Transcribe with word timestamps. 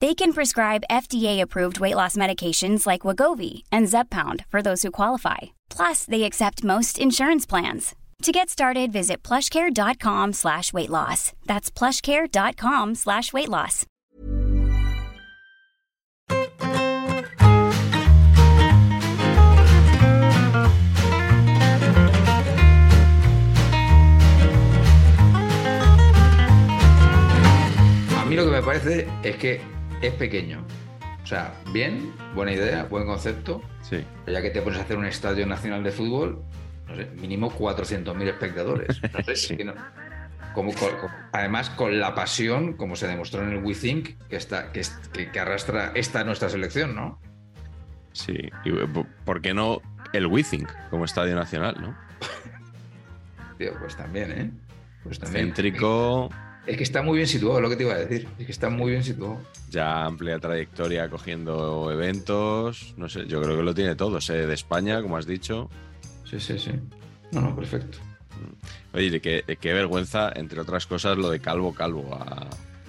They 0.00 0.14
can 0.14 0.32
prescribe 0.32 0.82
FDA-approved 0.90 1.78
weight 1.78 1.94
loss 1.94 2.16
medications 2.16 2.86
like 2.86 3.02
Wagovi 3.02 3.64
and 3.70 3.86
Zepbound 3.86 4.46
for 4.48 4.62
those 4.62 4.82
who 4.82 4.90
qualify. 4.90 5.38
Plus, 5.68 6.06
they 6.06 6.22
accept 6.22 6.64
most 6.64 6.98
insurance 6.98 7.44
plans. 7.44 7.94
To 8.22 8.32
get 8.32 8.48
started, 8.48 8.92
visit 8.92 9.22
plushcare.com 9.22 10.32
slash 10.32 10.72
weight 10.72 10.88
loss. 10.88 11.32
That's 11.44 11.70
plushcare.com 11.70 12.94
slash 12.94 13.32
weight 13.34 13.50
loss. 13.50 13.84
A 28.18 28.24
mí 28.26 28.36
lo 28.36 28.44
que 28.44 28.50
me 28.50 28.62
parece 28.62 29.06
es 29.22 29.36
que 29.36 29.79
es 30.00 30.12
pequeño. 30.14 30.64
O 31.22 31.26
sea, 31.26 31.54
bien, 31.72 32.12
buena 32.34 32.52
idea, 32.52 32.84
buen 32.84 33.06
concepto. 33.06 33.62
Sí. 33.82 34.04
Pero 34.24 34.38
ya 34.38 34.42
que 34.42 34.50
te 34.50 34.62
pones 34.62 34.78
a 34.78 34.82
hacer 34.82 34.96
un 34.96 35.04
estadio 35.06 35.46
nacional 35.46 35.82
de 35.84 35.92
fútbol, 35.92 36.42
no 36.88 36.96
sé, 36.96 37.06
mínimo 37.20 37.50
400.000 37.50 38.28
espectadores. 38.28 39.00
No 39.12 39.22
sé, 39.24 39.36
Sí. 39.36 39.56
que 39.56 39.64
no- 39.64 39.74
como, 40.54 40.72
además, 41.32 41.70
con 41.70 42.00
la 42.00 42.12
pasión, 42.14 42.72
como 42.72 42.96
se 42.96 43.06
demostró 43.06 43.42
en 43.42 43.50
el 43.50 43.62
We 43.64 43.74
Think, 43.74 44.18
que, 44.28 44.34
está, 44.36 44.72
que, 44.72 44.82
que- 45.12 45.30
que 45.30 45.38
arrastra 45.40 45.92
esta 45.94 46.24
nuestra 46.24 46.48
selección, 46.48 46.96
¿no? 46.96 47.20
Sí. 48.12 48.34
Y, 48.64 48.70
eh, 48.70 48.88
po- 48.92 49.06
¿Por 49.24 49.40
qué 49.42 49.54
no 49.54 49.80
el 50.12 50.26
Withink 50.26 50.68
como 50.90 51.04
estadio 51.04 51.36
nacional, 51.36 51.76
no? 51.80 51.96
Tío, 53.58 53.72
pues 53.78 53.96
también, 53.96 54.32
¿eh? 54.32 54.50
Pues 55.04 55.20
también. 55.20 55.46
Céntrico, 55.46 56.30
Es 56.66 56.76
que 56.76 56.82
está 56.84 57.02
muy 57.02 57.16
bien 57.16 57.26
situado, 57.26 57.60
lo 57.60 57.68
que 57.70 57.76
te 57.76 57.82
iba 57.84 57.94
a 57.94 57.98
decir. 57.98 58.28
Es 58.38 58.46
que 58.46 58.52
está 58.52 58.68
muy 58.70 58.90
bien 58.90 59.02
situado. 59.02 59.40
ya 59.70 60.04
amplia 60.04 60.38
trayectoria 60.38 61.08
cogiendo 61.08 61.90
eventos. 61.90 62.94
No 62.96 63.08
sé, 63.08 63.26
yo 63.26 63.40
creo 63.42 63.56
que 63.56 63.62
lo 63.62 63.74
tiene 63.74 63.96
todo. 63.96 64.20
Sede 64.20 64.46
de 64.46 64.54
España, 64.54 65.00
como 65.02 65.16
has 65.16 65.26
dicho. 65.26 65.68
Sí, 66.24 66.38
sí, 66.38 66.58
sí. 66.58 66.72
No, 67.32 67.40
no, 67.40 67.56
perfecto. 67.56 67.98
Oye, 68.92 69.20
qué, 69.20 69.44
qué 69.60 69.72
vergüenza, 69.72 70.32
entre 70.34 70.60
otras 70.60 70.86
cosas, 70.86 71.16
lo 71.16 71.30
de 71.30 71.40
Calvo 71.40 71.74
Calvo 71.74 72.18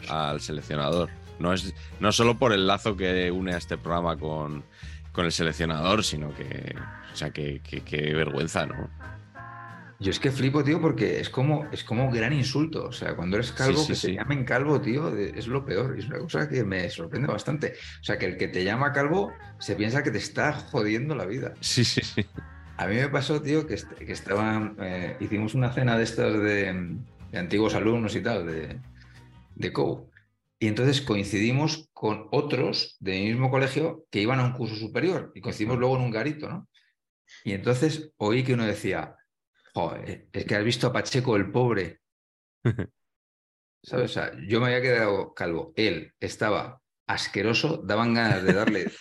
al 0.09 0.41
seleccionador. 0.41 1.09
No 1.39 1.53
es 1.53 1.73
no 1.99 2.11
solo 2.11 2.37
por 2.37 2.53
el 2.53 2.67
lazo 2.67 2.95
que 2.97 3.31
une 3.31 3.53
a 3.53 3.57
este 3.57 3.77
programa 3.77 4.17
con, 4.17 4.63
con 5.11 5.25
el 5.25 5.31
seleccionador, 5.31 6.03
sino 6.03 6.33
que, 6.35 6.75
o 7.13 7.15
sea, 7.15 7.31
que, 7.31 7.61
que- 7.61 7.81
qué 7.81 8.13
vergüenza, 8.13 8.65
¿no? 8.65 8.89
Yo 10.01 10.09
es 10.09 10.19
que 10.19 10.31
flipo, 10.31 10.63
tío, 10.63 10.81
porque 10.81 11.19
es 11.19 11.29
como, 11.29 11.69
es 11.71 11.83
como 11.83 12.05
un 12.05 12.11
gran 12.11 12.33
insulto. 12.33 12.85
O 12.87 12.91
sea, 12.91 13.15
cuando 13.15 13.37
eres 13.37 13.51
calvo, 13.51 13.77
Sí, 13.77 13.83
sí, 13.83 13.87
que 13.89 13.95
sí. 13.95 14.07
te 14.07 14.13
llamen 14.15 14.43
calvo, 14.45 14.81
tío, 14.81 15.15
es 15.15 15.45
lo 15.47 15.63
peor. 15.63 15.97
Es 15.97 16.07
una 16.07 16.17
cosa 16.19 16.49
que 16.49 16.63
me 16.63 16.89
sorprende 16.89 17.27
bastante. 17.27 17.73
O 18.01 18.03
sea, 18.03 18.17
que 18.17 18.25
el 18.25 18.35
que 18.37 18.47
te 18.47 18.63
llama 18.63 18.91
calvo 18.93 19.31
se 19.59 19.75
piensa 19.75 20.01
que 20.01 20.09
te 20.11 20.17
está 20.17 20.53
jodiendo 20.53 21.13
la 21.15 21.25
vida. 21.25 21.53
Sí, 21.59 21.83
sí, 21.85 22.01
sí. 22.01 22.25
A 22.77 22.87
mí 22.87 22.95
me 22.95 23.09
pasó, 23.09 23.41
tío, 23.43 23.67
que, 23.67 23.75
que 24.05 24.11
estaba. 24.11 24.73
eh, 24.79 25.17
hicimos 25.19 25.53
una 25.53 25.71
cena 25.71 25.95
de 25.97 26.03
estas 26.03 26.33
de, 26.33 26.97
de 27.31 27.37
antiguos 27.37 27.75
alumnos 27.75 28.15
y 28.15 28.21
tal, 28.21 28.47
de, 28.47 28.79
de 29.53 29.71
COU. 29.71 30.09
Y 30.59 30.67
entonces 30.67 31.01
coincidimos 31.01 31.89
con 31.93 32.27
otros 32.31 32.97
de 32.99 33.11
mi 33.19 33.25
mismo 33.29 33.51
colegio 33.51 34.05
que 34.09 34.21
iban 34.21 34.39
a 34.39 34.45
un 34.45 34.53
curso 34.53 34.75
superior. 34.75 35.31
Y 35.35 35.41
coincidimos 35.41 35.77
luego 35.77 35.95
en 35.97 36.01
un 36.03 36.11
garito, 36.11 36.49
¿no? 36.49 36.67
Y 37.43 37.53
entonces 37.53 38.11
oí 38.17 38.43
que 38.43 38.53
uno 38.55 38.65
decía, 38.65 39.15
joder, 39.73 40.27
es 40.31 40.45
que 40.45 40.55
has 40.55 40.63
visto 40.63 40.87
a 40.87 40.93
Pacheco 40.93 41.35
el 41.35 41.51
pobre. 41.51 42.01
¿Sabes? 43.83 44.11
O 44.11 44.13
sea, 44.13 44.31
yo 44.47 44.59
me 44.59 44.67
había 44.67 44.81
quedado 44.81 45.33
calvo. 45.33 45.73
Él 45.75 46.13
estaba 46.19 46.81
asqueroso, 47.07 47.81
daban 47.83 48.13
ganas 48.13 48.43
de 48.43 48.53
darle 48.53 48.91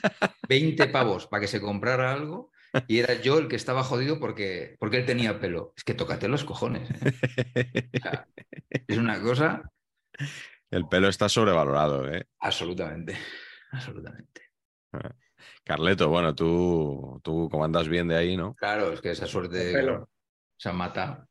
20 0.49 0.87
pavos 0.89 1.27
para 1.27 1.43
que 1.43 1.49
se 1.49 1.61
comprara 1.61 2.13
algo 2.13 2.51
y 2.87 2.99
era 2.99 3.15
yo 3.15 3.39
el 3.39 3.49
que 3.49 3.57
estaba 3.57 3.83
jodido 3.83 4.19
porque, 4.19 4.77
porque 4.79 4.99
él 4.99 5.07
tenía 5.07 5.41
pelo. 5.41 5.73
Es 5.77 5.85
que 5.85 5.95
tócate 5.95 6.29
los 6.29 6.45
cojones. 6.45 6.91
¿eh? 6.91 7.91
O 7.95 7.99
sea, 7.99 8.27
es 8.87 8.99
una 8.99 9.21
cosa 9.21 9.63
El 10.71 10.89
pelo 10.89 11.09
está 11.09 11.29
sobrevalorado, 11.29 12.09
¿eh? 12.13 12.27
absolutamente, 12.39 13.17
absolutamente. 13.73 14.43
Carleto, 15.65 16.09
bueno, 16.09 16.35
tú, 16.35 17.21
tú 17.23 17.49
comandas 17.51 17.89
bien 17.89 18.09
de 18.09 18.17
ahí, 18.17 18.37
¿no? 18.37 18.55
Claro, 18.55 18.93
es 18.93 19.01
que 19.01 19.13
esa 19.13 19.27
suerte 19.27 19.73
Pelo. 19.73 20.10
Se 20.61 20.69
han 20.69 20.77
matado. 20.77 21.27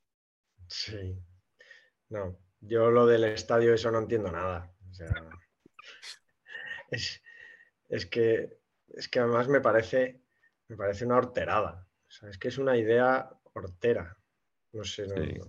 Sí. 0.67 1.15
No, 2.09 2.35
yo 2.61 2.89
lo 2.89 3.05
del 3.05 3.25
estadio, 3.25 3.75
eso 3.75 3.91
no 3.91 3.99
entiendo 3.99 4.31
nada. 4.31 4.73
O 4.89 4.93
sea, 4.93 5.13
es, 6.89 7.21
es 7.89 8.05
que, 8.07 8.57
es 8.87 9.07
que 9.07 9.19
además 9.19 9.47
me 9.47 9.61
parece, 9.61 10.21
me 10.67 10.75
parece 10.75 11.05
una 11.05 11.17
horterada. 11.17 11.87
O 12.07 12.11
sea, 12.11 12.29
es 12.29 12.39
que 12.39 12.47
es 12.47 12.57
una 12.57 12.75
idea 12.75 13.29
hortera. 13.53 14.17
No 14.73 14.83
sé, 14.83 15.05
no- 15.07 15.15
Sí. 15.23 15.33
no. 15.37 15.45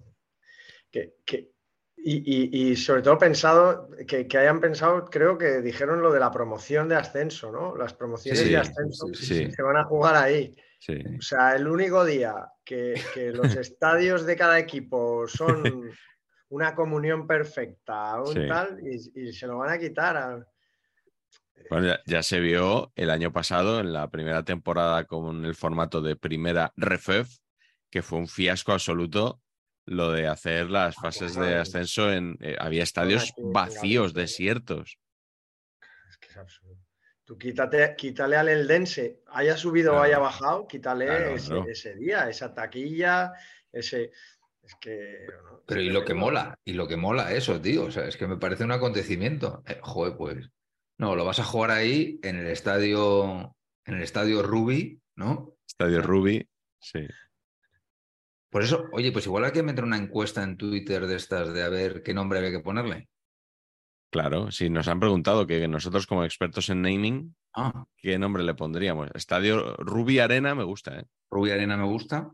Que, 0.91 1.15
que- 1.25 1.53
y, 1.97 2.17
y- 2.59 2.71
y 2.73 2.77
sobre 2.77 3.01
todo 3.03 3.17
pensado, 3.17 3.89
que, 4.07 4.27
que 4.29 4.39
hayan 4.39 4.61
pensado, 4.61 5.07
creo 5.07 5.39
que 5.39 5.63
dijeron 5.63 6.03
lo 6.03 6.13
de 6.13 6.21
la 6.21 6.31
promoción 6.31 6.87
de 6.89 6.97
ascenso, 6.97 7.51
¿no? 7.51 7.77
Las 7.77 7.95
promociones 7.95 8.41
Sí, 8.43 8.51
de 8.51 8.57
ascenso 8.59 9.07
sí, 9.15 9.51
se 9.51 9.63
van 9.63 9.77
a 9.79 9.85
jugar 9.85 10.17
ahí. 10.17 10.55
Sí. 10.79 11.03
O 11.19 11.23
sea, 11.23 11.57
el 11.57 11.67
único 11.67 12.05
día 12.05 12.35
que, 12.71 12.95
que 13.13 13.33
los 13.33 13.57
estadios 13.67 14.25
de 14.25 14.37
cada 14.37 14.57
equipo 14.61 15.27
son 15.27 15.91
una 16.51 16.73
comunión 16.77 17.27
perfecta, 17.27 18.21
un 18.23 18.33
Sí. 18.35 18.47
tal, 18.47 18.79
y, 18.81 19.29
y 19.29 19.33
se 19.33 19.49
lo 19.49 19.59
van 19.59 19.71
a 19.71 19.79
quitar. 19.79 20.17
a- 20.17 20.47
Bueno, 21.69 21.89
ya, 21.89 22.01
ya 22.07 22.23
se 22.23 22.39
vio 22.39 22.93
el 22.95 23.11
año 23.11 23.33
pasado 23.33 23.81
en 23.81 23.93
la 23.93 24.09
primera 24.09 24.45
temporada 24.45 25.05
con 25.05 25.45
el 25.45 25.55
formato 25.57 26.01
de 26.01 26.15
primera 26.15 26.73
refev, 26.77 27.27
que 27.91 28.03
fue 28.03 28.19
un 28.21 28.29
fiasco 28.29 28.73
absoluto 28.73 29.41
lo 29.87 30.13
de 30.13 30.29
hacer 30.29 30.71
las 30.71 30.95
fases 30.95 31.35
de 31.35 31.57
ascenso 31.57 32.13
en 32.13 32.37
eh, 32.41 32.55
había 32.61 32.85
estadios 32.85 33.35
vacíos, 33.37 34.15
desiertos. 34.15 34.97
Es 36.09 36.17
que 36.19 36.29
es 36.29 36.37
absurdo. 36.37 36.70
Tú 37.31 37.39
quítate, 37.39 37.95
quítale 37.97 38.35
al 38.35 38.49
Eldense, 38.49 39.21
haya 39.29 39.57
subido 39.57 39.95
o 39.95 40.01
haya 40.01 40.19
bajado, 40.19 40.67
quítale 40.67 41.07
Claro, 41.07 41.37
ese, 41.37 41.47
claro. 41.47 41.67
ese 41.69 41.95
día, 41.95 42.29
esa 42.29 42.53
taquilla, 42.53 43.33
ese. 43.71 44.11
Es 44.61 44.75
que. 44.81 45.29
no, 45.45 45.63
Pero 45.65 45.81
y 45.81 45.91
lo 45.91 46.05
que 46.05 46.13
mola, 46.13 46.59
y 46.65 46.73
lo 46.73 46.89
que 46.89 46.97
mola 46.97 47.33
eso, 47.33 47.61
tío. 47.61 47.85
O 47.85 47.91
sea, 47.93 48.09
es 48.09 48.17
que 48.17 48.27
me 48.27 48.37
parece 48.37 48.65
un 48.65 48.73
acontecimiento. 48.73 49.63
Eh, 49.69 49.79
joder, 49.81 50.17
pues. 50.17 50.51
No, 50.99 51.15
lo 51.15 51.25
vas 51.25 51.39
a 51.39 51.45
jugar 51.45 51.71
ahí 51.71 52.19
en 52.25 52.35
el 52.35 52.49
estadio, 52.49 53.55
en 53.85 53.95
el 53.95 54.03
estadio 54.03 54.43
Ruby, 54.43 55.01
¿no? 55.15 55.57
Estadio. 55.69 56.03
Ruby, 56.03 56.45
sí. 56.81 57.07
Por 58.49 58.65
eso, 58.65 58.89
oye, 58.91 59.13
pues 59.13 59.27
igual 59.27 59.45
hay 59.45 59.53
que 59.53 59.63
meter 59.63 59.85
una 59.85 59.99
encuesta 59.99 60.43
en 60.43 60.57
Twitter 60.57 61.07
de 61.07 61.15
estas 61.15 61.55
de 61.55 61.63
a 61.63 61.69
ver 61.69 62.03
qué 62.03 62.13
nombre 62.13 62.41
había 62.41 62.51
que 62.51 62.59
ponerle. 62.59 63.09
Claro, 64.11 64.51
si 64.51 64.69
nos 64.71 64.89
han 64.89 64.99
preguntado 65.01 65.47
que 65.47 65.67
nosotros 65.69 66.07
como 66.07 66.25
expertos 66.25 66.69
en 66.71 66.83
naming, 66.83 67.35
Ah, 67.53 67.85
¿qué 67.97 68.17
nombre 68.19 68.45
le 68.45 68.55
pondríamos? 68.55 69.09
Estadio 69.15 69.75
Ruby 69.79 70.21
Arena 70.21 70.55
me 70.55 70.63
gusta, 70.63 71.01
¿eh? 71.01 71.05
Ruby 71.31 71.51
Arena 71.51 71.77
me 71.77 71.85
gusta. 71.85 72.31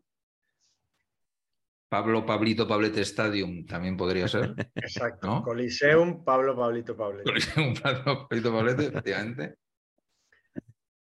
Pablo 1.88 2.26
Pablito 2.26 2.67
Pablete 2.69 3.00
Stadium 3.02 3.64
también 3.64 3.96
podría 3.96 4.28
ser. 4.28 4.55
Exacto. 4.75 5.26
¿No? 5.26 5.43
Coliseum, 5.43 6.23
Pablo, 6.25 6.55
Pablito, 6.56 6.96
Pablito. 6.96 7.32
Un 7.56 7.75
Pablo 7.75 8.26
Pablito 8.28 8.52
Pablete, 8.52 8.87
efectivamente. 8.87 9.55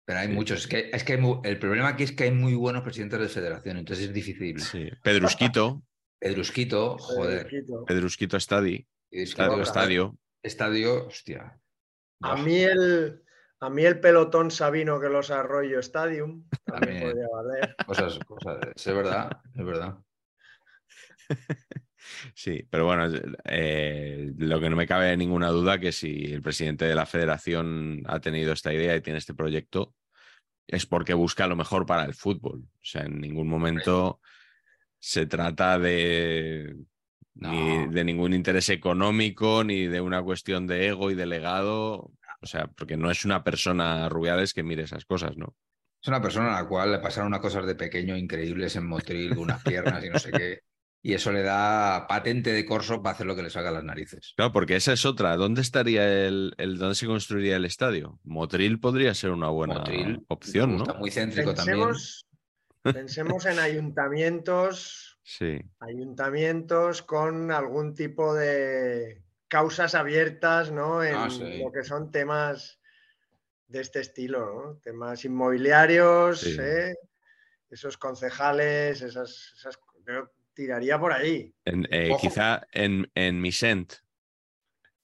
Pero 0.04 0.18
hay 0.18 0.26
Sí. 0.28 0.32
muchos. 0.34 0.58
Es 0.60 0.66
que, 0.66 0.90
es 0.92 1.02
que 1.04 1.14
hay 1.14 1.22
el 1.44 1.58
problema 1.58 1.88
aquí 1.88 2.02
es 2.02 2.12
que 2.12 2.24
hay 2.24 2.30
muy 2.32 2.54
buenos 2.54 2.82
presidentes 2.82 3.20
de 3.20 3.28
federación, 3.28 3.78
entonces 3.78 4.06
es 4.08 4.12
difícil. 4.12 4.60
Sí. 4.60 4.90
Pedrusquito, 5.02 5.82
Pedrusquito, 6.18 6.98
joder. 6.98 7.46
Quito. 7.48 7.84
Pedrusquito 7.86 8.38
Stadi, 8.38 8.86
Pedrusquito, 9.10 9.62
estadio. 9.62 10.18
Estadio. 10.44 11.06
Hostia. 11.06 11.58
A 12.20 12.36
mí 12.36 12.62
el, 12.62 13.22
a 13.60 13.70
mí 13.70 13.84
el 13.84 13.98
pelotón 13.98 14.50
Sabino 14.50 15.00
que 15.00 15.08
los 15.08 15.30
Arroyo 15.30 15.80
Stadium 15.80 16.48
también 16.64 17.00
También. 17.00 17.02
podría 17.02 17.28
valer. 17.28 17.76
Cosas, 17.86 18.18
cosas. 18.20 18.58
Es 18.74 18.86
verdad, 18.86 19.30
es 19.54 19.64
verdad. 19.64 19.98
Sí, 22.34 22.66
pero 22.70 22.84
bueno, 22.84 23.10
eh, 23.44 24.30
lo 24.36 24.60
que 24.60 24.68
no 24.68 24.76
me 24.76 24.86
cabe 24.86 25.16
ninguna 25.16 25.48
duda 25.48 25.80
que 25.80 25.90
si 25.90 26.32
el 26.34 26.42
presidente 26.42 26.84
de 26.84 26.94
la 26.94 27.06
federación 27.06 28.02
ha 28.06 28.20
tenido 28.20 28.52
esta 28.52 28.74
idea 28.74 28.94
y 28.94 29.00
tiene 29.00 29.18
este 29.18 29.34
proyecto, 29.34 29.94
es 30.66 30.86
porque 30.86 31.14
busca 31.14 31.46
lo 31.46 31.56
mejor 31.56 31.86
para 31.86 32.04
el 32.04 32.14
fútbol. 32.14 32.60
O 32.62 32.84
sea, 32.84 33.02
en 33.02 33.20
ningún 33.20 33.48
momento 33.48 34.20
se 34.98 35.26
trata 35.26 35.78
de, 35.78 36.76
ni 37.34 37.86
No. 37.86 37.86
de 37.88 38.04
ningún 38.04 38.32
interés 38.34 38.68
económico, 38.70 39.64
ni 39.64 39.86
de 39.86 40.00
una 40.00 40.22
cuestión 40.22 40.66
de 40.66 40.86
ego 40.88 41.10
y 41.10 41.14
de 41.14 41.26
legado. 41.26 42.12
O 42.40 42.46
sea, 42.46 42.66
porque 42.68 42.96
no 42.96 43.10
es 43.10 43.24
una 43.24 43.42
persona 43.42 44.08
Rubiales 44.08 44.52
que 44.54 44.62
mire 44.62 44.82
esas 44.84 45.04
cosas, 45.04 45.36
¿no? 45.36 45.54
Es 46.02 46.08
una 46.08 46.20
persona 46.20 46.56
a 46.56 46.62
la 46.62 46.68
cual 46.68 46.92
le 46.92 46.98
pasaron 46.98 47.28
unas 47.28 47.40
cosas 47.40 47.66
de 47.66 47.74
pequeño 47.74 48.16
increíbles 48.16 48.76
en 48.76 48.86
Motril, 48.86 49.30
con 49.34 49.44
unas 49.44 49.62
piernas 49.62 50.04
y 50.04 50.10
no 50.10 50.18
sé 50.18 50.32
qué. 50.32 50.60
Y 51.02 51.14
eso 51.14 51.32
le 51.32 51.42
da 51.42 52.06
patente 52.06 52.52
de 52.52 52.64
corso 52.64 53.02
para 53.02 53.14
hacer 53.14 53.26
lo 53.26 53.34
que 53.36 53.42
le 53.42 53.50
salga 53.50 53.70
a 53.70 53.72
las 53.72 53.84
narices. 53.84 54.32
Claro, 54.36 54.52
porque 54.52 54.76
esa 54.76 54.92
es 54.92 55.04
otra. 55.04 55.36
¿Dónde 55.36 55.60
estaría 55.62 56.26
el, 56.26 56.54
el 56.58 56.78
dónde 56.78 56.94
se 56.94 57.06
construiría 57.06 57.56
el 57.56 57.64
estadio? 57.64 58.18
Motril 58.24 58.80
podría 58.80 59.14
ser 59.14 59.30
una 59.30 59.48
buena 59.48 59.74
Motril, 59.74 60.24
opción, 60.28 60.70
me 60.70 60.78
¿no? 60.78 60.84
gusta 60.84 60.94
muy 60.94 61.10
céntrico 61.10 61.54
también. 61.54 61.88
Pensemos 62.82 63.46
en 63.46 63.58
ayuntamientos, 63.58 65.13
Sí, 65.26 65.58
ayuntamientos 65.80 67.02
con 67.02 67.50
algún 67.50 67.94
tipo 67.94 68.34
de 68.34 69.22
causas 69.48 69.94
abiertas, 69.94 70.70
¿no? 70.70 71.02
En 71.02 71.14
Ah, 71.14 71.30
sí. 71.30 71.62
lo 71.64 71.72
que 71.72 71.82
son 71.82 72.10
temas 72.10 72.78
de 73.66 73.80
este 73.80 74.00
estilo, 74.00 74.44
¿no? 74.44 74.76
Temas 74.82 75.24
inmobiliarios, 75.24 76.40
Sí. 76.40 76.56
¿eh? 76.60 76.94
esos 77.70 77.96
concejales, 77.96 79.00
esas, 79.02 79.52
esas 79.56 79.80
yo 80.06 80.30
tiraría 80.52 81.00
por 81.00 81.12
ahí. 81.12 81.52
En- 81.64 81.88
eh, 81.90 82.14
quizá 82.20 82.64
en, 82.72 83.10
en 83.16 83.40
Misent 83.40 83.94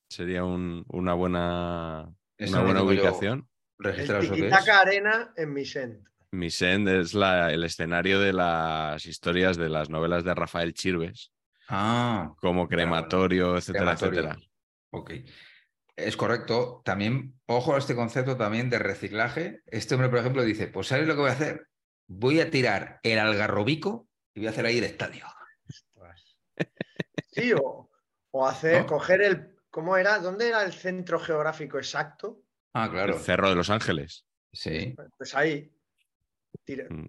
sería 0.09 0.45
un- 0.45 0.85
una 0.89 1.15
buena, 1.15 2.15
una 2.39 2.63
buena 2.63 2.83
ubicación. 2.85 3.49
El 3.79 3.99
es. 3.99 4.31
Tiquitaca 4.31 4.81
Arena 4.81 5.33
en 5.37 5.53
Misent. 5.53 6.07
Misent 6.32 6.88
es 6.88 7.15
la- 7.15 7.53
el 7.53 7.65
escenario 7.65 8.21
de 8.21 8.32
las 8.32 9.05
historias 9.06 9.56
de 9.56 9.69
las 9.69 9.91
novelas 9.91 10.25
de 10.25 10.35
Rafael 10.35 10.75
Chirves, 10.75 11.32
Ah, 11.69 12.32
como 12.41 12.69
crematorio, 12.69 13.56
etcétera, 13.56 13.97
crematorio. 13.97 14.21
etcétera. 14.21 14.47
ok. 14.91 15.11
Es 15.97 16.17
correcto. 16.17 16.81
También, 16.85 17.38
ojo 17.47 17.75
a 17.75 17.79
este 17.79 17.94
concepto 17.94 18.37
también 18.37 18.71
de 18.71 18.79
reciclaje. 18.79 19.61
Este 19.67 19.94
hombre, 19.94 20.09
por 20.09 20.19
ejemplo, 20.21 20.43
dice, 20.44 20.67
pues 20.69 20.87
¿sabes 20.87 21.06
lo 21.06 21.15
que 21.15 21.21
voy 21.21 21.29
a 21.31 21.35
hacer? 21.35 21.67
Voy 22.06 22.41
a 22.41 22.50
tirar 22.50 23.00
el 23.03 23.19
algarrobico 23.19 24.09
y 24.35 24.41
voy 24.41 24.47
a 24.47 24.50
hacer 24.50 24.65
ahí 24.67 24.79
el 24.79 24.85
estadio. 24.85 25.26
Sí, 27.33 27.53
o, 27.53 27.88
o 28.33 28.47
hacer, 28.47 28.81
¿No? 28.83 28.87
coger 28.87 29.23
el. 29.23 29.56
¿Cómo 29.71 29.97
era? 29.97 30.19
¿Dónde 30.19 30.49
era 30.49 30.65
el 30.65 30.73
centro 30.73 31.21
geográfico 31.21 31.79
exacto? 31.79 32.43
Ah, 32.73 32.88
claro. 32.91 33.15
El 33.17 33.21
Cerro 33.21 33.49
de 33.50 33.55
los 33.55 33.71
Ángeles. 33.71 34.26
Sí. 34.53 34.97
Pues 35.17 35.35
ahí. 35.37 35.71
Tira- 36.64 36.87
Mm, 36.88 37.06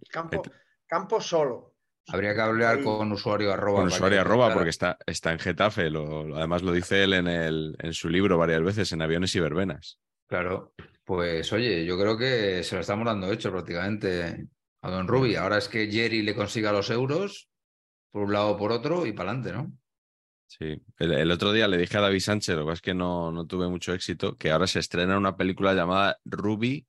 campo, 0.88 1.22
solo. 1.22 1.76
Habría 2.08 2.34
que 2.34 2.42
hablar 2.42 2.78
Ahí. 2.78 2.84
con 2.84 3.12
usuario 3.12 3.54
arroba. 3.54 3.80
Con 3.80 3.88
usuario 3.88 4.22
arroba, 4.22 4.54
porque 4.54 4.70
está, 4.72 4.98
está 5.06 5.32
en 5.32 5.40
Getafe. 5.40 5.90
lo- 5.90 6.24
lo- 6.26 6.36
además 6.38 6.64
lo 6.64 6.72
dice 6.72 7.04
él 7.04 7.14
en, 7.14 7.28
el, 7.28 7.76
en 7.80 7.94
su 7.94 8.10
libro 8.10 8.38
varias 8.38 8.62
veces, 8.64 8.92
en 8.92 9.02
Aviones 9.02 9.36
y 9.36 9.40
Verbenas. 9.40 10.00
Claro. 10.28 10.74
Pues 11.04 11.52
oye, 11.54 11.86
yo 11.86 11.98
creo 12.00 12.18
que 12.18 12.64
se 12.64 12.76
lo 12.76 12.82
estamos 12.82 13.06
dando 13.06 13.32
hecho 13.32 13.52
prácticamente 13.52 14.48
a 14.82 14.90
Don 14.90 15.08
Rubi. 15.08 15.36
Ahora 15.36 15.58
es 15.58 15.68
que 15.68 15.92
Jerry 15.92 16.22
le 16.24 16.36
consiga 16.36 16.72
los 16.72 16.90
euros, 16.90 17.50
por 18.12 18.24
un 18.24 18.34
lado 18.34 18.50
o 18.52 18.58
por 18.58 18.72
otro, 18.72 19.06
y 19.06 19.12
para 19.14 19.32
adelante, 19.32 19.54
¿no? 19.54 19.72
Sí, 20.48 20.82
el, 21.00 21.14
el 21.14 21.32
otro 21.32 21.54
día 21.54 21.68
le 21.68 21.78
dije 21.78 21.98
a 21.98 22.02
David 22.02 22.20
Sánchez, 22.20 22.56
lo 22.56 22.62
que 22.64 22.66
pasa 22.66 22.74
es 22.76 22.82
que 22.82 22.94
no, 22.94 23.32
no 23.32 23.46
tuve 23.46 23.70
mucho 23.70 23.94
éxito, 23.94 24.36
que 24.38 24.52
ahora 24.52 24.68
se 24.68 24.80
estrena 24.80 25.18
una 25.18 25.38
película 25.38 25.74
llamada 25.74 26.18
Ruby, 26.26 26.86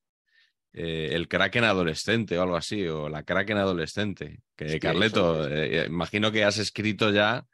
eh, 0.74 1.10
el 1.12 1.28
Kraken 1.28 1.64
adolescente 1.64 2.38
o 2.38 2.42
algo 2.42 2.56
así, 2.56 2.86
o 2.88 3.08
la 3.08 3.22
Kraken 3.22 3.58
adolescente. 3.58 4.40
Que 4.56 4.78
Carleto, 4.78 5.46
eso 5.46 5.54
eh, 5.54 5.86
imagino 5.86 6.32
que 6.32 6.44
has 6.44 6.58
escrito 6.58 7.10
ya 7.10 7.46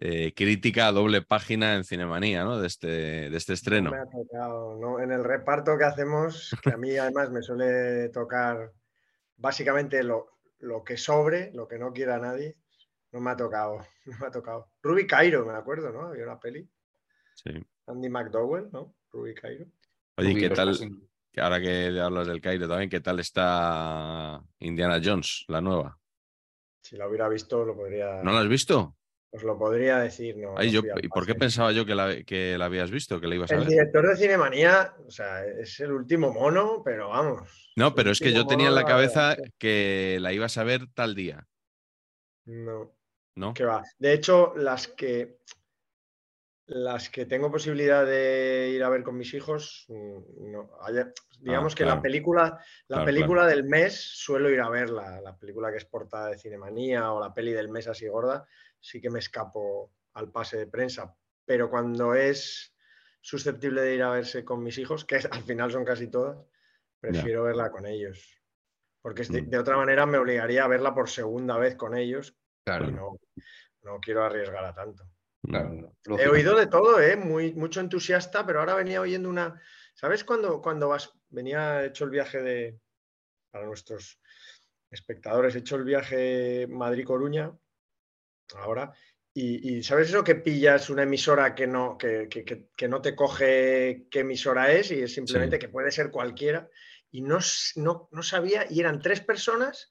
eh, 0.00 0.32
crítica 0.34 0.86
a 0.86 0.92
doble 0.92 1.22
página 1.22 1.74
en 1.74 1.84
Cinemanía, 1.84 2.44
¿no? 2.44 2.60
De 2.60 2.66
este, 2.66 2.86
de 3.30 3.36
este 3.36 3.54
estreno. 3.54 3.90
No 3.90 3.96
me 3.96 4.02
ha 4.02 4.10
tocado, 4.10 4.78
¿no? 4.78 5.00
En 5.00 5.10
el 5.10 5.24
reparto 5.24 5.76
que 5.78 5.84
hacemos, 5.84 6.54
que 6.62 6.70
a 6.70 6.76
mí 6.76 6.96
además 6.96 7.30
me 7.30 7.42
suele 7.42 8.10
tocar 8.10 8.72
básicamente 9.36 10.02
lo, 10.04 10.38
lo 10.58 10.84
que 10.84 10.96
sobre, 10.96 11.50
lo 11.52 11.66
que 11.66 11.78
no 11.78 11.92
quiera 11.92 12.18
nadie, 12.18 12.56
no 13.12 13.20
me 13.20 13.30
ha 13.30 13.36
tocado, 13.36 13.78
no 14.04 14.18
me 14.18 14.26
ha 14.26 14.30
tocado. 14.30 14.70
Ruby 14.82 15.06
Cairo, 15.06 15.46
me 15.46 15.54
acuerdo, 15.54 15.90
¿no? 15.90 16.02
Había 16.02 16.24
una 16.24 16.38
peli. 16.38 16.68
Sí. 17.34 17.50
Andy 17.86 18.08
McDowell, 18.08 18.68
¿no? 18.70 18.94
Ruby 19.10 19.34
Cairo. 19.34 19.66
Oye, 20.16 20.28
¿y 20.28 20.32
Rubi, 20.34 20.42
¿qué 20.42 20.50
tal? 20.50 20.78
Que 21.32 21.40
Ahora 21.40 21.60
que 21.60 21.98
hablas 22.00 22.26
del 22.26 22.40
Cairo 22.40 22.68
también, 22.68 22.90
¿qué 22.90 23.00
tal 23.00 23.20
está 23.20 24.42
Indiana 24.60 25.00
Jones, 25.02 25.44
la 25.48 25.60
nueva? 25.60 25.98
Si 26.82 26.96
la 26.96 27.06
hubiera 27.08 27.28
visto, 27.28 27.64
lo 27.64 27.76
podría, 27.76 28.22
¿No 28.22 28.32
la 28.32 28.40
has 28.40 28.48
visto? 28.48 28.94
os 29.30 29.42
lo 29.42 29.58
podría 29.58 29.98
decir. 29.98 30.38
No, 30.38 30.54
Ay, 30.56 30.70
yo, 30.70 30.80
¿Y 31.02 31.08
por 31.08 31.26
qué 31.26 31.34
pensaba 31.34 31.70
yo 31.72 31.84
que 31.84 31.94
la, 31.94 32.22
que 32.24 32.56
la 32.56 32.64
habías 32.64 32.90
visto, 32.90 33.20
que 33.20 33.26
la 33.26 33.34
ibas 33.34 33.50
a 33.50 33.56
El 33.56 33.60
ver? 33.60 33.68
director 33.68 34.08
de 34.08 34.16
Cinemanía, 34.16 34.94
o 35.06 35.10
sea, 35.10 35.44
es 35.44 35.78
el 35.80 35.92
último 35.92 36.32
mono, 36.32 36.80
pero 36.82 37.10
vamos. 37.10 37.70
No, 37.76 37.94
pero 37.94 38.10
es 38.10 38.20
que 38.20 38.32
yo 38.32 38.46
tenía 38.46 38.68
en 38.68 38.74
la 38.74 38.84
cabeza 38.86 39.36
que 39.58 40.16
la 40.20 40.32
ibas 40.32 40.56
a 40.56 40.64
ver 40.64 40.86
tal 40.94 41.14
día, 41.14 41.46
No, 42.46 42.90
¿no? 43.36 43.52
que 43.52 43.64
va. 43.64 43.82
De 43.98 44.14
hecho, 44.14 44.54
las 44.56 44.88
que 44.88 45.40
las 46.68 47.08
que 47.08 47.24
tengo 47.24 47.50
posibilidad 47.50 48.04
de 48.04 48.70
ir 48.74 48.84
a 48.84 48.90
ver 48.90 49.02
con 49.02 49.16
mis 49.16 49.32
hijos, 49.32 49.86
mm, 49.88 50.50
no. 50.52 50.70
Ayer- 50.82 51.12
digamos 51.40 51.74
que 51.74 51.84
claro. 51.84 51.96
la 51.96 52.02
película, 52.02 52.42
la 52.88 52.96
Claro, 52.96 53.04
película 53.06 53.46
del 53.46 53.64
mes 53.64 53.94
suelo 53.98 54.50
ir 54.50 54.60
a 54.60 54.68
verla, 54.68 55.20
la 55.22 55.36
película 55.36 55.70
que 55.70 55.78
es 55.78 55.86
portada 55.86 56.28
de 56.28 56.38
Cinemanía 56.38 57.10
o 57.12 57.20
la 57.20 57.32
peli 57.32 57.52
del 57.52 57.68
mes 57.70 57.88
así 57.88 58.06
gorda, 58.06 58.46
sí 58.80 59.00
que 59.00 59.08
me 59.10 59.18
escapo 59.18 59.92
al 60.12 60.30
pase 60.30 60.58
de 60.58 60.66
prensa. 60.66 61.16
Pero 61.46 61.70
cuando 61.70 62.14
es 62.14 62.74
susceptible 63.22 63.80
de 63.80 63.94
ir 63.94 64.02
a 64.02 64.10
verse 64.10 64.44
con 64.44 64.62
mis 64.62 64.76
hijos, 64.76 65.04
que 65.06 65.16
al 65.30 65.42
final 65.44 65.70
son 65.72 65.84
casi 65.86 66.08
todas, 66.08 66.36
prefiero 67.00 67.44
verla 67.44 67.70
con 67.70 67.86
ellos. 67.86 68.42
Porque 69.00 69.22
de, 69.22 69.40
Mm. 69.42 69.48
de 69.50 69.58
otra 69.58 69.76
manera 69.78 70.04
me 70.04 70.18
obligaría 70.18 70.64
a 70.64 70.68
verla 70.68 70.94
por 70.94 71.08
segunda 71.08 71.56
vez 71.56 71.76
con 71.76 71.96
ellos 71.96 72.36
Claro, 72.64 72.88
y 72.90 72.92
no, 72.92 73.18
no 73.84 74.00
quiero 74.00 74.22
arriesgar 74.22 74.64
a 74.66 74.74
tanto. 74.74 75.04
Claro. 75.42 75.70
Mm. 76.06 76.18
He 76.18 76.28
oído 76.28 76.56
de 76.56 76.66
todo, 76.66 77.00
¿eh? 77.00 77.16
Muy, 77.16 77.52
mucho 77.54 77.80
entusiasta, 77.80 78.44
pero 78.46 78.60
ahora 78.60 78.74
venía 78.74 79.00
oyendo 79.00 79.28
una. 79.28 79.60
¿Sabes 79.94 80.24
cuando, 80.24 80.60
cuando 80.62 80.88
vas? 80.88 81.12
Venía 81.28 81.84
hecho 81.84 82.04
el 82.04 82.10
viaje 82.10 82.40
de. 82.42 82.80
Para 83.50 83.66
nuestros 83.66 84.20
espectadores, 84.90 85.54
he 85.54 85.58
hecho 85.58 85.76
el 85.76 85.84
viaje 85.84 86.66
Madrid-Coruña 86.68 87.50
ahora. 88.56 88.92
Y, 89.34 89.76
y 89.78 89.82
¿sabes 89.82 90.08
eso 90.08 90.24
que 90.24 90.34
pillas 90.34 90.90
una 90.90 91.04
emisora 91.04 91.54
que 91.54 91.66
no, 91.66 91.96
que, 91.96 92.28
que- 92.28 92.44
que- 92.44 92.68
que 92.74 92.88
no 92.88 93.00
te 93.00 93.14
coge 93.14 94.06
qué 94.10 94.20
emisora 94.20 94.72
es 94.72 94.90
y 94.90 95.02
es 95.02 95.14
simplemente 95.14 95.56
Sí. 95.56 95.60
que 95.60 95.68
puede 95.68 95.90
ser 95.92 96.10
cualquiera? 96.10 96.68
Y 97.10 97.20
no, 97.22 97.38
no, 97.76 98.08
no 98.10 98.22
sabía, 98.22 98.66
y 98.68 98.80
eran 98.80 99.00
tres 99.00 99.20
personas, 99.20 99.90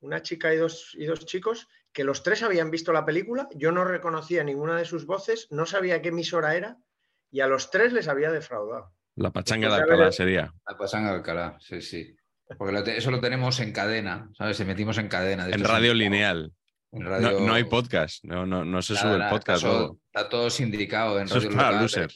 una 0.00 0.20
chica 0.22 0.52
y 0.52 0.56
dos, 0.58 0.94
y 0.98 1.04
dos 1.06 1.24
chicos, 1.24 1.68
que 1.92 2.04
los 2.04 2.22
tres 2.22 2.42
habían 2.42 2.70
visto 2.70 2.92
la 2.92 3.04
película, 3.04 3.48
yo 3.54 3.70
no 3.72 3.84
reconocía 3.84 4.44
ninguna 4.44 4.76
de 4.78 4.84
sus 4.84 5.06
voces, 5.06 5.46
no 5.50 5.66
sabía 5.66 6.00
qué 6.02 6.08
emisora 6.08 6.54
era, 6.56 6.78
y 7.30 7.40
a 7.40 7.46
los 7.46 7.70
tres 7.70 7.92
les 7.92 8.08
había 8.08 8.30
defraudado. 8.30 8.92
La 9.16 9.30
pachanga 9.30 9.68
de 9.68 9.76
de 9.76 9.82
Alcalá 9.82 10.12
sería. 10.12 10.54
La 10.66 10.76
pasan 10.76 11.04
a 11.06 11.10
Alcalá, 11.12 11.56
sí, 11.60 11.80
sí. 11.82 12.16
Porque 12.58 12.72
lo 12.72 12.82
te- 12.82 12.96
eso 12.96 13.10
lo 13.10 13.20
tenemos 13.20 13.60
en 13.60 13.72
cadena, 13.72 14.30
¿sabes? 14.36 14.56
Se 14.56 14.64
metimos 14.64 14.98
en 14.98 15.08
cadena. 15.08 15.46
de 15.46 15.52
En 15.54 15.64
radio 15.64 15.94
lineal. 15.94 16.52
en 16.92 17.02
No, 17.04 17.08
radio- 17.10 17.40
no 17.40 17.54
hay 17.54 17.64
podcast. 17.64 18.22
No, 18.24 18.44
no, 18.46 18.64
no 18.64 18.82
se 18.82 18.94
Nada, 18.94 19.02
sube 19.14 19.24
el 19.24 19.30
podcast. 19.30 19.62
Está, 19.64 19.70
todo- 19.76 19.98
está 20.06 20.28
todo 20.28 20.50
sindicado 20.50 21.18
en 21.18 21.24
Eso 21.26 21.38
es 21.38 21.44
radio 21.44 21.56
para 21.56 21.82
local. 21.82 22.08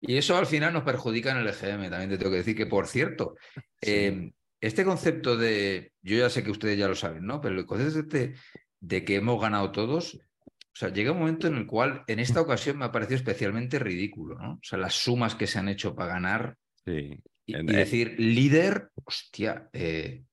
Y 0.00 0.16
eso 0.16 0.36
al 0.36 0.46
final 0.46 0.72
nos 0.72 0.82
perjudica 0.84 1.30
en 1.32 1.38
el 1.38 1.46
EGM, 1.48 1.90
también 1.90 2.10
te 2.10 2.18
tengo 2.18 2.30
que 2.30 2.38
decir 2.38 2.56
que, 2.56 2.66
por 2.66 2.86
cierto, 2.88 3.34
Sí. 3.82 3.90
eh, 3.92 4.32
este 4.60 4.84
concepto 4.84 5.36
de, 5.36 5.92
yo 6.02 6.16
ya 6.18 6.30
sé 6.30 6.42
que 6.42 6.50
ustedes 6.50 6.78
ya 6.78 6.88
lo 6.88 6.94
saben, 6.94 7.24
¿no? 7.26 7.40
Pero 7.40 7.58
el 7.58 7.66
concepto 7.66 8.16
de, 8.16 8.34
de 8.80 9.04
que 9.04 9.16
hemos 9.16 9.40
ganado 9.40 9.72
todos, 9.72 10.14
o 10.14 10.76
sea, 10.76 10.88
llega 10.90 11.12
un 11.12 11.18
momento 11.18 11.46
en 11.46 11.56
el 11.56 11.66
cual 11.66 12.04
en 12.06 12.18
esta 12.18 12.40
ocasión 12.40 12.78
me 12.78 12.86
ha 12.86 12.92
parecido 12.92 13.16
especialmente 13.16 13.78
ridículo, 13.78 14.38
¿no? 14.38 14.52
O 14.54 14.60
sea, 14.62 14.78
las 14.78 14.94
sumas 14.94 15.34
que 15.34 15.46
se 15.46 15.58
han 15.58 15.68
hecho 15.68 15.94
para 15.94 16.14
ganar 16.14 16.56
Sí. 16.84 17.22
Y, 17.46 17.66
decir 17.66 18.14
líder, 18.18 18.90
hostia, 19.04 19.68
eh, 19.72 20.24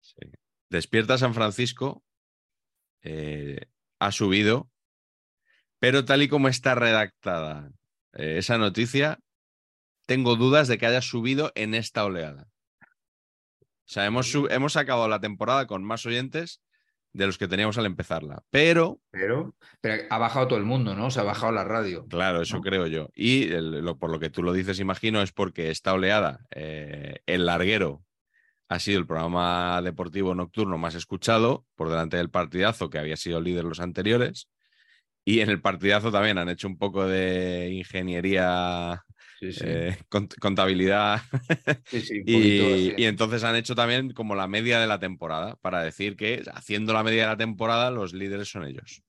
Sí. 0.00 0.30
Despierta 0.68 1.18
San 1.18 1.34
Francisco 1.34 2.02
eh, 3.02 3.66
ha 3.98 4.12
subido, 4.12 4.70
pero 5.78 6.04
tal 6.04 6.22
y 6.22 6.28
como 6.28 6.48
está 6.48 6.74
redactada 6.74 7.70
eh, 8.14 8.38
esa 8.38 8.56
noticia, 8.56 9.18
tengo 10.06 10.36
dudas 10.36 10.68
de 10.68 10.78
que 10.78 10.86
haya 10.86 11.02
subido 11.02 11.52
en 11.54 11.74
esta 11.74 12.04
oleada. 12.04 12.48
O 12.82 13.92
sea, 13.92 14.06
hemos, 14.06 14.32
hemos 14.50 14.76
acabado 14.76 15.08
la 15.08 15.20
temporada 15.20 15.66
con 15.66 15.84
más 15.84 16.06
oyentes 16.06 16.62
de 17.12 17.26
los 17.26 17.38
que 17.38 17.48
teníamos 17.48 17.76
al 17.78 17.86
empezarla. 17.86 18.42
Pero, 18.50 19.00
pero, 19.10 19.54
pero 19.80 20.04
ha 20.10 20.18
bajado 20.18 20.48
todo 20.48 20.58
el 20.58 20.64
mundo, 20.64 20.94
¿no? 20.94 21.10
Se 21.10 21.20
ha 21.20 21.24
bajado 21.24 21.52
la 21.52 21.64
radio. 21.64 22.06
claro, 22.06 22.40
eso 22.42 22.56
¿no? 22.56 22.62
creo 22.62 22.86
yo. 22.86 23.08
Y 23.14 23.50
el- 23.52 23.80
lo- 23.84 23.98
por 23.98 24.10
lo 24.10 24.20
que 24.20 24.30
tú 24.30 24.42
lo 24.42 24.52
dices, 24.52 24.78
imagino, 24.80 25.20
es 25.22 25.32
porque 25.32 25.70
esta 25.70 25.92
oleada, 25.92 26.46
eh, 26.54 27.20
el 27.26 27.46
larguero, 27.46 28.04
ha 28.68 28.78
sido 28.78 29.00
el 29.00 29.06
programa 29.06 29.82
deportivo 29.82 30.34
nocturno 30.36 30.78
más 30.78 30.94
escuchado, 30.94 31.66
por 31.74 31.88
delante 31.88 32.16
del 32.16 32.30
partidazo, 32.30 32.88
que 32.90 32.98
había 33.00 33.16
sido 33.16 33.40
líder 33.40 33.64
los 33.64 33.80
anteriores. 33.80 34.48
Y 35.24 35.40
en 35.40 35.50
el 35.50 35.60
partidazo 35.60 36.12
también 36.12 36.38
han 36.38 36.48
hecho 36.48 36.68
un 36.68 36.78
poco 36.78 37.04
de 37.06 37.70
ingeniería, 37.72 39.02
Sí, 39.40 39.52
sí. 39.52 39.64
eh, 39.66 39.96
cont- 40.10 40.38
contabilidad. 40.38 41.20
Sí, 41.90 42.22
Y, 42.26 43.04
entonces 43.04 43.42
han 43.42 43.56
hecho 43.56 43.74
también 43.74 44.12
como 44.12 44.34
la 44.34 44.46
media 44.46 44.78
de 44.78 44.86
la 44.86 44.98
temporada, 45.00 45.56
para 45.56 45.82
decir 45.82 46.14
que 46.16 46.42
haciendo 46.52 46.92
la 46.92 47.02
media 47.02 47.22
de 47.22 47.28
la 47.28 47.36
temporada, 47.36 47.90
los 47.90 48.12
líderes 48.12 48.48
son 48.50 48.64
ellos. 48.64 49.02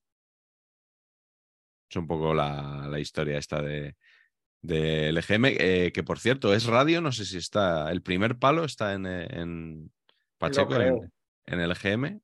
Es 1.90 1.96
un 1.98 2.08
poco 2.08 2.34
la, 2.34 2.88
la 2.90 3.00
historia 3.00 3.38
esta 3.38 3.62
de 3.62 3.96
del 4.64 5.18
EGM, 5.18 5.56
eh, 5.60 5.92
que 5.92 6.04
por 6.04 6.20
cierto 6.20 6.54
es 6.54 6.66
radio, 6.66 7.02
no 7.02 7.12
sé 7.12 7.26
si 7.26 7.38
está, 7.38 7.92
el 7.92 8.04
primer 8.04 8.38
palo 8.38 8.64
está 8.64 8.94
en, 8.94 9.08
eh, 9.08 9.28
en 9.32 9.92
Pacheco, 10.38 10.76
en, 10.76 11.12
en 11.48 11.60
el 11.60 11.72
EGM, 11.72 12.22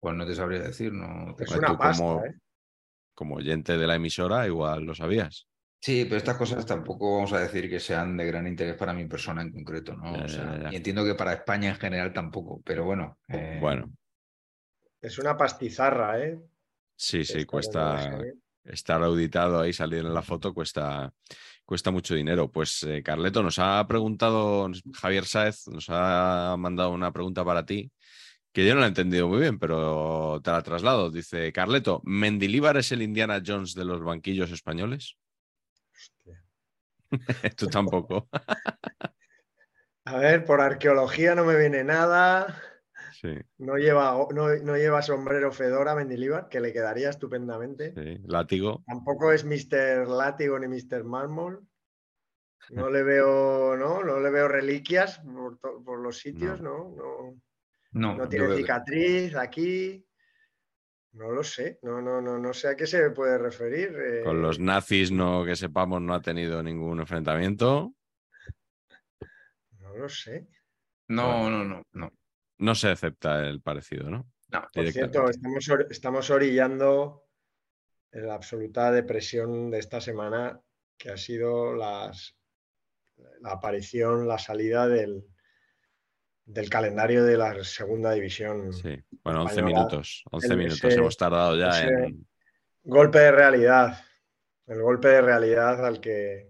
Pues 0.00 0.14
no 0.16 0.26
te 0.26 0.34
sabría 0.34 0.60
decir, 0.60 0.92
no. 0.92 1.34
te- 1.36 1.44
Es 1.44 1.52
una 1.52 1.76
como- 1.76 2.24
¿eh? 2.24 2.34
como 3.14 3.36
oyente 3.36 3.78
de 3.78 3.86
la 3.86 3.94
emisora, 3.94 4.46
igual 4.46 4.84
lo 4.84 4.94
sabías. 4.94 5.46
Sí, 5.80 6.04
pero 6.04 6.16
estas 6.16 6.36
cosas 6.36 6.66
tampoco 6.66 7.14
vamos 7.16 7.32
a 7.32 7.40
decir 7.40 7.70
que 7.70 7.78
sean 7.78 8.16
de 8.16 8.26
gran 8.26 8.46
interés 8.46 8.74
para 8.76 8.92
mi 8.92 9.06
persona 9.06 9.42
en 9.42 9.52
concreto, 9.52 9.94
¿no? 9.94 10.16
Ya, 10.16 10.24
O 10.24 10.28
sea, 10.28 10.56
ya, 10.56 10.62
ya. 10.64 10.72
y 10.72 10.76
entiendo 10.76 11.04
que 11.04 11.14
para 11.14 11.32
España 11.34 11.68
en 11.70 11.76
general 11.76 12.12
tampoco, 12.12 12.60
pero 12.64 12.84
bueno. 12.84 13.18
eh, 13.28 13.58
Bueno, 13.60 13.90
Es 15.00 15.18
una 15.18 15.36
pastizarra, 15.36 16.18
¿eh? 16.20 16.38
sí, 16.96 17.24
sí, 17.24 17.38
Esta 17.38 17.46
cuesta, 17.46 18.16
EGM. 18.16 18.32
estar 18.64 19.02
auditado 19.02 19.60
ahí, 19.60 19.72
salir 19.72 20.00
en 20.00 20.14
la 20.14 20.22
foto, 20.22 20.52
cuesta, 20.52 21.12
cuesta 21.64 21.90
mucho 21.92 22.14
dinero. 22.14 22.50
Pues 22.50 22.82
eh, 22.82 23.02
Carleto 23.02 23.42
nos 23.42 23.58
ha 23.60 23.86
preguntado, 23.86 24.68
Javier 24.94 25.24
Sáez 25.26 25.68
nos 25.68 25.86
ha 25.90 26.56
mandado 26.58 26.90
una 26.90 27.12
pregunta 27.12 27.44
para 27.44 27.64
ti, 27.64 27.92
que 28.52 28.66
yo 28.66 28.74
no 28.74 28.80
la 28.80 28.86
he 28.86 28.88
entendido 28.88 29.28
muy 29.28 29.40
bien, 29.40 29.58
pero 29.58 30.40
te 30.42 30.50
la 30.50 30.62
traslado. 30.62 31.10
Dice, 31.10 31.52
Carleto, 31.52 32.00
¿Mendilíbar 32.04 32.76
es 32.78 32.90
el 32.92 33.02
Indiana 33.02 33.42
Jones 33.46 33.74
de 33.74 33.84
los 33.84 34.02
banquillos 34.02 34.50
españoles? 34.50 35.16
Tú 37.56 37.66
tampoco. 37.68 38.28
A 40.04 40.18
ver, 40.18 40.44
por 40.44 40.60
arqueología 40.60 41.34
no 41.34 41.44
me 41.44 41.56
viene 41.56 41.82
nada. 41.84 42.62
Sí, 43.20 43.34
No 43.58 43.76
lleva, 43.76 44.12
no, 44.34 44.54
no 44.56 44.76
lleva 44.76 45.02
sombrero 45.02 45.50
Fedora 45.50 45.94
Mendilibar, 45.94 46.48
que 46.48 46.60
le 46.60 46.72
quedaría 46.72 47.08
estupendamente. 47.08 47.92
sí. 47.94 48.22
Látigo. 48.26 48.84
Tampoco 48.86 49.32
es 49.32 49.44
Mr. 49.44 50.06
Látigo 50.06 50.58
ni 50.58 50.68
Mr. 50.68 51.02
Mármol. 51.04 51.66
No 52.70 52.90
le 52.90 53.02
veo, 53.02 53.76
¿no? 53.76 54.02
No 54.02 54.20
le 54.20 54.30
veo 54.30 54.48
reliquias 54.48 55.20
por, 55.20 56.00
los 56.00 56.18
sitios, 56.18 56.60
¿no? 56.60 56.94
No, 57.92 58.14
no, 58.14 58.28
tiene 58.28 58.54
cicatriz 58.56 59.34
aquí. 59.34 60.05
No 61.16 61.30
lo 61.30 61.42
sé. 61.42 61.78
No, 61.82 62.02
no, 62.02 62.20
no, 62.20 62.38
no 62.38 62.52
sé 62.52 62.68
a 62.68 62.76
qué 62.76 62.86
se 62.86 63.10
puede 63.10 63.38
referir. 63.38 63.96
eh, 63.98 64.22
Con 64.22 64.42
los 64.42 64.58
nazis, 64.58 65.10
no 65.10 65.44
que 65.46 65.56
sepamos, 65.56 66.02
no 66.02 66.12
ha 66.14 66.20
tenido 66.20 66.62
ningún 66.62 67.00
enfrentamiento. 67.00 67.94
No 69.80 69.96
lo 69.96 70.08
sé. 70.08 70.46
No, 71.08 71.48
no, 71.50 71.64
no, 71.64 71.82
no. 71.92 72.12
No 72.58 72.74
se 72.74 72.88
acepta 72.90 73.46
el 73.48 73.60
parecido, 73.62 74.10
¿no? 74.10 74.30
No. 74.48 74.60
Por 74.72 74.90
cierto, 74.92 75.20
Directamente. 75.22 75.30
estamos, 75.30 75.68
or- 75.70 75.86
estamos 75.90 76.30
orillando 76.30 77.24
en 78.12 78.26
la 78.26 78.34
absoluta 78.34 78.92
depresión 78.92 79.70
de 79.70 79.78
esta 79.78 80.00
semana, 80.00 80.60
que 80.98 81.10
ha 81.10 81.16
sido 81.16 81.74
las, 81.74 82.36
la 83.40 83.52
aparición, 83.52 84.26
la 84.28 84.38
salida 84.38 84.86
del, 84.88 85.24
del 86.46 86.70
calendario 86.70 87.24
de 87.24 87.36
la 87.36 87.62
segunda 87.64 88.12
división. 88.12 88.72
Sí. 88.72 88.96
Bueno, 89.24 89.42
11 89.42 89.54
Española, 89.56 89.76
minutos. 89.80 90.24
11 90.30 90.46
el- 90.52 90.56
minutos 90.56 90.84
ese- 90.84 90.98
hemos 90.98 91.16
tardado 91.16 91.56
ya 91.56 91.82
en. 91.82 92.26
Golpe 92.84 93.18
de 93.18 93.32
realidad. 93.32 93.98
El 94.66 94.80
golpe 94.80 95.08
de 95.08 95.20
realidad 95.20 95.84
al 95.84 96.00
que, 96.00 96.48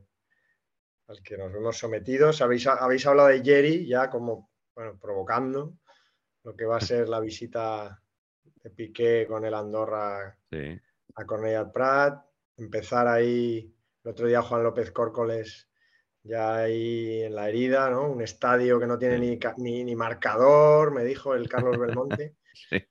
al 1.08 1.22
que 1.22 1.36
nos 1.38 1.50
vemos 1.52 1.78
sometidos. 1.78 2.40
Habéis, 2.42 2.66
habéis 2.66 3.06
hablado 3.06 3.28
de 3.28 3.42
Jerry 3.42 3.86
ya 3.86 4.10
como 4.10 4.50
bueno, 4.74 4.98
provocando 5.00 5.78
lo 6.44 6.54
que 6.54 6.66
va 6.66 6.76
a 6.76 6.80
ser 6.80 7.08
la 7.08 7.18
visita 7.20 8.02
de 8.62 8.70
Piqué 8.70 9.26
con 9.26 9.44
el 9.46 9.54
Andorra 9.54 10.36
Sí. 10.50 10.78
a 11.14 11.24
Cornellà 11.24 11.72
Prat, 11.72 12.22
empezar 12.58 13.08
ahí, 13.08 13.74
el 14.04 14.10
otro 14.10 14.26
día 14.26 14.42
Juan 14.42 14.62
López 14.62 14.90
Córcoles 14.92 15.68
ya 16.26 16.56
ahí 16.56 17.22
en 17.22 17.34
la 17.34 17.48
herida, 17.48 17.88
¿no? 17.90 18.08
Un 18.10 18.22
estadio 18.22 18.78
que 18.80 18.86
no 18.86 18.98
tiene 18.98 19.18
ni, 19.18 19.38
ni, 19.58 19.84
ni 19.84 19.96
marcador, 19.96 20.92
me 20.92 21.04
dijo 21.04 21.34
el 21.34 21.48
Carlos 21.48 21.78
Belmonte. 21.78 22.36
Sí. 22.70 22.82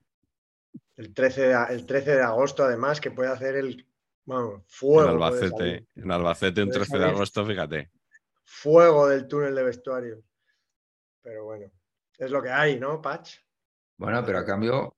El 0.96 1.12
13, 1.14 1.48
de, 1.48 1.58
el 1.72 1.86
13 1.88 2.16
de 2.18 2.22
agosto, 2.22 2.64
además, 2.64 3.02
que 3.02 3.10
puede 3.10 3.30
hacer 3.32 3.56
el 3.56 3.88
bueno, 4.26 4.54
En 4.54 4.64
fuego. 4.68 5.18
puede 5.18 5.26
Albacete, 5.26 5.88
en 5.96 6.12
Albacete 6.12 6.62
un 6.62 6.70
Puede 6.70 6.80
13 6.86 6.98
de 7.00 7.06
agosto, 7.06 7.46
fíjate. 7.46 7.92
Fuego 8.44 9.08
del 9.08 9.28
túnel 9.28 9.56
de 9.56 9.64
vestuario. 9.64 10.24
Pero 11.24 11.46
bueno, 11.46 11.72
es 12.20 12.30
lo 12.30 12.42
que 12.44 12.50
hay, 12.50 12.80
¿no, 12.80 13.02
Patch? 13.02 13.38
Bueno, 13.98 14.24
pero 14.24 14.38
a 14.40 14.46
cambio 14.46 14.96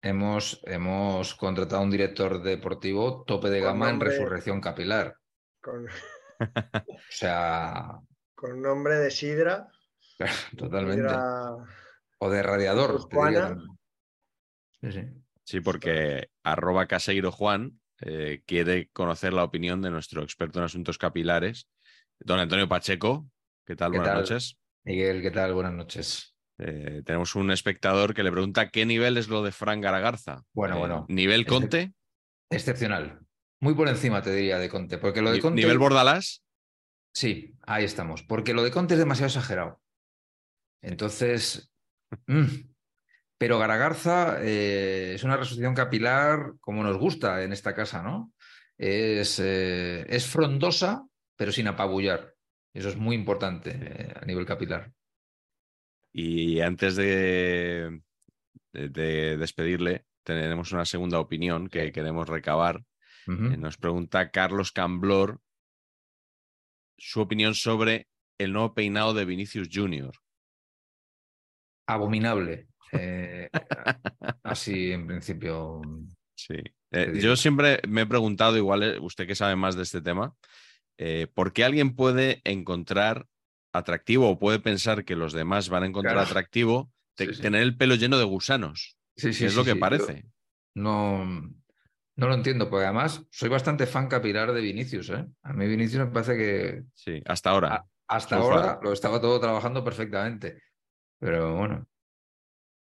hemos, 0.00 0.60
hemos 0.64 1.34
contratado 1.34 1.82
a 1.82 1.84
un 1.84 1.90
director 1.90 2.42
deportivo 2.42 3.24
tope 3.24 3.50
de 3.50 3.60
Con 3.60 3.68
gama 3.68 3.90
nombre- 3.90 4.08
en 4.08 4.12
resurrección 4.18 4.60
capilar. 4.62 5.14
Con, 5.60 5.86
O 6.40 6.96
sea, 7.10 7.98
con 8.34 8.60
nombre 8.62 8.96
de 8.96 9.10
Sidra. 9.10 9.68
totalmente. 10.56 11.02
Sidra- 11.02 11.56
O 12.18 12.30
de 12.30 12.42
radiador. 12.42 13.00
Sí, 14.80 14.92
sí. 14.92 15.02
Sí, 15.44 15.60
porque 15.60 16.28
arroba 16.42 16.86
Caseiro 16.86 17.32
Juan 17.32 17.80
eh, 18.00 18.42
quiere 18.46 18.88
conocer 18.90 19.32
la 19.32 19.44
opinión 19.44 19.80
de 19.82 19.90
nuestro 19.90 20.22
experto 20.22 20.58
en 20.58 20.66
asuntos 20.66 20.98
capilares, 20.98 21.68
don 22.18 22.38
Antonio 22.38 22.68
Pacheco. 22.68 23.26
¿Qué 23.66 23.74
tal? 23.76 23.92
¿Qué 23.92 23.98
Buenas 23.98 24.14
tal? 24.14 24.22
noches. 24.22 24.58
Miguel, 24.84 25.22
¿qué 25.22 25.30
tal? 25.30 25.54
Buenas 25.54 25.72
noches. 25.72 26.34
Eh, 26.58 27.02
tenemos 27.04 27.34
un 27.34 27.50
espectador 27.50 28.14
que 28.14 28.22
le 28.22 28.32
pregunta 28.32 28.68
qué 28.70 28.84
nivel 28.84 29.16
es 29.16 29.28
lo 29.28 29.42
de 29.42 29.52
Fran 29.52 29.80
Garagarza. 29.80 30.42
Bueno, 30.52 30.76
Eh, 30.76 30.78
bueno. 30.80 31.06
¿Nivel 31.08 31.40
Este- 31.40 31.50
Conte? 31.50 31.92
Excepcional. 32.50 33.20
Muy 33.60 33.74
por 33.74 33.88
encima, 33.88 34.22
te 34.22 34.32
diría, 34.34 34.58
de 34.58 34.68
Conte. 34.68 34.98
Porque 34.98 35.22
lo 35.22 35.32
de 35.32 35.40
Conte. 35.40 35.60
¿Nivel 35.60 35.78
Bordalás? 35.78 36.44
Sí, 37.12 37.54
ahí 37.62 37.84
estamos. 37.84 38.22
Porque 38.22 38.54
lo 38.54 38.62
de 38.62 38.70
Conte 38.70 38.94
es 38.94 39.00
demasiado 39.00 39.28
exagerado. 39.28 39.80
Entonces. 40.82 41.72
mm. 42.26 42.44
Pero 43.40 43.58
Garagarza 43.60 44.38
eh, 44.42 45.12
es 45.14 45.22
una 45.22 45.36
resucitación 45.36 45.74
capilar 45.74 46.54
como 46.60 46.82
nos 46.82 46.98
gusta 46.98 47.44
en 47.44 47.52
esta 47.52 47.72
casa, 47.72 48.02
¿no? 48.02 48.32
Es, 48.76 49.38
eh, 49.38 50.04
es 50.08 50.26
frondosa, 50.26 51.06
pero 51.36 51.52
sin 51.52 51.68
apabullar. 51.68 52.34
Eso 52.74 52.88
es 52.88 52.96
muy 52.96 53.14
importante 53.14 53.70
eh, 53.80 54.12
a 54.20 54.24
nivel 54.24 54.44
capilar. 54.44 54.92
Y 56.12 56.60
antes 56.60 56.96
de, 56.96 58.00
de- 58.72 58.88
de 58.88 59.36
despedirle, 59.36 60.04
tenemos 60.24 60.72
una 60.72 60.84
segunda 60.84 61.20
opinión 61.20 61.68
que 61.68 61.92
queremos 61.92 62.28
recabar. 62.28 62.82
Eh, 63.28 63.56
Nos 63.58 63.76
pregunta 63.76 64.30
Carlos 64.30 64.72
Camblor 64.72 65.40
su 66.96 67.20
opinión 67.20 67.54
sobre 67.54 68.08
el 68.38 68.52
nuevo 68.52 68.74
peinado 68.74 69.12
de 69.14 69.24
Vinicius 69.24 69.68
Junior. 69.72 70.14
Abominable. 71.86 72.68
Eh, 72.92 73.48
así, 74.42 74.92
en 74.92 75.06
principio. 75.06 75.80
Sí. 76.36 76.54
Eh, 76.90 77.12
yo 77.20 77.36
siempre 77.36 77.80
me 77.86 78.02
he 78.02 78.06
preguntado, 78.06 78.56
igual 78.56 78.82
eh, 78.82 78.98
usted 78.98 79.26
que 79.26 79.34
sabe 79.34 79.56
más 79.56 79.76
de 79.76 79.82
este 79.82 80.00
tema, 80.00 80.34
¿por 81.34 81.52
qué 81.52 81.64
alguien 81.64 81.94
puede 81.94 82.40
encontrar 82.44 83.26
atractivo 83.72 84.30
o 84.30 84.38
puede 84.38 84.58
pensar 84.58 85.04
que 85.04 85.14
los 85.16 85.32
demás 85.32 85.68
van 85.68 85.82
a 85.84 85.86
encontrar 85.86 86.14
Claro. 86.14 86.26
atractivo 86.28 86.90
te- 87.14 87.26
Sí, 87.26 87.34
sí. 87.34 87.42
tener 87.42 87.62
el 87.62 87.76
pelo 87.76 87.94
lleno 87.94 88.18
de 88.18 88.24
gusanos? 88.24 88.96
Sí, 89.16 89.32
sí, 89.32 89.44
es 89.44 89.54
lo 89.54 89.64
que. 89.64 89.74
Yo 89.74 89.78
parece. 89.80 90.24
No, 90.74 91.24
no 92.18 92.28
lo 92.28 92.34
entiendo, 92.34 92.68
porque 92.68 92.84
además 92.84 93.24
soy 93.30 93.48
bastante 93.48 93.86
fan 93.86 94.08
capilar 94.08 94.52
de 94.52 94.60
Vinicius. 94.60 95.08
¿eh? 95.10 95.24
A 95.42 95.52
mí 95.52 95.66
Vinicius 95.66 96.04
me 96.04 96.10
parece 96.12 96.36
que 96.36 96.82
Sí, 96.94 97.22
hasta 97.24 97.50
ahora. 97.50 97.74
Ah, 97.74 97.86
hasta 98.08 98.36
ahora 98.36 98.78
lo 98.82 98.92
estaba 98.92 99.20
todo 99.20 99.40
trabajando 99.40 99.82
perfectamente. 99.84 100.60
Pero 101.20 101.54
bueno, 101.56 101.86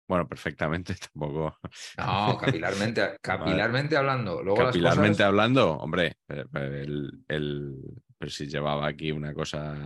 Bueno, 0.09 0.29
perfectamente, 0.29 0.95
tampoco. 1.13 1.59
no, 1.99 2.39
capilarmente, 2.39 3.17
capilarmente 3.23 3.97
hablando. 3.97 4.43
Luego 4.43 4.63
las 4.63 4.69
Capilarmente 4.69 5.13
cosas- 5.19 5.27
hablando, 5.27 5.73
hombre, 5.79 6.17
el, 6.29 7.25
el- 7.29 8.03
pero 8.25 8.33
si 8.33 8.47
llevaba 8.47 8.87
aquí 8.87 9.13
una 9.13 9.35
cosa 9.35 9.77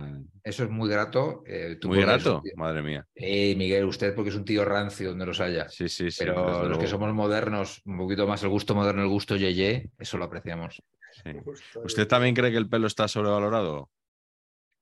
eso 0.41 0.63
es 0.63 0.69
muy 0.69 0.89
grato. 0.89 1.43
eh, 1.45 1.75
tú 1.79 1.89
muy 1.89 1.99
grato, 1.99 2.41
madre 2.55 2.81
mía. 2.81 3.05
Eh, 3.13 3.53
Miguel, 3.57 3.83
usted 3.83 4.15
porque 4.15 4.29
es 4.29 4.35
un 4.37 4.45
tío 4.45 4.63
rancio 4.63 5.09
donde 5.09 5.25
los 5.25 5.41
haya. 5.41 5.67
Sí, 5.67 5.89
sí, 5.89 6.09
sí. 6.09 6.19
Pero 6.19 6.63
los 6.69 6.77
que 6.77 6.87
somos 6.87 7.13
modernos, 7.13 7.81
un 7.83 7.97
poquito 7.97 8.25
más 8.25 8.41
el 8.43 8.47
gusto 8.47 8.73
moderno, 8.73 9.01
el 9.01 9.09
gusto 9.09 9.35
yeye, 9.35 9.89
eso 9.99 10.17
lo 10.17 10.23
apreciamos. 10.23 10.81
sí. 11.11 11.31
¿Usted 11.83 12.07
también 12.07 12.33
cree 12.33 12.49
que 12.49 12.57
el 12.57 12.69
pelo 12.69 12.87
está 12.87 13.09
sobrevalorado? 13.09 13.91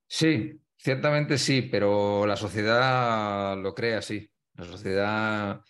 Sí, 0.08 0.54
ciertamente 0.78 1.40
sí, 1.40 1.64
pero 1.64 2.28
la 2.28 2.38
sociedad 2.38 3.58
lo 3.58 3.74
cree 3.74 3.96
así. 3.96 4.30
La 4.54 4.66
sociedad, 4.66 5.62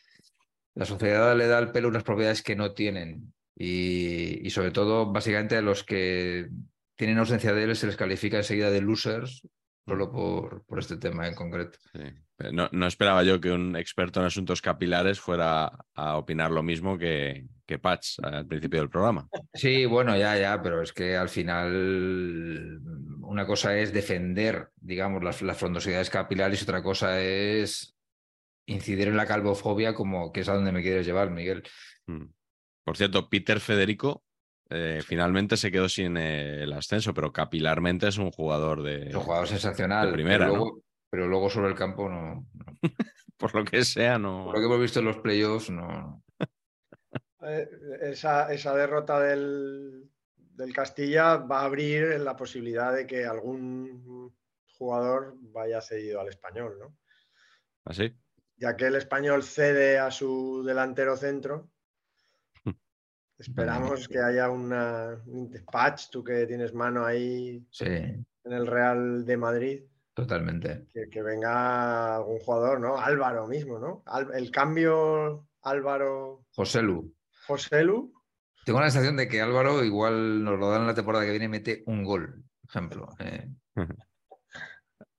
la 0.76 0.86
sociedad 0.86 1.38
le 1.38 1.48
da 1.48 1.58
al 1.58 1.72
pelo 1.72 1.88
unas 1.88 2.04
propiedades 2.04 2.44
que 2.44 2.58
no 2.58 2.74
tienen. 2.74 3.34
Y, 3.56 4.46
y 4.46 4.50
sobre 4.50 4.72
todo, 4.72 5.06
básicamente, 5.10 5.56
a 5.56 5.62
los 5.62 5.86
que 5.86 6.50
tienen 6.98 7.20
ausencia 7.20 7.54
de 7.54 7.64
él 7.64 7.76
se 7.76 7.88
les 7.88 7.96
califica 7.96 8.38
enseguida 8.38 8.70
de 8.70 8.82
losers, 8.82 9.48
solo 9.86 10.12
por, 10.12 10.66
por 10.66 10.80
este 10.80 10.98
tema 10.98 11.28
en 11.28 11.36
concreto. 11.36 11.78
Sí. 11.94 12.04
No, 12.52 12.70
no 12.72 12.86
esperaba 12.86 13.24
yo 13.24 13.42
que 13.42 13.52
un 13.52 13.76
experto 13.76 14.20
en 14.20 14.28
asuntos 14.28 14.62
capilares 14.62 15.20
fuera 15.20 15.72
a 15.96 16.18
opinar 16.18 16.52
lo 16.52 16.62
mismo 16.62 16.98
que, 16.98 17.48
que 17.66 17.80
Patch 17.80 18.20
al 18.22 18.46
principio 18.46 18.80
del 18.80 18.90
programa. 18.90 19.28
Sí, 19.54 19.86
bueno, 19.86 20.16
ya, 20.16 20.38
ya, 20.38 20.62
pero 20.62 20.82
es 20.84 20.94
que 20.94 21.16
al 21.16 21.30
final 21.30 22.80
una 23.22 23.48
cosa 23.48 23.78
es 23.78 23.92
defender, 23.92 24.70
digamos, 24.76 25.24
las, 25.24 25.42
las 25.42 25.58
frondosidades 25.58 26.12
capilares 26.12 26.62
y 26.62 26.64
otra 26.64 26.84
cosa 26.84 27.20
es 27.20 27.96
incidir 28.68 29.08
en 29.08 29.18
la 29.18 29.26
calvofobia 29.26 29.96
como 29.96 30.32
que 30.32 30.42
es 30.42 30.50
a 30.50 30.54
donde 30.54 30.72
me 30.72 30.84
quieres 30.84 31.08
llevar, 31.08 31.32
Miguel. 31.32 31.64
Mm. 32.06 32.26
Por 32.84 32.98
cierto, 32.98 33.30
Peter 33.30 33.60
Federico 33.60 34.24
eh, 34.70 35.02
finalmente 35.06 35.56
se 35.56 35.72
quedó 35.72 35.88
sin 35.88 36.18
eh, 36.18 36.64
el 36.64 36.74
ascenso, 36.74 37.14
pero 37.14 37.32
capilarmente 37.32 38.08
es 38.08 38.18
un 38.18 38.32
jugador 38.32 38.84
de, 38.84 39.10
Es 39.10 39.16
un 39.16 39.22
jugador 39.22 39.48
sensacional, 39.48 40.08
de 40.08 40.14
primera, 40.14 40.46
pero, 40.46 40.52
¿no? 40.52 40.58
luego, 40.58 40.84
pero 41.10 41.28
luego 41.28 41.50
sobre 41.50 41.70
el 41.70 41.76
campo 41.76 42.10
no. 42.10 42.48
no. 42.54 42.66
por 43.38 43.56
lo 43.56 43.64
que 43.64 43.84
sea, 43.86 44.18
no. 44.18 44.46
Por 44.46 44.56
lo 44.56 44.60
que 44.60 44.66
hemos 44.66 44.82
visto 44.82 45.00
en 45.00 45.06
los 45.06 45.18
playoffs, 45.18 45.70
no. 45.70 46.24
Eh, 47.44 47.70
Esa, 48.02 48.52
esa 48.52 48.76
derrota 48.76 49.22
del, 49.22 50.10
del 50.36 50.74
Castilla 50.74 51.38
va 51.38 51.62
a 51.62 51.66
abrir 51.66 52.20
la 52.20 52.36
posibilidad 52.36 52.94
de 52.94 53.08
que 53.08 53.26
algún 53.26 54.36
jugador 54.78 55.36
vaya 55.40 55.82
cedido 55.82 56.20
al 56.20 56.28
español, 56.28 56.78
¿no? 56.80 56.98
¿Así? 57.86 58.14
Ya 58.58 58.76
que 58.76 58.88
el 58.88 58.96
español 58.96 59.44
cede 59.44 60.00
a 60.00 60.12
su 60.12 60.64
delantero 60.66 61.16
centro, 61.16 61.70
esperamos 63.40 64.08
que 64.08 64.20
haya 64.20 64.50
una 64.50 65.22
un 65.26 65.52
patch, 65.72 66.10
tú 66.12 66.24
que 66.24 66.46
tienes 66.48 66.74
mano 66.74 67.06
ahí 67.06 67.66
Sí, 67.72 67.86
en 67.86 68.26
el 68.54 68.66
Real 68.68 69.26
de 69.26 69.38
Madrid, 69.38 69.84
totalmente. 70.14 70.88
que, 70.94 71.10
que 71.10 71.22
venga 71.22 72.16
algún 72.16 72.40
jugador, 72.40 72.80
¿no? 72.80 72.98
Álvaro 72.98 73.48
mismo, 73.48 73.78
¿no? 73.80 74.04
Al- 74.06 74.34
el 74.34 74.50
cambio 74.52 75.48
Álvaro 75.62 76.46
José 76.52 76.82
Lu. 76.82 77.14
Joselu, 77.48 78.12
Tengo 78.66 78.80
la 78.82 78.90
sensación 78.90 79.16
de 79.16 79.28
que 79.30 79.42
Álvaro 79.42 79.84
igual 79.84 80.44
nos 80.44 80.60
lo 80.60 80.70
dan 80.70 80.82
en 80.82 80.88
la 80.88 80.94
temporada 80.94 81.24
que 81.24 81.32
viene 81.32 81.46
y 81.46 81.50
mete 81.50 81.84
un 81.86 82.04
gol, 82.04 82.44
por 82.62 82.70
ejemplo. 82.70 83.10
eh. 83.20 83.50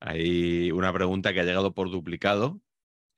Hay 0.01 0.71
una 0.71 0.93
pregunta 0.93 1.33
que 1.33 1.41
ha 1.41 1.45
llegado 1.45 1.73
por 1.75 1.91
duplicado 1.91 2.61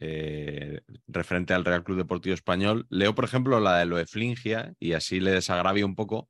eh, 0.01 0.81
referente 1.07 1.55
al 1.55 1.65
Real 1.65 1.85
Club 1.85 1.99
Deportivo 1.99 2.35
Español. 2.35 2.87
Leo, 2.91 3.15
por 3.15 3.25
ejemplo, 3.25 3.61
la 3.61 3.79
de 3.79 3.87
Loeflingia 3.87 4.75
y 4.81 4.95
así 4.95 5.21
le 5.21 5.31
desagravio 5.31 5.87
un 5.87 5.95
poco, 5.95 6.29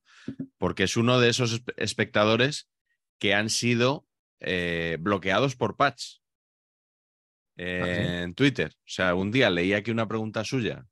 porque 0.58 0.82
es 0.84 0.96
uno 0.96 1.20
de 1.20 1.28
esos 1.30 1.64
espe- 1.64 1.74
espectadores 1.76 2.68
que 3.18 3.34
han 3.34 3.48
sido 3.50 4.06
eh, 4.40 4.96
bloqueados 5.00 5.56
por 5.56 5.76
Patch 5.76 6.16
eh, 7.56 7.80
¿Ah, 7.82 7.86
sí? 7.86 8.24
en 8.24 8.34
Twitter. 8.34 8.72
O 8.74 8.82
sea, 8.86 9.14
un 9.14 9.30
día 9.30 9.50
leí 9.50 9.72
aquí 9.72 9.90
una 9.90 10.08
pregunta 10.08 10.44
suya 10.44 10.86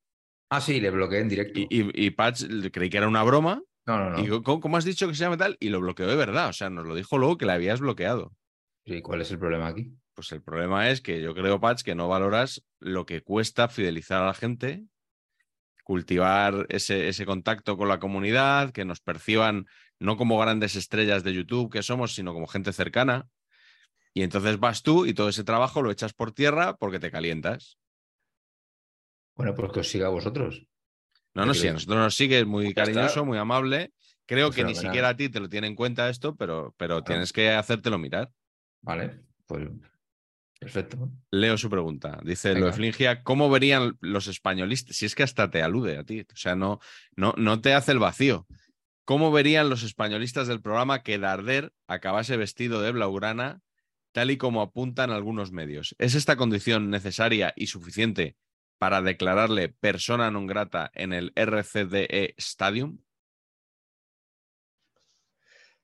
Ah, 0.50 0.60
sí, 0.60 0.80
le 0.80 0.90
bloqueé 0.90 1.20
en 1.20 1.28
directo. 1.28 1.60
y, 1.60 1.64
y, 1.70 2.06
y 2.06 2.10
Patch 2.10 2.44
creí 2.72 2.88
que 2.88 2.96
era 2.96 3.08
una 3.08 3.22
broma. 3.22 3.62
No, 3.86 3.98
no, 3.98 4.10
no. 4.10 4.24
Y 4.24 4.42
¿cómo, 4.42 4.60
cómo 4.60 4.76
has 4.76 4.84
dicho 4.84 5.06
que 5.08 5.14
se 5.14 5.20
llama 5.24 5.36
tal? 5.36 5.56
Y 5.60 5.68
lo 5.68 5.80
bloqueó 5.80 6.06
de 6.06 6.16
verdad. 6.16 6.48
O 6.48 6.52
sea, 6.52 6.70
nos 6.70 6.86
lo 6.86 6.94
dijo 6.94 7.18
luego 7.18 7.36
que 7.36 7.44
le 7.46 7.52
habías 7.52 7.80
bloqueado. 7.80 8.34
Sí, 8.86 9.02
¿cuál 9.02 9.20
es 9.20 9.30
el 9.30 9.38
problema 9.38 9.68
aquí? 9.68 9.92
Pues 10.18 10.32
el 10.32 10.42
problema 10.42 10.90
es 10.90 11.00
que 11.00 11.22
yo 11.22 11.32
creo, 11.32 11.60
Patch, 11.60 11.82
que 11.82 11.94
no 11.94 12.08
valoras 12.08 12.64
lo 12.80 13.06
que 13.06 13.22
cuesta 13.22 13.68
fidelizar 13.68 14.20
a 14.20 14.26
la 14.26 14.34
gente, 14.34 14.82
cultivar 15.84 16.66
ese, 16.70 17.06
ese 17.06 17.24
contacto 17.24 17.76
con 17.76 17.86
la 17.86 18.00
comunidad, 18.00 18.72
que 18.72 18.84
nos 18.84 18.98
perciban 18.98 19.66
no 20.00 20.16
como 20.16 20.36
grandes 20.40 20.74
estrellas 20.74 21.22
de 21.22 21.34
YouTube 21.34 21.70
que 21.70 21.84
somos, 21.84 22.16
sino 22.16 22.34
como 22.34 22.48
gente 22.48 22.72
cercana. 22.72 23.28
Y 24.12 24.24
entonces 24.24 24.58
vas 24.58 24.82
tú 24.82 25.06
y 25.06 25.14
todo 25.14 25.28
ese 25.28 25.44
trabajo 25.44 25.82
lo 25.82 25.92
echas 25.92 26.14
por 26.14 26.32
tierra 26.32 26.76
porque 26.78 26.98
te 26.98 27.12
calientas. 27.12 27.78
Bueno, 29.36 29.54
pues 29.54 29.70
que 29.70 29.78
os 29.78 29.88
siga 29.88 30.08
a 30.08 30.10
vosotros. 30.10 30.66
No, 31.32 31.46
no, 31.46 31.54
sí, 31.54 31.68
a 31.68 31.74
nosotros 31.74 31.96
nos 31.96 32.16
sigue, 32.16 32.40
es 32.40 32.46
muy 32.46 32.66
está. 32.66 32.82
cariñoso, 32.82 33.24
muy 33.24 33.38
amable. 33.38 33.92
Creo 34.26 34.48
Pues 34.48 34.56
que 34.56 34.64
ni 34.64 34.74
siquiera 34.74 35.10
a 35.10 35.16
ti 35.16 35.28
te 35.28 35.38
lo 35.38 35.48
tiene 35.48 35.68
en 35.68 35.76
cuenta 35.76 36.08
esto, 36.08 36.34
pero, 36.34 36.74
pero 36.76 37.04
tienes 37.04 37.32
que 37.32 37.50
hacértelo 37.52 37.98
mirar. 37.98 38.32
Vale, 38.82 39.20
pues 39.46 39.68
perfecto. 40.58 41.10
Leo 41.30 41.56
su 41.56 41.70
pregunta. 41.70 42.18
Dice 42.22 42.50
Venga. 42.54 42.66
Loeflingia, 42.66 43.22
¿cómo 43.22 43.50
verían 43.50 43.96
los 44.00 44.26
españolistas? 44.26 44.96
Si 44.96 45.06
es 45.06 45.14
que 45.14 45.22
hasta 45.22 45.50
te 45.50 45.62
alude 45.62 45.98
a 45.98 46.04
ti, 46.04 46.20
o 46.20 46.36
sea, 46.36 46.56
no, 46.56 46.80
no, 47.16 47.34
no 47.36 47.60
te 47.60 47.74
hace 47.74 47.92
el 47.92 47.98
vacío. 47.98 48.46
¿Cómo 49.04 49.32
verían 49.32 49.70
los 49.70 49.82
españolistas 49.82 50.48
del 50.48 50.60
programa 50.60 51.02
que 51.02 51.18
Darder 51.18 51.72
acabase 51.86 52.36
vestido 52.36 52.82
de 52.82 52.92
blaugrana, 52.92 53.60
tal 54.12 54.30
y 54.30 54.36
como 54.36 54.60
apuntan 54.60 55.10
algunos 55.10 55.50
medios? 55.50 55.94
¿Es 55.98 56.14
esta 56.14 56.36
condición 56.36 56.90
necesaria 56.90 57.54
y 57.56 57.68
suficiente 57.68 58.36
para 58.78 59.00
declararle 59.00 59.70
persona 59.70 60.30
non 60.30 60.46
grata 60.46 60.92
en 60.92 61.16
el 61.16 61.32
RCDE 61.34 62.34
Stadium? 62.36 63.00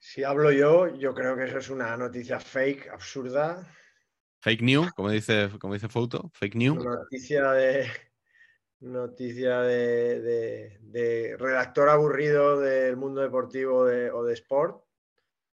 si 0.05 0.23
hablo 0.23 0.53
yo, 0.53 0.95
yo 0.99 1.15
creo 1.15 1.35
que 1.35 1.45
eso 1.45 1.57
es 1.57 1.71
una 1.71 1.97
noticia 1.97 2.39
fake, 2.39 2.91
absurda, 2.91 3.67
Fake 4.45 4.61
news, 4.63 4.93
como 4.93 5.09
dice, 5.09 5.49
como 5.59 5.73
dice 5.73 5.89
Foto, 5.89 6.31
fake 6.35 6.55
news. 6.57 6.85
noticia 6.85 7.51
de 7.53 7.89
noticia 8.81 9.61
de, 9.63 10.21
de- 10.21 10.79
de 10.83 11.37
redactor 11.39 11.89
aburrido 11.89 12.61
del 12.61 12.99
mundo 12.99 13.23
deportivo 13.23 13.87
de- 13.87 14.11
o 14.11 14.23
de 14.23 14.35
sport, 14.35 14.85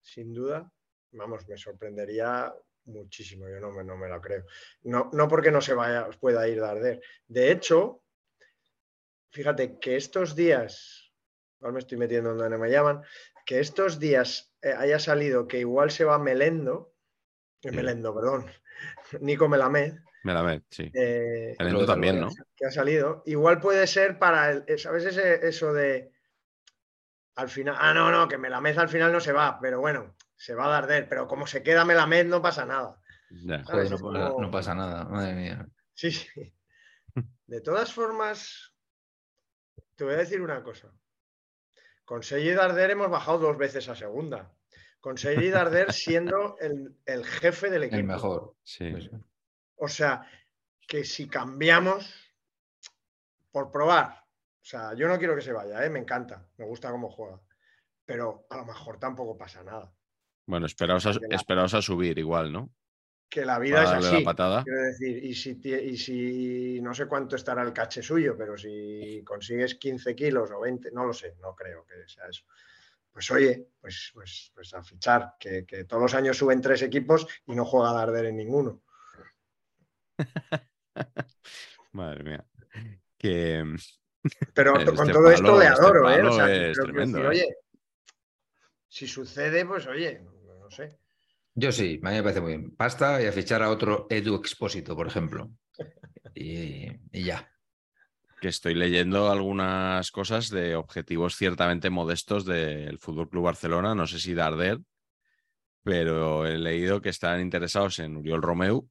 sin 0.03 0.35
duda. 0.35 0.71
Vamos, 1.13 1.47
me 1.47 1.57
sorprendería 1.57 2.53
muchísimo, 2.83 3.49
yo 3.49 3.59
no 3.59 3.71
me, 3.71 3.83
no 3.83 3.97
me 3.97 4.07
lo 4.07 4.21
creo. 4.21 4.45
No, 4.83 5.09
no 5.13 5.27
porque 5.27 5.49
no 5.49 5.61
se 5.61 5.73
vaya, 5.73 6.07
pueda 6.19 6.47
ir 6.47 6.59
de 6.59 6.67
arder. 6.67 7.01
De 7.27 7.51
hecho, 7.51 8.03
fíjate 9.31 9.79
que 9.79 9.95
estos 9.95 10.35
días, 10.35 11.11
ahora 11.59 11.73
me 11.73 11.79
estoy 11.79 11.97
metiendo 11.97 12.33
en 12.33 12.37
donde 12.37 12.57
me 12.59 12.69
llaman, 12.69 13.01
que 13.47 13.59
estos 13.59 13.97
días 13.97 14.53
eh, 14.61 14.75
haya 14.77 14.99
salido 14.99 15.47
que 15.47 15.57
igual 15.57 15.89
se 15.89 16.03
va 16.03 16.19
Melendo, 16.19 16.93
eh. 17.63 17.71
Melendo, 17.71 18.13
perdón, 18.13 18.45
Nico 19.19 19.47
Melamed, 19.47 19.93
Me 20.23 20.33
la 20.33 20.41
ve, 20.41 20.63
sí. 20.69 20.89
eh, 20.93 21.55
El 21.59 21.77
de 21.77 21.85
también. 21.85 22.19
¿no? 22.21 22.29
que 22.55 22.65
ha 22.65 22.71
salido, 22.71 23.21
igual 23.25 23.59
puede 23.59 23.85
ser 23.87 24.17
para, 24.19 24.51
el, 24.51 24.63
eh, 24.67 24.77
¿sabes 24.77 25.05
ese, 25.05 25.47
eso 25.47 25.73
de 25.73 26.11
al 27.35 27.49
final, 27.49 27.75
ah, 27.77 27.93
no, 27.93 28.11
no, 28.11 28.27
que 28.27 28.37
Melamed 28.37 28.77
al 28.77 28.89
final 28.89 29.11
no 29.11 29.19
se 29.19 29.33
va, 29.33 29.59
pero 29.59 29.79
bueno, 29.81 30.15
se 30.35 30.55
va 30.55 30.65
a 30.65 30.69
Darder, 30.69 31.07
pero 31.09 31.27
como 31.27 31.45
se 31.47 31.61
queda 31.63 31.83
Melamed 31.85 32.27
no 32.27 32.41
pasa 32.41 32.65
nada. 32.65 33.01
Ya. 33.29 33.63
Joder, 33.63 33.87
¿Sabes? 33.87 33.91
no, 33.91 33.97
pasa- 34.11 34.29
como- 34.29 34.41
no 34.41 34.51
pasa 34.51 34.75
nada, 34.75 35.03
madre 35.05 35.33
mía. 35.33 35.67
Sí, 35.93 36.11
sí. 36.11 36.53
De 37.47 37.61
todas 37.61 37.93
formas, 37.93 38.73
te 39.95 40.03
voy 40.03 40.13
a 40.13 40.17
decir 40.17 40.41
una 40.41 40.63
cosa. 40.63 40.91
Con 42.05 42.23
Sergi 42.23 42.51
Darder 42.51 42.91
hemos 42.91 43.09
bajado 43.09 43.39
dos 43.39 43.57
veces 43.57 43.87
a 43.89 43.95
segunda. 43.95 44.51
Con 45.05 45.19
Sergi 45.19 45.51
Darder 45.51 45.93
siendo 45.93 46.57
el, 46.59 46.95
el 47.05 47.23
jefe 47.23 47.69
del 47.69 47.83
equipo. 47.83 47.97
El 47.99 48.05
mejor. 48.05 48.55
Sí. 48.63 48.89
Pues, 48.89 49.07
O 49.75 49.87
sea, 49.87 50.27
que 50.87 51.03
si 51.03 51.27
cambiamos 51.27 52.11
por 53.51 53.69
probar, 53.69 54.23
o 54.61 54.65
sea, 54.65 54.95
yo 54.95 55.07
no 55.07 55.19
quiero 55.19 55.35
que 55.35 55.43
se 55.43 55.53
vaya, 55.53 55.85
¿eh? 55.85 55.91
me 55.91 55.99
encanta, 55.99 56.47
me 56.57 56.65
gusta 56.65 56.89
cómo 56.89 57.11
juega, 57.11 57.39
pero 58.03 58.47
a 58.49 58.57
lo 58.57 58.65
mejor 58.65 58.97
tampoco 58.97 59.37
pasa 59.37 59.61
nada. 59.63 59.93
Bueno, 60.47 60.65
esperaos 60.65 61.05
a, 61.05 61.13
la- 61.13 61.19
esperaos 61.35 61.75
a 61.75 61.83
subir 61.83 62.17
igual, 62.17 62.51
¿no? 62.51 62.73
Que 63.29 63.45
la 63.45 63.59
vida 63.59 63.83
Para 63.83 63.99
es 63.99 64.05
así. 64.07 64.17
la 64.17 64.23
patada. 64.23 64.63
Quiero 64.63 64.81
decir, 64.81 65.23
y 65.23 65.35
si, 65.35 65.51
y 65.63 65.97
si 65.97 66.81
no 66.81 66.95
sé 66.95 67.05
cuánto 67.05 67.35
estará 67.35 67.61
el 67.61 67.73
caché 67.73 68.01
suyo, 68.01 68.35
pero 68.35 68.57
si 68.57 69.21
consigues 69.23 69.75
15 69.75 70.15
kilos 70.15 70.49
o 70.49 70.61
20, 70.61 70.89
no 70.93 71.05
lo 71.05 71.13
sé, 71.13 71.35
no 71.41 71.53
creo 71.55 71.85
que 71.85 72.07
sea 72.07 72.25
eso. 72.27 72.43
Pues 73.15 73.31
oye, 73.31 73.69
pues, 73.79 74.11
pues, 74.13 74.51
pues 74.53 74.73
a 74.73 74.83
fichar, 74.83 75.35
que, 75.39 75.63
todos 75.87 76.03
los 76.03 76.13
años 76.15 76.37
suben 76.37 76.59
tres 76.59 76.81
equipos 76.81 77.25
y 77.45 77.55
no 77.55 77.63
juega 77.63 77.93
Darder 77.93 78.25
en 78.25 78.35
ninguno. 78.35 78.83
Madre 81.93 82.23
mía. 82.25 82.45
Que... 83.17 83.63
Pero 84.53 84.73
con 84.97 85.09
todo 85.09 85.31
esto 85.31 85.57
le 85.57 85.65
este 85.65 85.81
adoro, 85.81 86.09
¿eh? 86.11 86.73
¿eh? 86.73 87.25
Oye, 87.25 87.55
si 88.89 89.07
sucede, 89.07 89.65
pues 89.65 89.87
oye, 89.87 90.21
no 90.59 90.69
sé. 90.69 90.99
Yo 91.53 91.71
sí, 91.71 92.01
a 92.03 92.09
mí 92.09 92.15
me 92.15 92.21
parece 92.21 92.41
muy 92.41 92.57
bien. 92.57 92.75
Pasta 92.75 93.21
y 93.21 93.27
a 93.27 93.31
fichar 93.31 93.63
a 93.63 93.69
otro 93.69 94.07
Edu 94.09 94.35
Expósito, 94.35 94.93
por 94.93 95.07
ejemplo. 95.07 95.51
y, 96.35 96.89
ya. 97.13 97.49
Que 98.39 98.49
estoy 98.49 98.75
leyendo 98.75 99.31
algunas 99.31 100.11
cosas 100.11 100.49
de 100.49 100.75
objetivos 100.75 101.35
ciertamente 101.35 101.89
modestos 101.89 102.45
del 102.45 102.99
Fútbol 102.99 103.29
Club 103.29 103.45
Barcelona. 103.45 103.95
No 103.95 104.07
sé 104.07 104.19
si 104.19 104.33
Darder, 104.33 104.79
pero 105.83 106.45
he 106.45 106.57
leído 106.57 107.01
que 107.01 107.09
están 107.09 107.41
interesados 107.41 107.99
en 107.99 108.17
Uriol 108.17 108.41
Romeu 108.41 108.89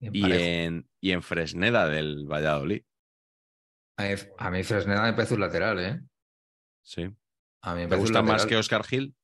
y 0.00 0.32
en, 0.32 0.88
y 1.00 1.10
en 1.10 1.22
Fresneda 1.22 1.88
del 1.88 2.26
Valladolid. 2.26 2.82
A 3.96 4.50
mí 4.50 4.62
Fresneda 4.62 5.02
me 5.02 5.12
parece 5.12 5.34
un 5.34 5.40
lateral, 5.40 5.80
¿eh? 5.80 6.00
Sí. 6.82 7.10
A 7.62 7.74
mí 7.74 7.86
me, 7.86 7.96
gusta 7.96 8.22
más 8.22 8.46
que 8.46 8.56
Oscar 8.56 8.84
Gil? 8.84 9.14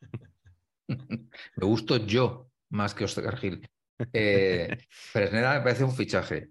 me 0.88 1.66
gusto 1.66 1.98
yo 1.98 2.50
más 2.70 2.94
que 2.94 3.04
Oscar 3.04 3.36
Gil. 3.36 3.68
Eh, 4.12 4.78
Fresneda 4.88 5.54
me 5.54 5.60
parece 5.60 5.84
un 5.84 5.94
fichaje. 5.94 6.50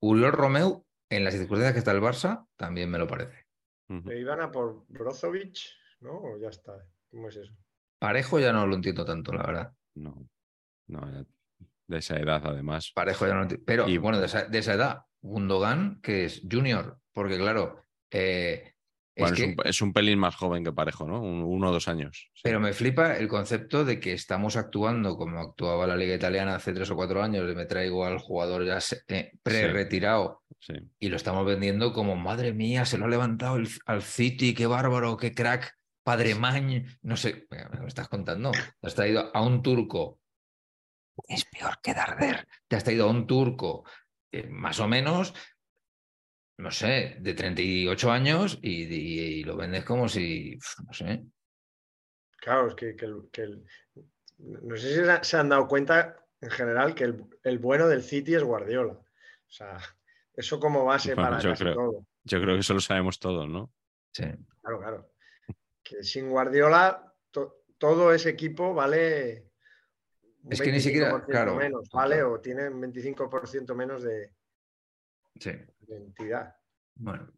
Uriol 0.00 0.32
Romeu, 0.32 0.84
en 1.10 1.24
las 1.24 1.34
circunstancias 1.34 1.72
que 1.72 1.78
está 1.78 1.92
el 1.92 2.00
Barça, 2.00 2.46
también 2.56 2.90
me 2.90 2.98
lo 2.98 3.06
parece. 3.06 3.46
¿Le 3.88 4.18
iban 4.18 4.40
a 4.40 4.50
por 4.50 4.84
Brozovic? 4.88 5.58
¿No? 6.00 6.18
¿O 6.18 6.38
ya 6.38 6.48
está? 6.48 6.72
¿Cómo 7.10 7.28
es 7.28 7.36
eso? 7.36 7.52
Parejo 7.98 8.38
ya 8.38 8.52
no 8.52 8.66
lo 8.66 8.74
entiendo 8.74 9.04
tanto, 9.04 9.32
la 9.32 9.46
verdad. 9.46 9.72
No, 9.94 10.28
no, 10.88 11.26
de 11.86 11.98
esa 11.98 12.18
edad 12.18 12.42
además. 12.44 12.92
Parejo 12.94 13.26
ya 13.26 13.32
no 13.32 13.38
lo 13.38 13.42
entiendo. 13.44 13.64
Pero 13.66 13.86
bueno, 14.00 14.20
de 14.20 14.26
esa, 14.26 14.44
de 14.44 14.58
esa 14.58 14.74
edad, 14.74 15.02
Gundogan, 15.22 16.00
que 16.02 16.24
es 16.24 16.42
junior, 16.50 16.98
porque 17.12 17.38
claro, 17.38 17.82
eh, 18.10 18.75
es, 19.16 19.80
un, 19.80 19.92
pelín 19.92 20.18
más 20.18 20.36
joven 20.36 20.62
que 20.62 20.72
Parejo, 20.72 21.06
¿no? 21.06 21.22
uno 21.22 21.68
o 21.68 21.72
dos 21.72 21.88
años. 21.88 22.30
Pero 22.42 22.60
me 22.60 22.74
flipa 22.74 23.16
el 23.16 23.28
concepto 23.28 23.84
de 23.84 23.98
que 23.98 24.12
estamos 24.12 24.56
actuando 24.56 25.16
como 25.16 25.40
actuaba 25.40 25.86
la 25.86 25.96
Liga 25.96 26.14
Italiana 26.14 26.56
hace 26.56 26.72
tres 26.74 26.90
o 26.90 26.96
cuatro 26.96 27.22
años, 27.22 27.54
me 27.54 27.64
traigo 27.64 28.04
al 28.04 28.18
jugador 28.18 28.66
ya 28.66 28.78
eh, 29.08 29.32
pre-retirado 29.42 30.42
y 30.98 31.08
lo 31.08 31.16
estamos 31.16 31.46
vendiendo 31.46 31.92
como, 31.92 32.16
madre 32.16 32.52
mía, 32.52 32.84
se 32.84 32.98
lo 32.98 33.06
ha 33.06 33.08
levantado 33.08 33.58
al 33.86 34.02
City, 34.02 34.54
qué 34.54 34.66
bárbaro, 34.66 35.16
qué 35.16 35.32
crack, 35.32 35.74
padre 36.02 36.34
Mañ, 36.34 36.84
no 37.02 37.16
sé, 37.16 37.46
me 37.50 37.80
lo 37.80 37.86
estás 37.86 38.08
contando. 38.08 38.52
Te 38.52 38.86
has 38.86 38.94
traído 38.94 39.30
a 39.34 39.42
un 39.42 39.62
turco, 39.62 40.20
es 41.26 41.44
peor 41.46 41.78
que 41.82 41.94
Darder, 41.94 42.46
te 42.68 42.76
has 42.76 42.84
traído 42.84 43.06
a 43.06 43.10
un 43.10 43.26
turco 43.26 43.84
eh, 44.30 44.46
más 44.48 44.78
o 44.80 44.88
menos 44.88 45.34
no 46.58 46.70
sé, 46.70 47.16
de 47.20 47.34
38 47.34 48.10
años 48.10 48.58
y, 48.62 49.44
lo 49.44 49.56
vendes 49.56 49.84
como 49.84 50.08
si, 50.08 50.58
no 50.86 50.92
sé. 50.92 51.24
Claro, 52.38 52.68
es 52.68 52.74
que, 52.74 52.96
no 54.38 54.76
sé 54.76 54.94
si 54.94 55.28
se 55.28 55.36
han 55.36 55.48
dado 55.48 55.66
cuenta 55.66 56.24
en 56.40 56.50
general 56.50 56.94
que 56.94 57.04
el, 57.42 57.58
bueno 57.58 57.88
del 57.88 58.02
City 58.02 58.34
es 58.34 58.42
Guardiola. 58.42 58.92
O 58.92 59.50
sea, 59.50 59.78
eso 60.34 60.58
como 60.60 60.84
base 60.84 61.14
para 61.14 61.38
yo 61.38 61.54
creo, 61.54 61.74
todo. 61.74 62.06
Yo 62.24 62.40
creo 62.40 62.54
que 62.54 62.60
eso 62.60 62.74
lo 62.74 62.80
sabemos 62.80 63.18
todos, 63.18 63.48
¿no? 63.48 63.72
Sí. 64.12 64.24
Claro, 64.62 64.78
claro. 64.78 65.10
Que 65.82 66.02
sin 66.02 66.30
Guardiola 66.30 67.14
todo 67.78 68.12
ese 68.12 68.30
equipo 68.30 68.72
vale. 68.72 69.50
Es 70.48 70.60
que 70.60 70.72
ni 70.72 70.80
siquiera, 70.80 71.24
claro. 71.24 71.56
Menos, 71.56 71.88
¿vale? 71.92 72.22
O 72.22 72.40
tiene 72.40 72.70
25% 72.70 73.74
menos 73.74 74.02
de, 74.02 74.32
sí. 75.40 75.50
Identidad. 75.88 76.54
Bueno. 76.94 77.32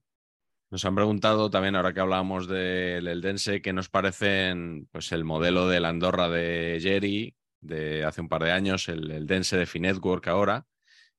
Nos 0.71 0.85
han 0.85 0.95
preguntado 0.95 1.49
también, 1.49 1.77
ahora 1.77 1.95
que 1.95 2.01
hablábamos 2.01 2.47
del 2.47 3.09
Eldense, 3.09 3.63
que 3.63 3.73
nos 3.73 3.89
parecen 3.89 4.87
pues, 4.93 5.13
el 5.13 5.25
modelo 5.25 5.67
de 5.67 5.81
la 5.81 5.89
Andorra 5.89 6.29
de 6.29 6.79
Jerry 6.83 7.35
de 7.61 8.05
hace 8.05 8.21
un 8.21 8.29
par 8.29 8.45
de 8.45 8.53
años, 8.53 8.89
el 8.89 9.11
Eldense 9.11 9.57
de 9.57 9.67
Finetwork 9.67 10.29
ahora. 10.29 10.67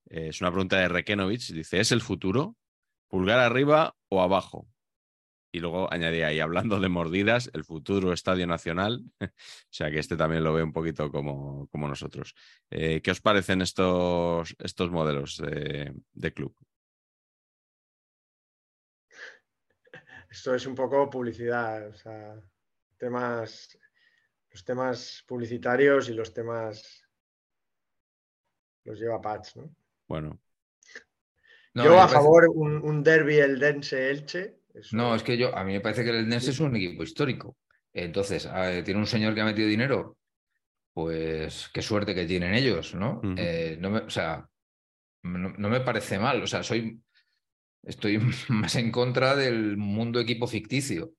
Eh, 0.10 0.28
es 0.30 0.42
una 0.42 0.52
pregunta 0.52 0.78
de 0.78 0.88
Rekenovich. 0.88 1.52
Dice: 1.52 1.80
¿es 1.80 1.92
el 1.92 2.02
futuro? 2.02 2.58
¿Pulgar 3.08 3.40
arriba 3.40 3.96
o 4.10 4.22
abajo? 4.22 4.68
Y 5.52 5.60
luego 5.60 5.92
añadía 5.92 6.28
ahí, 6.28 6.40
hablando 6.40 6.80
de 6.80 6.90
mordidas, 6.90 7.50
el 7.54 7.64
futuro 7.64 8.14
Estadio 8.14 8.46
Nacional. 8.46 9.04
o 9.22 9.28
sea 9.72 9.90
que 9.90 9.98
este 9.98 10.16
también 10.16 10.44
lo 10.44 10.54
ve 10.54 10.62
un 10.62 10.74
poquito 10.74 11.12
como, 11.12 11.68
como 11.70 11.88
nosotros. 11.88 12.36
Eh, 12.70 13.02
¿Qué 13.02 13.10
os 13.10 13.20
parecen 13.20 13.64
estos, 13.64 14.56
estos 14.60 14.92
modelos 14.92 15.42
de 15.42 16.34
club? 16.34 16.56
Esto 20.30 20.56
es 20.56 20.66
un 20.66 20.76
poco 20.76 21.10
publicidad, 21.10 21.88
o 21.88 21.94
sea, 21.94 22.36
temas, 22.98 23.78
los 24.52 24.64
temas 24.64 25.24
publicitarios 25.28 26.10
y 26.10 26.14
los 26.14 26.34
temas 26.34 27.04
los 28.84 29.00
lleva 29.00 29.22
Patch, 29.22 29.56
¿no? 29.56 29.76
Bueno. 30.08 30.40
yo 31.74 32.00
a 32.00 32.08
favor 32.08 32.50
un, 32.54 32.78
un 32.84 33.04
derby 33.04 33.38
el 33.38 33.60
Dense 33.60 34.10
Elche. 34.10 34.60
No, 34.92 35.16
es 35.16 35.24
que 35.24 35.38
yo, 35.38 35.56
a 35.56 35.64
mí 35.64 35.74
me 35.74 35.82
parece 35.82 36.04
que 36.04 36.12
el 36.12 36.30
Dense 36.30 36.52
es 36.52 36.60
un 36.60 36.76
equipo 36.76 37.04
histórico. 37.04 37.58
Entonces, 37.94 38.48
tiene 38.86 39.00
un 39.00 39.08
señor 39.08 39.34
que 39.34 39.42
ha 39.42 39.46
metido 39.46 39.68
dinero, 39.68 40.18
pues 40.94 41.70
qué 41.74 41.82
suerte 41.82 42.14
que 42.14 42.26
tienen 42.26 42.54
ellos, 42.54 42.94
¿no? 42.94 43.22
Eh, 43.36 43.78
no 43.80 43.90
me, 43.90 44.00
o 44.00 44.10
sea, 44.10 44.48
no, 45.24 45.70
me 45.70 45.82
parece 45.82 46.20
mal. 46.20 46.42
O 46.42 46.48
sea, 46.48 46.64
soy, 46.64 47.02
Estoy 47.84 48.20
más 48.50 48.76
en 48.76 48.92
contra 48.92 49.36
del 49.36 49.78
mundo 49.78 50.20
equipo 50.20 50.48
ficticio. 50.48 51.14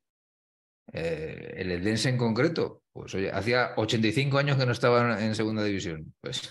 Eh, 0.92 1.54
el 1.56 1.70
Eldense 1.70 2.08
en 2.08 2.18
concreto, 2.18 2.82
pues 2.92 3.14
oye, 3.14 3.30
hacía 3.30 3.74
85 3.76 4.38
años 4.38 4.56
que 4.56 4.66
no 4.66 4.72
estaba 4.72 5.22
en 5.22 5.34
segunda 5.34 5.62
división. 5.62 6.14
Pues 6.20 6.50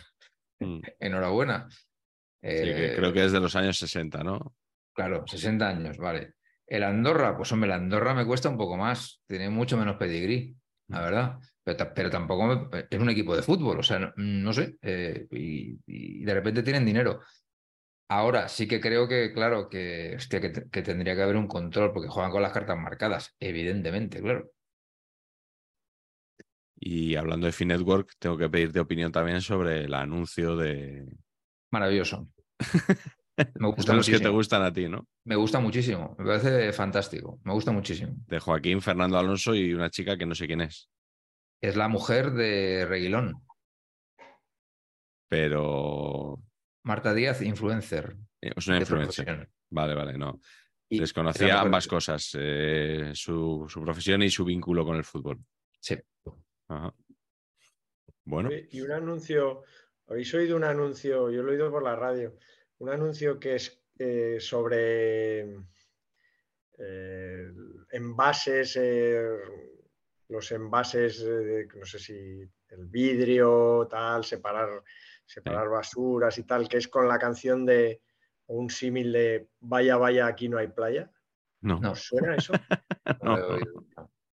mm. 0.59 0.79
enhorabuena. 0.99 1.67
Eh, 2.41 2.93
creo 2.95 3.11
que 3.11 3.25
es 3.25 3.31
de 3.31 3.39
los 3.39 3.55
años 3.55 3.77
60, 3.77 4.23
¿no? 4.23 4.55
Claro, 4.95 5.25
60 5.27 5.67
años, 5.67 5.97
vale. 5.97 6.35
El 6.65 6.83
Andorra, 6.83 7.35
pues 7.35 7.51
hombre, 7.51 7.67
el 7.67 7.73
Andorra 7.73 8.13
me 8.13 8.25
cuesta 8.25 8.47
un 8.47 8.57
poco 8.57 8.77
más, 8.77 9.21
tiene 9.27 9.49
mucho 9.49 9.75
menos 9.77 9.97
pedigrí, 9.97 10.55
la 10.87 10.99
mm. 10.99 11.03
verdad. 11.03 11.39
Pero, 11.95 12.09
tampoco 12.09 12.69
es 12.89 12.99
un 12.99 13.09
equipo 13.09 13.35
de 13.35 13.43
fútbol, 13.43 13.79
o 13.79 13.83
sea, 13.83 14.11
no, 14.15 14.53
sé, 14.53 14.77
eh, 14.81 15.27
y, 15.31 16.23
de 16.23 16.33
repente 16.33 16.63
tienen 16.63 16.85
dinero. 16.85 17.21
Ahora 18.11 18.47
sí 18.47 18.67
que 18.67 18.81
creo 18.81 19.07
que, 19.07 19.31
claro, 19.33 19.69
que, 19.69 20.17
que, 20.71 20.81
tendría 20.81 21.15
que 21.15 21.21
haber 21.21 21.35
un 21.35 21.47
control 21.47 21.93
porque 21.93 22.07
juegan 22.09 22.31
con 22.31 22.41
las 22.41 22.51
cartas 22.51 22.75
marcadas, 22.75 23.35
evidentemente, 23.39 24.19
claro. 24.19 24.51
Y 26.75 27.15
hablando 27.15 27.45
de 27.45 27.53
Finetwork, 27.53 28.13
tengo 28.17 28.35
que 28.35 28.49
pedirte 28.49 28.79
opinión 28.79 29.11
también 29.11 29.41
sobre 29.41 29.83
el 29.83 29.93
anuncio 29.93 30.57
de. 30.57 31.05
Maravilloso. 31.71 32.27
Me 33.55 33.67
gusta 33.67 33.93
los 33.93 34.09
que 34.09 34.19
te 34.19 34.29
gustan 34.29 34.63
a 34.63 34.73
ti, 34.73 34.89
¿no? 34.89 35.07
Me 35.23 35.35
gusta 35.35 35.61
muchísimo, 35.61 36.13
me 36.19 36.25
parece 36.25 36.73
fantástico, 36.73 37.39
me 37.45 37.53
gusta 37.53 37.71
muchísimo. 37.71 38.13
De 38.27 38.37
Joaquín, 38.37 38.81
Fernando 38.81 39.17
Alonso 39.17 39.55
y 39.55 39.73
una 39.73 39.89
chica 39.89 40.17
que 40.17 40.25
no 40.25 40.35
sé 40.35 40.45
quién 40.45 40.59
es. 40.59 40.89
Es 41.61 41.77
la 41.77 41.87
mujer 41.87 42.31
de 42.31 42.85
Reguilón. 42.85 43.41
Pero 45.29 46.41
Marta 46.83 47.13
Díaz, 47.13 47.41
influencer. 47.41 48.15
Eh, 48.41 48.51
es 48.55 48.67
una 48.67 48.79
influencer. 48.79 49.49
Vale, 49.69 49.95
vale, 49.95 50.17
no. 50.17 50.39
Desconocía 50.89 51.59
ambas 51.59 51.87
cosas, 51.87 52.31
eh, 52.39 53.11
su, 53.13 53.67
profesión 53.83 54.23
y 54.23 54.29
su 54.31 54.43
vínculo 54.43 54.83
con 54.83 54.97
el 54.97 55.03
fútbol. 55.03 55.39
Sí. 55.79 55.95
Bueno. 58.25 58.49
Y 58.71 58.81
un 58.81 58.91
anuncio, 58.91 59.63
¿habéis 60.07 60.33
oído 60.33 60.55
un 60.55 60.63
anuncio? 60.63 61.29
Yo 61.29 61.43
lo 61.43 61.51
he 61.51 61.55
oído 61.55 61.69
por 61.71 61.83
la 61.83 61.95
radio. 61.95 62.35
Un 62.79 62.89
anuncio 62.89 63.39
que 63.39 63.55
es 63.55 63.83
eh, 63.99 64.37
sobre 64.39 65.57
envases, 67.91 68.79
los 70.29 70.51
envases, 70.51 71.23
no 71.75 71.85
sé 71.85 71.99
si 71.99 72.13
el 72.69 72.85
vidrio, 72.87 73.87
tal, 73.89 74.23
separar 74.23 74.83
separar 75.29 75.69
basuras 75.69 76.37
y 76.39 76.43
tal, 76.43 76.67
que 76.67 76.77
es 76.77 76.87
con 76.87 77.07
la 77.07 77.19
canción 77.19 77.65
de 77.65 78.01
un 78.47 78.69
símil 78.69 79.13
de 79.13 79.47
Vaya, 79.59 79.95
vaya, 79.97 80.25
aquí 80.25 80.49
no 80.49 80.57
hay 80.57 80.69
playa. 80.69 81.11
No. 81.61 81.79
¿No 81.79 81.95
suena 81.95 82.35
eso? 82.35 82.53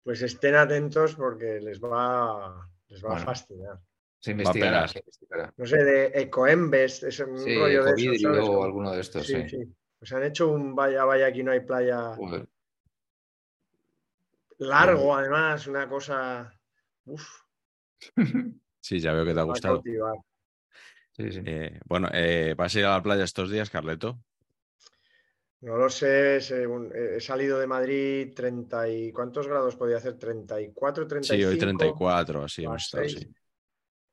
Pues 0.03 0.21
estén 0.21 0.53
atentos 0.53 1.15
porque 1.15 1.59
les 1.59 1.81
va, 1.81 2.69
les 2.89 3.03
va 3.03 3.17
a 3.17 3.19
fascinar. 3.21 3.79
Se 4.19 4.31
investigará, 4.31 4.85
No 5.57 5.65
sé, 5.65 5.83
de 5.83 6.11
Ecoembes, 6.13 7.01
es 7.01 7.19
un 7.21 7.35
rollo 7.35 7.85
de 7.85 8.13
eso. 8.13 8.29
o 8.29 8.63
alguno 8.63 8.91
de 8.91 9.01
estos, 9.01 9.25
sí, 9.25 9.49
sí. 9.49 9.57
Pues 9.97 10.11
han 10.13 10.23
hecho 10.23 10.49
un 10.49 10.75
Vaya, 10.75 11.05
vaya, 11.05 11.25
aquí 11.25 11.41
no 11.41 11.53
hay 11.53 11.61
playa. 11.61 12.15
Largo, 14.59 15.15
además, 15.15 15.65
una 15.65 15.89
cosa. 15.89 16.53
Uf. 17.05 17.27
Sí, 18.79 18.99
ya 18.99 19.13
veo 19.13 19.25
que 19.25 19.33
te 19.33 19.39
ha 19.39 19.43
gustado. 19.43 19.81
Sí, 21.15 21.31
sí. 21.31 21.41
Eh, 21.45 21.79
bueno, 21.85 22.09
eh, 22.13 22.53
¿vas 22.57 22.75
a 22.75 22.79
ir 22.79 22.85
a 22.85 22.91
la 22.91 23.03
playa 23.03 23.23
estos 23.23 23.49
días, 23.49 23.69
Carleto? 23.69 24.19
No 25.61 25.77
lo 25.77 25.89
sé, 25.89 26.41
según- 26.41 26.91
he 26.93 27.17
he 27.17 27.21
salido 27.21 27.57
de 27.59 27.67
Madrid 27.67 28.33
30 28.35 28.89
y... 28.89 29.11
¿Cuántos 29.11 29.47
grados 29.47 29.75
podía 29.75 29.97
hacer? 29.97 30.17
¿34, 30.19 31.07
35? 31.07 31.23
Sí, 31.23 31.43
hoy 31.43 31.57
34, 31.57 32.43
así 32.43 32.67
más 32.67 32.93
hemos 32.93 33.05
estado, 33.05 33.09
sí. 33.09 33.33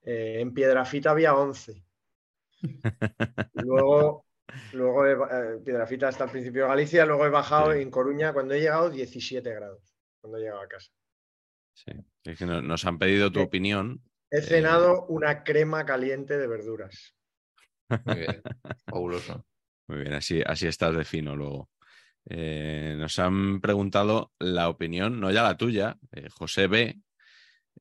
Eh, 0.04 0.40
en 0.40 0.54
Piedrafita 0.54 1.10
había 1.10 1.34
11. 1.34 1.72
Y 2.62 2.68
luego, 3.54 4.24
luego 4.72 5.06
he 5.06 5.12
eh, 5.12 5.58
Piedrafita 5.64 6.08
hasta 6.08 6.24
el 6.24 6.30
principio 6.30 6.62
de 6.62 6.68
Galicia, 6.68 7.04
luego 7.04 7.26
he 7.26 7.30
bajado 7.30 7.72
Sí. 7.72 7.80
en 7.82 7.90
Coruña 7.90 8.32
cuando 8.32 8.54
he 8.54 8.60
llegado 8.60 8.88
17 8.88 9.52
grados, 9.52 9.82
cuando 10.20 10.38
he 10.38 10.42
llegado 10.42 10.60
a 10.62 10.68
casa. 10.68 10.92
Sí. 11.74 11.92
Es 12.24 12.38
que 12.38 12.46
no- 12.46 12.62
nos 12.62 12.84
han 12.86 12.98
pedido 12.98 13.30
tu 13.32 13.40
Eh, 13.40 13.44
opinión. 13.44 14.00
He 14.32 14.40
cenado 14.40 15.04
una 15.08 15.44
crema 15.44 15.84
caliente 15.84 16.38
de 16.38 16.46
verduras. 16.46 17.14
Muy 18.06 18.16
bien. 18.16 18.42
Fabuloso. 18.86 19.44
Muy 19.88 19.98
bien, 19.98 20.14
así, 20.14 20.42
así 20.46 20.66
estás 20.66 20.96
de 20.96 21.04
fino 21.04 21.36
luego. 21.36 21.68
Eh, 22.30 22.94
nos 22.98 23.18
han 23.18 23.60
preguntado 23.60 24.32
la 24.38 24.70
opinión, 24.70 25.20
no 25.20 25.30
ya 25.30 25.42
la 25.42 25.58
tuya, 25.58 25.98
eh, 26.12 26.30
José 26.30 26.66
B., 26.66 26.98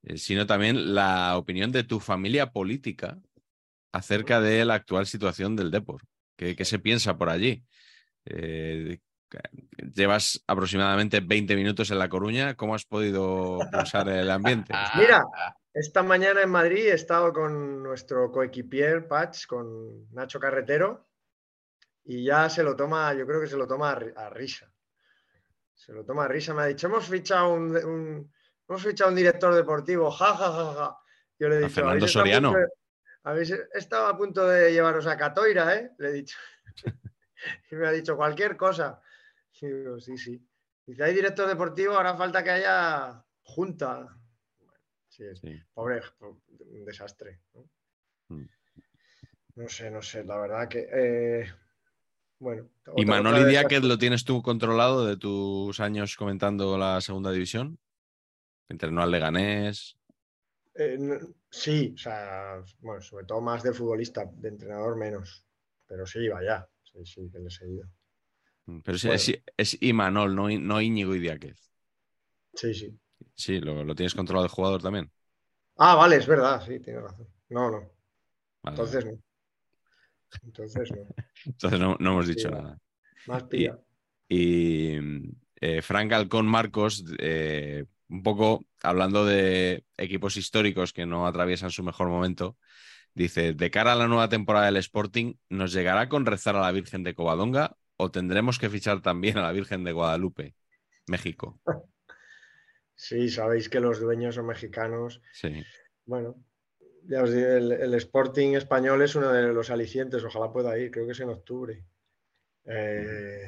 eh, 0.03 0.17
sino 0.17 0.45
también 0.45 0.93
la 0.93 1.37
opinión 1.37 1.71
de 1.71 1.85
tu 1.85 2.01
familia 2.01 2.51
política 2.51 3.17
acerca 3.93 4.41
de 4.41 4.65
la 4.65 4.73
actual 4.73 5.07
situación 5.07 5.55
del 5.55 5.71
Depor. 5.71 6.01
¿Qué, 6.35 6.57
qué 6.57 6.65
se 6.65 6.79
piensa 6.79 7.17
por 7.17 7.29
allí? 7.29 7.63
Eh, 8.25 8.99
llevas 9.95 10.43
aproximadamente 10.47 11.21
20 11.21 11.55
minutos 11.55 11.91
en 11.91 11.99
La 11.99 12.09
Coruña. 12.09 12.55
¿Cómo 12.55 12.75
has 12.75 12.83
podido 12.83 13.59
pulsar 13.71 14.09
el 14.09 14.29
ambiente? 14.29 14.73
Mira, 14.97 15.23
esta 15.73 16.03
mañana 16.03 16.41
en 16.41 16.49
Madrid 16.49 16.87
he 16.87 16.93
estado 16.93 17.31
con 17.33 17.81
nuestro 17.83 18.31
coequipier 18.31 19.07
Patch, 19.07 19.45
con 19.47 20.11
Nacho 20.13 20.39
Carretero, 20.39 21.07
y 22.03 22.25
ya 22.25 22.49
se 22.49 22.63
lo 22.63 22.75
toma, 22.75 23.13
yo 23.13 23.25
creo 23.27 23.39
que 23.41 23.47
se 23.47 23.57
lo 23.57 23.67
toma 23.67 23.91
a, 23.91 23.99
ri- 23.99 24.13
a 24.15 24.29
risa. 24.29 24.71
Se 25.73 25.93
lo 25.93 26.03
toma 26.03 26.25
a 26.25 26.27
risa. 26.27 26.53
Me 26.53 26.63
ha 26.63 26.65
dicho, 26.65 26.87
hemos 26.87 27.05
fichado 27.07 27.53
un, 27.53 27.75
un- 27.75 28.33
hemos 28.67 28.83
fichado 28.83 29.09
un 29.09 29.15
director 29.15 29.53
deportivo, 29.53 30.09
ja, 30.11 30.35
ja, 30.35 30.51
ja, 30.51 30.73
ja. 30.73 30.97
Yo 31.39 31.47
le 31.49 31.55
he 31.55 31.57
A 31.57 31.61
dicho, 31.61 31.75
Fernando 31.75 32.05
"¿Habéis 32.05 32.09
estado 32.09 32.23
a 32.23 32.25
Soriano". 32.25 32.49
punto 32.49 32.59
de- 32.59 32.67
Habéis 33.23 33.51
estado 33.73 34.07
a 34.07 34.17
punto 34.17 34.47
de 34.47 34.73
llevaros 34.73 35.05
a 35.07 35.15
Catoira, 35.15 35.75
¿eh? 35.75 35.91
Le 35.99 36.09
he 36.09 36.11
dicho. 36.11 36.37
y 37.71 37.75
me 37.75 37.87
ha 37.87 37.91
dicho 37.91 38.15
cualquier 38.17 38.57
cosa. 38.57 38.99
Y 39.61 39.67
digo, 39.67 39.99
sí, 39.99 40.17
sí. 40.17 40.43
Dice, 40.87 41.03
hay 41.03 41.13
director 41.13 41.47
deportivo, 41.47 41.93
ahora 41.93 42.15
falta 42.17 42.43
que 42.43 42.49
haya 42.49 43.23
junta. 43.43 44.07
Sí. 45.11 45.61
Pobre, 45.73 46.01
un 46.21 46.85
desastre. 46.85 47.39
¿no? 47.53 47.69
Mm. 48.29 48.45
No 49.55 49.67
sé, 49.67 49.91
no 49.91 50.01
sé, 50.01 50.23
la 50.23 50.37
verdad 50.37 50.67
que. 50.69 50.87
eh, 50.91 51.45
bueno. 52.39 52.69
¿Y 52.95 53.05
Manoli 53.05 53.43
Diáquez 53.45 53.83
lo 53.83 53.97
tienes 53.97 54.23
tú 54.23 54.41
controlado 54.41 55.05
de 55.05 55.17
tus 55.17 55.79
años 55.79 56.15
comentando 56.15 56.77
la 56.77 57.01
segunda 57.01 57.31
división? 57.31 57.77
Entrenó 58.69 59.01
al 59.01 59.11
Leganés. 59.11 59.97
eh, 60.75 60.95
no- 60.97 61.19
sí, 61.49 61.91
o 61.93 61.97
sea, 61.97 62.63
bueno, 62.79 63.01
sobre 63.01 63.25
todo 63.25 63.41
más 63.41 63.61
de 63.63 63.73
futbolista, 63.73 64.25
de 64.25 64.49
entrenador 64.49 64.95
menos. 64.97 65.45
Pero 65.87 66.05
sí, 66.05 66.27
vaya. 66.29 66.67
Sí, 66.83 67.05
sí, 67.05 67.29
que 67.29 67.39
le 67.39 67.47
he 67.47 67.51
seguido. 67.51 67.87
Pero 68.83 68.97
sí, 68.97 69.07
Bueno. 69.07 69.21
es, 69.21 69.43
es 69.57 69.77
Imanol, 69.81 70.35
no, 70.35 70.49
no 70.49 70.81
Íñigo 70.81 71.15
Idiáquez. 71.15 71.57
Sí, 72.53 72.73
sí. 72.73 72.99
Sí, 73.35 73.59
lo, 73.59 73.83
lo 73.83 73.95
tienes 73.95 74.13
controlado 74.13 74.45
el 74.45 74.51
jugador 74.51 74.81
también. 74.81 75.11
Ah, 75.77 75.95
vale, 75.95 76.17
es 76.17 76.27
verdad, 76.27 76.63
sí, 76.65 76.79
tiene 76.79 77.01
razón. 77.01 77.27
No, 77.49 77.71
no. 77.71 77.77
Vale, 78.63 78.75
Entonces 78.75 79.05
no. 79.05 79.11
Entonces 80.43 80.91
no. 80.91 81.07
Entonces 81.45 81.79
no, 81.79 81.97
no 81.99 82.11
hemos 82.11 82.27
dicho 82.27 82.49
Sí, 82.49 82.55
nada. 82.55 82.77
Más 83.27 83.43
pilla. 83.43 83.79
Y 84.29 84.95
eh, 85.59 85.81
Frank 85.81 86.11
Alcón 86.13 86.45
Marcos, 86.47 87.03
eh, 87.19 87.85
un 88.09 88.23
poco 88.23 88.65
hablando 88.81 89.25
de 89.25 89.85
equipos 89.97 90.37
históricos 90.37 90.93
que 90.93 91.05
no 91.05 91.27
atraviesan 91.27 91.71
su 91.71 91.83
mejor 91.83 92.07
momento, 92.07 92.57
dice, 93.13 93.53
de 93.53 93.71
cara 93.71 93.93
a 93.93 93.95
la 93.95 94.07
nueva 94.07 94.29
temporada 94.29 94.67
del 94.67 94.77
Sporting, 94.77 95.35
¿nos 95.49 95.73
llegará 95.73 96.09
con 96.09 96.25
rezar 96.25 96.55
a 96.55 96.61
la 96.61 96.71
Virgen 96.71 97.03
de 97.03 97.13
Covadonga 97.13 97.75
o 97.97 98.11
tendremos 98.11 98.57
que 98.57 98.69
fichar 98.69 99.01
también 99.01 99.37
a 99.37 99.43
la 99.43 99.51
Virgen 99.51 99.83
de 99.83 99.91
Guadalupe, 99.91 100.55
México? 101.07 101.59
Sí, 103.01 103.29
sabéis 103.29 103.67
que 103.67 103.79
los 103.79 103.99
dueños 103.99 104.35
son 104.35 104.45
mexicanos. 104.45 105.23
Sí. 105.33 105.63
Bueno, 106.05 106.35
ya 107.05 107.23
os 107.23 107.33
digo, 107.33 107.47
el, 107.47 107.71
el 107.71 107.93
Sporting 107.95 108.53
español 108.53 109.01
es 109.01 109.15
uno 109.15 109.31
de 109.31 109.51
los 109.51 109.71
alicientes, 109.71 110.23
ojalá 110.23 110.51
pueda 110.53 110.77
ir, 110.77 110.91
creo 110.91 111.07
que 111.07 111.13
es 111.13 111.19
en 111.19 111.29
octubre. 111.29 111.83
Eh, 112.65 113.47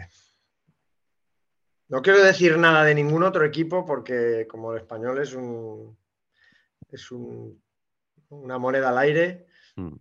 no 1.90 2.02
quiero 2.02 2.24
decir 2.24 2.58
nada 2.58 2.84
de 2.84 2.96
ningún 2.96 3.22
otro 3.22 3.46
equipo 3.46 3.86
porque 3.86 4.48
como 4.50 4.74
el 4.74 4.80
español 4.80 5.20
es 5.22 5.36
un 5.36 5.96
es 6.90 7.12
un- 7.12 7.62
una 8.30 8.58
moneda 8.58 8.90
al 8.90 8.98
aire. 8.98 9.46
Mm. 9.76 9.96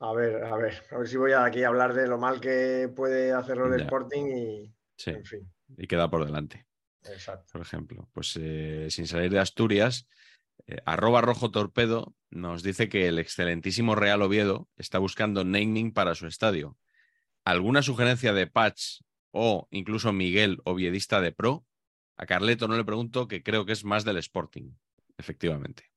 A 0.00 0.12
ver, 0.12 0.44
a 0.44 0.56
ver, 0.56 0.74
a 0.90 0.98
ver 0.98 1.08
si 1.08 1.16
voy 1.16 1.32
a 1.32 1.44
aquí 1.46 1.62
a 1.64 1.68
hablar 1.68 1.94
de 1.94 2.06
lo 2.06 2.18
mal 2.18 2.38
que 2.38 2.92
puede 2.94 3.32
hacerlo 3.32 3.64
el 3.72 3.78
Ya. 3.78 3.84
Sporting 3.84 4.26
y 4.26 4.74
Sí, 4.96 5.10
en 5.12 5.24
fin, 5.24 5.50
y 5.78 5.86
queda 5.86 6.10
por 6.10 6.26
delante. 6.26 6.66
Por 7.52 7.60
ejemplo. 7.60 8.08
Pues 8.12 8.38
eh, 8.40 8.88
sin 8.90 9.06
salir 9.06 9.30
de 9.30 9.38
Asturias, 9.38 10.08
eh, 10.66 10.78
arroba 10.84 11.20
rojo 11.20 11.50
torpedo 11.50 12.14
nos 12.30 12.62
dice 12.62 12.88
que 12.88 13.08
el 13.08 13.18
excelentísimo 13.18 13.94
Real 13.94 14.22
Oviedo 14.22 14.68
está 14.76 14.98
buscando 14.98 15.44
naming 15.44 15.92
para 15.92 16.14
su 16.14 16.26
estadio. 16.26 16.76
¿Alguna 17.44 17.82
sugerencia 17.82 18.32
de 18.32 18.46
Patch 18.46 19.00
o 19.30 19.68
incluso 19.70 20.12
Miguel, 20.12 20.60
oviedista 20.64 21.20
de 21.20 21.32
pro? 21.32 21.66
A 22.16 22.26
Carleto 22.26 22.68
no 22.68 22.76
le 22.76 22.84
pregunto, 22.84 23.28
que 23.28 23.42
creo 23.42 23.64
que 23.64 23.72
es 23.72 23.84
más 23.84 24.04
del 24.04 24.18
Sporting, 24.18 24.72
efectivamente. 25.16 25.90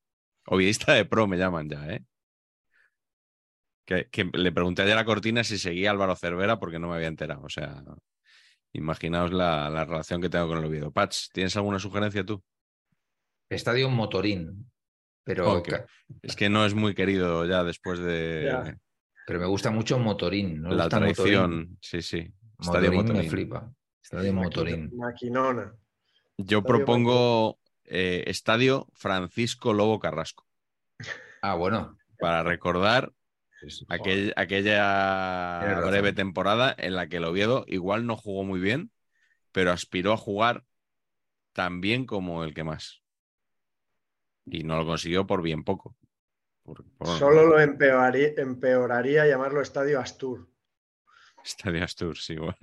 Oviedista 0.46 0.94
de 0.94 1.04
pro 1.04 1.26
me 1.26 1.36
llaman 1.36 1.68
ya, 1.68 1.86
¿eh? 1.88 2.04
Que 3.86 4.30
le 4.32 4.52
pregunté 4.52 4.80
ayer 4.80 4.96
a 4.96 5.04
Cortina 5.04 5.44
si 5.44 5.58
seguía 5.58 5.90
Álvaro 5.90 6.16
Cervera 6.16 6.58
porque 6.58 6.78
no 6.78 6.88
me 6.88 6.94
había 6.94 7.08
enterado. 7.08 7.42
O 7.42 7.50
sea, 7.50 7.84
imaginaos 8.74 9.32
la, 9.32 9.70
la 9.70 9.84
relación 9.84 10.20
que 10.20 10.28
tengo 10.28 10.48
con 10.48 10.58
el 10.58 10.64
Oviedo. 10.66 10.90
Patch, 10.90 11.28
¿tienes 11.32 11.56
alguna 11.56 11.78
sugerencia 11.78 12.24
tú? 12.24 12.42
Estadio 13.48 13.88
Motorín. 13.88 14.70
Pero, 15.24 15.62
Es 16.22 16.36
que 16.36 16.50
no 16.50 16.66
es 16.66 16.74
muy 16.74 16.94
querido 16.94 17.46
ya 17.46 17.64
después 17.64 17.98
de 17.98 18.42
Ya. 18.44 18.78
pero 19.26 19.40
me 19.40 19.46
gusta 19.46 19.70
mucho 19.70 19.98
Motorín. 19.98 20.62
la 20.62 20.84
gusta 20.84 21.00
Motorín. 21.00 21.78
Sí, 21.80 22.02
sí. 22.02 22.30
Estadio 22.60 22.92
Motorín 22.92 23.22
me 23.22 23.28
flipa. 23.30 23.72
Estadio 24.02 24.34
Motorín. 24.34 24.90
Maquinona. 24.94 25.72
Yo 26.36 26.58
Estadio 26.58 26.62
propongo 26.62 27.58
eh, 27.84 28.24
Estadio 28.26 28.86
Francisco 28.92 29.72
Lobo 29.72 29.98
Carrasco 29.98 30.46
Ah, 31.40 31.54
bueno. 31.54 31.96
para 32.18 32.42
recordar 32.42 33.12
Aquella 34.36 35.80
breve 35.86 36.12
temporada 36.12 36.74
en 36.78 36.94
la 36.94 37.08
que 37.08 37.18
el 37.18 37.24
Oviedo 37.24 37.64
igual 37.68 38.06
no 38.06 38.16
jugó 38.16 38.44
muy 38.44 38.60
bien, 38.60 38.90
pero 39.52 39.72
aspiró 39.72 40.12
a 40.12 40.16
jugar 40.16 40.64
tan 41.52 41.80
bien 41.80 42.06
como 42.06 42.44
el 42.44 42.54
que 42.54 42.64
más. 42.64 43.02
Y 44.46 44.62
no 44.64 44.76
lo 44.78 44.86
consiguió 44.86 45.26
por 45.26 45.42
bien 45.42 45.64
poco. 45.64 45.96
Por- 46.64 46.84
por- 46.98 47.08
Solo 47.08 47.44
lo 47.46 47.60
empeoraría, 47.60 48.32
empeoraría 48.36 49.26
llamarlo 49.26 49.60
Estadio 49.62 50.00
Astur. 50.00 50.48
Estadio 51.44 51.84
Astur, 51.84 52.16
sí, 52.16 52.34
igual. 52.34 52.56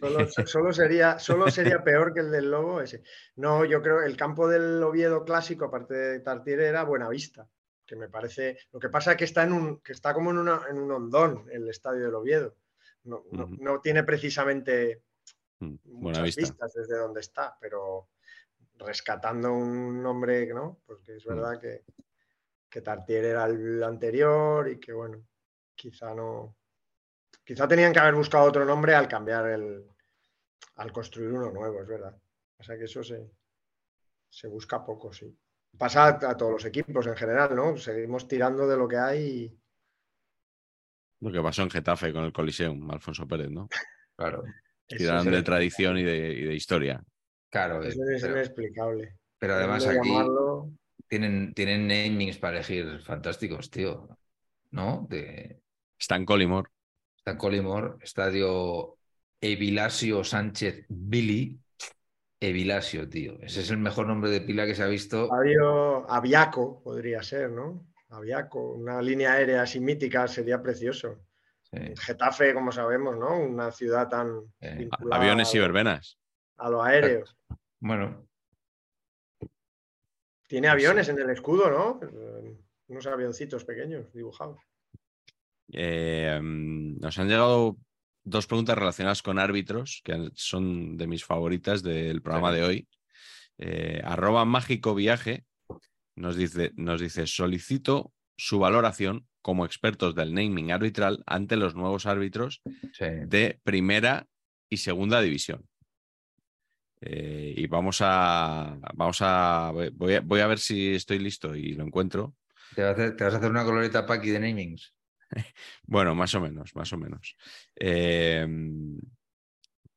Solo, 0.00 0.26
solo 0.46 0.72
sería, 0.72 1.18
solo 1.18 1.48
sería 1.48 1.82
peor 1.82 2.12
que 2.12 2.20
el 2.20 2.30
del 2.30 2.50
Lobo 2.50 2.80
ese. 2.80 3.02
No, 3.36 3.64
yo 3.64 3.80
creo 3.82 4.00
que 4.00 4.06
el 4.06 4.16
campo 4.16 4.48
del 4.48 4.82
Oviedo 4.82 5.24
clásico, 5.24 5.66
aparte 5.66 5.94
de 5.94 6.20
Tartiere, 6.20 6.66
era 6.66 6.84
Buenavista, 6.84 7.48
que 7.92 7.96
me 7.96 8.08
parece. 8.08 8.56
Lo 8.72 8.80
que 8.80 8.88
pasa 8.88 9.10
es 9.12 9.16
que 9.18 9.24
está 9.24 9.42
en 9.42 9.52
un, 9.52 9.80
que 9.80 9.92
está 9.92 10.14
como 10.14 10.30
en, 10.30 10.38
una- 10.38 10.62
en 10.70 10.78
un 10.78 10.90
hondón 10.90 11.46
el 11.52 11.68
estadio 11.68 12.06
del 12.06 12.14
Oviedo. 12.14 12.56
No, 13.04 13.22
no- 13.30 13.80
tiene 13.80 14.02
precisamente 14.02 15.02
Mm, 15.60 15.66
muchas 15.84 16.02
Buena 16.02 16.22
vista. 16.22 16.40
vistas 16.40 16.72
desde 16.72 16.96
donde 16.98 17.20
está, 17.20 17.56
pero 17.60 18.08
rescatando 18.78 19.52
un 19.52 20.02
nombre, 20.02 20.46
¿no? 20.52 20.80
Porque 20.86 21.12
Mm. 21.12 21.16
es 21.18 21.24
verdad 21.26 21.60
que, 21.60 21.84
que 22.70 22.80
Tartiere 22.80 23.28
era 23.28 23.44
el 23.44 23.80
anterior 23.84 24.68
y 24.68 24.80
que, 24.80 24.92
bueno, 24.94 25.22
quizá 25.74 26.14
no. 26.14 26.56
Quizá 27.44 27.68
tenían 27.68 27.92
que 27.92 27.98
haber 28.00 28.14
buscado 28.14 28.44
otro 28.46 28.64
nombre 28.64 28.94
al 28.94 29.06
cambiar 29.06 29.46
el. 29.50 29.86
al 30.76 30.90
construir 30.92 31.30
uno 31.30 31.50
nuevo, 31.52 31.80
es 31.82 31.86
verdad. 31.86 32.16
O 32.58 32.62
sea 32.64 32.76
que 32.78 32.84
eso 32.84 33.04
se, 33.04 33.30
se 34.30 34.48
busca 34.48 34.82
poco, 34.84 35.12
sí. 35.12 35.36
Pasa 35.78 36.06
a, 36.06 36.36
todos 36.36 36.52
los 36.52 36.64
equipos 36.64 37.06
en 37.06 37.16
general, 37.16 37.56
¿no? 37.56 37.76
Seguimos 37.76 38.28
tirando 38.28 38.66
de 38.66 38.76
lo 38.76 38.86
que 38.86 38.96
hay 38.98 39.20
y. 39.20 39.58
Lo 41.20 41.32
que 41.32 41.40
pasó 41.40 41.62
en 41.62 41.70
Getafe 41.70 42.12
con 42.12 42.24
el 42.24 42.32
Coliseum, 42.32 42.90
Alfonso 42.90 43.26
Pérez, 43.26 43.50
¿no? 43.50 43.68
Claro. 44.14 44.44
Tiraron 44.86 45.30
de 45.30 45.42
tradición 45.42 45.98
y 45.98 46.02
de, 46.02 46.32
y 46.32 46.44
de 46.44 46.54
historia. 46.54 47.02
Claro, 47.50 47.82
Eso 47.82 48.02
es 48.04 48.22
pero, 48.22 48.34
inexplicable. 48.34 49.16
pero 49.38 49.54
además 49.54 49.84
¿Cómo 49.84 49.98
aquí 49.98 50.08
llamarlo? 50.10 50.70
tienen, 51.08 51.54
tienen 51.54 51.88
namings 51.88 52.38
para 52.38 52.58
elegir 52.58 53.00
fantásticos, 53.00 53.70
tío. 53.70 54.08
¿No? 54.70 55.06
De, 55.08 55.60
Stan 55.98 56.24
Collymore. 56.24 56.68
está 57.16 57.36
Colimor, 57.36 57.98
estadio 58.02 58.96
Evilasio 59.40 60.24
Sánchez 60.24 60.86
Billy. 60.88 61.58
Evilasio, 62.48 63.08
tío. 63.08 63.38
Ese 63.40 63.60
es 63.60 63.70
el 63.70 63.78
mejor 63.78 64.06
nombre 64.06 64.30
de 64.30 64.40
pila 64.40 64.66
que 64.66 64.74
se 64.74 64.82
ha 64.82 64.86
visto. 64.88 65.24
Estadio 65.24 66.10
Aviaco 66.10 66.82
podría 66.82 67.22
ser, 67.22 67.50
¿no? 67.50 67.86
Aviaco, 68.10 68.72
una 68.72 69.00
línea 69.00 69.32
aérea 69.34 69.62
así 69.62 69.80
mítica, 69.80 70.26
sería 70.28 70.60
precioso. 70.62 71.20
Sí. 71.70 71.78
Getafe, 71.96 72.52
como 72.52 72.70
sabemos, 72.72 73.16
¿no? 73.16 73.38
Una 73.38 73.70
ciudad 73.72 74.08
tan 74.08 74.40
Eh, 74.60 74.88
Aviones 75.10 75.54
y 75.54 75.58
verbenas. 75.58 76.18
a 76.58 76.68
lo 76.68 76.82
aéreo. 76.82 77.24
Bueno, 77.80 78.26
Tiene 80.46 80.68
aviones 80.68 81.08
en 81.08 81.18
el 81.18 81.30
escudo, 81.30 81.70
¿no? 81.70 81.98
Unos 82.88 83.06
avioncitos 83.06 83.64
pequeños 83.64 84.12
dibujados. 84.12 84.58
Eh, 85.72 86.38
mm, 86.42 86.98
nos 87.00 87.18
han 87.18 87.28
llegado 87.28 87.78
dos 88.24 88.46
preguntas 88.46 88.78
relacionadas 88.78 89.22
con 89.22 89.38
árbitros, 89.38 90.00
que 90.04 90.30
son 90.34 90.96
de 90.96 91.06
mis 91.06 91.24
favoritas 91.24 91.82
del 91.82 92.22
programa 92.22 92.50
Sí. 92.52 92.56
de 92.56 92.64
hoy. 92.64 92.88
Eh, 93.58 94.00
arroba 94.04 94.44
mágico 94.44 94.94
viaje 94.94 95.44
nos 96.16 96.36
dice, 96.36 96.72
nos 96.76 97.00
dice, 97.00 97.26
solicito 97.26 98.12
su 98.36 98.58
valoración 98.58 99.26
como 99.40 99.64
expertos 99.66 100.14
del 100.14 100.34
naming 100.34 100.72
arbitral 100.72 101.22
ante 101.26 101.56
los 101.56 101.74
nuevos 101.74 102.06
árbitros 102.06 102.62
sí. 102.92 103.06
de 103.26 103.60
primera 103.64 104.26
y 104.68 104.78
segunda 104.78 105.20
división. 105.20 105.66
Eh, 107.00 107.54
y 107.56 107.66
vamos 107.66 107.98
a, 108.00 108.78
vamos 108.94 109.18
a 109.20 109.72
voy, 109.94 110.14
a, 110.14 110.20
voy 110.20 110.40
a 110.40 110.46
ver 110.46 110.60
si 110.60 110.94
estoy 110.94 111.18
listo 111.18 111.56
y 111.56 111.72
lo 111.74 111.84
encuentro. 111.84 112.36
¿Te, 112.76 112.82
vas 112.82 112.90
a 112.90 112.92
hacer, 112.92 113.16
te 113.16 113.24
vas 113.24 113.34
a 113.34 113.36
hacer 113.38 113.50
una 113.50 113.64
coloreta 113.64 114.06
paqui 114.06 114.30
de 114.30 114.38
namings. 114.40 114.94
Bueno, 115.86 116.14
más 116.14 116.34
o 116.34 116.40
menos, 116.40 116.74
más 116.76 116.92
o 116.92 116.96
menos. 116.98 117.36
Eh, 117.76 118.46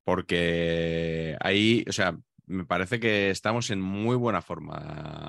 porque 0.04 1.36
ahí, 1.40 1.84
o 1.88 1.92
sea, 1.92 2.18
me 2.48 2.66
parece 2.66 3.00
que 3.00 3.30
estamos 3.30 3.70
en 3.72 3.82
muy 3.82 4.16
buena 4.16 4.42
forma 4.42 4.76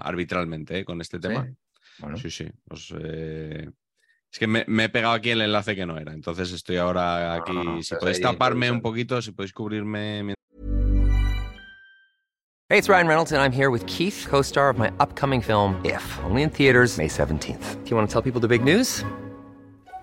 arbitralmente 0.02 0.78
¿eh? 0.80 0.84
con 0.84 1.00
este 1.00 1.18
tema. 1.18 1.46
Sí. 1.46 1.54
Bueno, 1.98 2.16
Sí, 2.18 2.30
sí. 2.30 2.46
pues, 2.66 2.92
eh, 3.00 3.70
es 4.30 4.38
que 4.38 4.46
me, 4.46 4.64
me 4.68 4.84
he 4.84 4.88
pegado 4.90 5.14
aquí 5.14 5.30
el 5.30 5.40
enlace 5.40 5.74
que 5.74 5.86
no 5.86 5.96
era. 5.96 6.12
Entonces 6.12 6.52
estoy 6.52 6.76
ahora 6.76 7.34
aquí. 7.36 7.82
Si 7.82 7.94
podéis 7.94 8.18
ahí 8.18 8.22
taparme 8.22 8.70
un 8.70 8.82
poquito, 8.82 9.22
si 9.22 9.32
podéis 9.32 9.52
cubrirme. 9.52 10.22
mientras- 10.24 10.36
Hey, 12.68 12.78
it's 12.78 12.88
Ryan 12.88 13.06
Reynolds, 13.06 13.30
and 13.32 13.40
I'm 13.40 13.52
here 13.52 13.70
with 13.70 13.86
Keith, 13.86 14.26
co 14.28 14.40
star 14.42 14.68
of 14.68 14.76
my 14.76 14.88
upcoming 14.98 15.40
film, 15.40 15.80
If, 15.84 16.02
only 16.24 16.42
in 16.42 16.50
theaters, 16.50 16.98
May 16.98 17.06
17th. 17.08 17.84
Do 17.84 17.90
you 17.90 17.96
want 17.96 18.10
to 18.10 18.12
tell 18.12 18.20
people 18.22 18.40
the 18.40 18.48
big 18.48 18.64
news? 18.64 19.04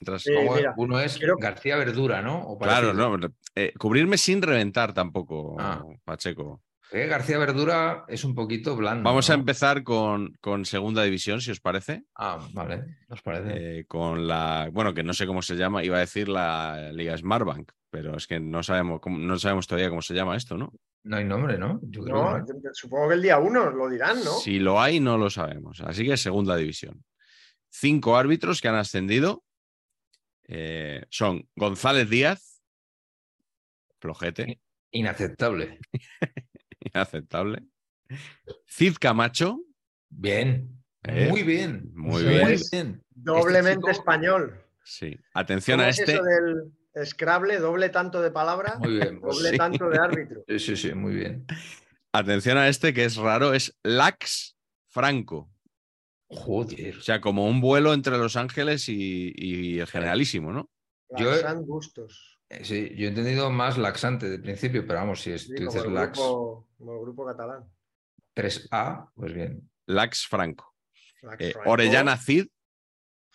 Mientras- 0.00 0.22
Sí, 0.22 0.32
como 0.34 0.54
mira, 0.56 0.74
uno 0.76 1.00
es 1.00 1.18
creo- 1.18 1.36
García 1.36 1.76
Verdura, 1.76 2.22
¿no? 2.22 2.40
O 2.42 2.58
Claro, 2.58 2.92
no. 2.92 3.18
eh, 3.54 3.72
cubrirme 3.78 4.16
sin 4.18 4.42
reventar 4.42 4.92
tampoco, 4.94 5.56
Ah. 5.58 5.82
Pacheco. 6.04 6.62
Eh, 6.90 7.06
García 7.06 7.36
Verdura 7.36 8.04
es 8.08 8.24
un 8.24 8.34
poquito 8.34 8.74
blando. 8.74 9.04
Vamos 9.04 9.28
a 9.28 9.34
empezar 9.34 9.82
con, 9.82 10.32
con 10.40 10.64
segunda 10.64 11.02
división, 11.02 11.40
si 11.42 11.50
os 11.50 11.60
parece. 11.60 12.04
Ah, 12.16 12.38
vale, 12.54 12.96
nos 13.08 13.20
parece. 13.20 13.80
Eh, 13.80 13.84
con 13.86 14.26
la, 14.26 14.70
bueno, 14.72 14.94
que 14.94 15.02
no 15.02 15.12
sé 15.12 15.26
cómo 15.26 15.42
se 15.42 15.54
llama, 15.56 15.84
iba 15.84 15.98
a 15.98 16.00
decir 16.00 16.28
la 16.30 16.90
Liga 16.94 17.14
Smartbank, 17.18 17.72
pero 17.90 18.16
es 18.16 18.26
que 18.26 18.40
no 18.40 18.62
sabemos, 18.62 19.00
cómo- 19.02 19.18
no 19.18 19.38
sabemos 19.38 19.66
todavía 19.66 19.90
cómo 19.90 20.00
se 20.00 20.14
llama 20.14 20.34
esto, 20.34 20.56
¿no? 20.56 20.72
No 21.04 21.16
hay 21.18 21.24
nombre, 21.26 21.58
¿no? 21.58 21.78
Yo 21.82 22.02
creo 22.04 22.16
No, 22.38 22.46
que 22.46 22.52
no. 22.54 22.60
supongo 22.72 23.08
que 23.08 23.14
el 23.16 23.22
día 23.22 23.38
uno 23.38 23.70
lo 23.70 23.88
dirán, 23.90 24.16
¿no? 24.24 24.32
Si 24.38 24.58
lo 24.58 24.80
hay, 24.80 24.98
no 24.98 25.18
lo 25.18 25.28
sabemos. 25.28 25.82
Así 25.82 26.06
que 26.06 26.16
segunda 26.16 26.56
división. 26.56 27.04
Cinco 27.70 28.16
árbitros 28.16 28.62
que 28.62 28.68
han 28.68 28.74
ascendido 28.76 29.44
eh, 30.48 31.04
son 31.10 31.48
González 31.54 32.08
Díaz, 32.10 32.62
flojete, 34.00 34.60
Inaceptable. 34.90 35.78
inaceptable. 36.80 37.62
Cid 38.66 38.94
Camacho, 39.00 39.60
Bien. 40.10 40.82
Eh, 41.04 41.28
muy 41.28 41.42
bien. 41.42 41.90
muy 41.94 42.22
Muy 42.24 42.56
bien. 42.72 43.02
Doblemente 43.10 43.70
Este 43.72 43.80
chico- 43.80 43.90
español. 43.90 44.64
sí. 44.82 45.16
Atención 45.34 45.78
¿Cómo 45.78 45.86
a 45.86 45.90
es 45.90 45.98
este. 45.98 46.14
eso 46.14 46.22
del 46.24 47.06
Scrabble? 47.06 47.58
Doble 47.58 47.90
tanto 47.90 48.22
de 48.22 48.30
palabra, 48.30 48.76
Muy 48.78 48.94
bien. 48.96 49.20
pues 49.20 49.36
doble 49.36 49.50
sí. 49.50 49.56
tanto 49.58 49.88
de 49.90 49.98
árbitro. 49.98 50.44
Sí, 50.48 50.58
sí, 50.58 50.76
sí, 50.76 50.94
muy 50.94 51.14
bien. 51.14 51.46
Atención 52.12 52.56
a 52.56 52.68
este 52.68 52.94
que 52.94 53.04
es 53.04 53.16
raro, 53.16 53.52
es 53.52 53.78
Lax 53.82 54.56
Franco. 54.88 55.50
Joder. 56.30 56.96
O 56.98 57.00
sea, 57.00 57.20
como 57.20 57.46
un 57.46 57.60
vuelo 57.60 57.94
entre 57.94 58.18
Los 58.18 58.36
Ángeles 58.36 58.88
y, 58.88 59.32
y 59.34 59.78
el 59.78 59.86
Generalísimo, 59.86 60.52
¿no? 60.52 60.70
Yo- 61.16 61.30
Laxant 61.30 61.66
gustos. 61.66 62.38
Eh, 62.50 62.64
Sí, 62.64 62.94
yo 62.96 63.06
he 63.06 63.08
entendido 63.08 63.50
más 63.50 63.76
laxante 63.78 64.28
de 64.28 64.38
principio, 64.38 64.86
pero 64.86 65.00
vamos, 65.00 65.20
si 65.22 65.32
es- 65.32 65.42
Sí, 65.42 65.48
tú 65.54 65.64
como, 65.66 65.70
dices 65.70 65.86
el 65.86 65.94
lax 65.94 66.18
grupo, 66.18 66.68
como 66.78 66.92
el 66.94 67.00
grupo 67.00 67.26
catalán. 67.26 67.64
3A, 68.34 69.10
pues 69.14 69.32
bien. 69.34 69.70
Lax 69.86 70.26
Franco. 70.26 70.74
Lax 71.22 71.44
Eh, 71.44 71.52
Franco. 71.52 71.70
Orellana 71.70 72.16
Cid. 72.16 72.46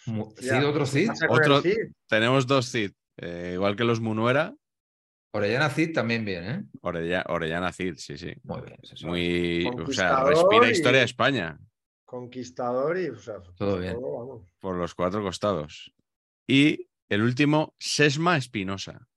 ¿Cid 0.06 0.66
otro 0.66 0.84
¿qué 0.86 0.90
Cid? 0.92 1.10
Otro- 1.30 1.62
Cid? 1.62 1.78
Tenemos 2.08 2.46
dos 2.48 2.70
Cid. 2.72 2.92
eh, 3.18 3.52
igual 3.54 3.76
que 3.76 3.84
los 3.84 4.00
Munuera. 4.02 4.56
Orellana 5.34 5.70
Cid 5.70 5.94
también 5.94 6.26
bien, 6.26 6.44
¿eh? 6.46 6.64
Orella- 6.82 7.26
Orellana 7.28 7.72
Cid, 7.72 7.96
sí, 7.98 8.18
sí. 8.18 8.34
Muy 8.44 8.62
bien. 8.62 8.78
Muy. 9.04 9.66
O 9.84 9.92
sea, 9.92 10.24
respira 10.24 10.68
y- 10.68 10.72
historia 10.72 11.00
de 11.00 11.06
España 11.06 11.58
Conquistador 12.14 12.98
y. 13.00 13.10
o 13.10 13.18
sea, 13.18 13.42
Todo 13.58 13.80
bien. 13.80 13.96
vamos. 14.00 14.44
por 14.60 14.76
los 14.76 14.94
cuatro 14.94 15.24
costados. 15.24 15.92
Y 16.48 16.88
el 17.10 17.24
último, 17.24 17.74
Sesma 17.80 18.38
Espinosa. 18.38 19.08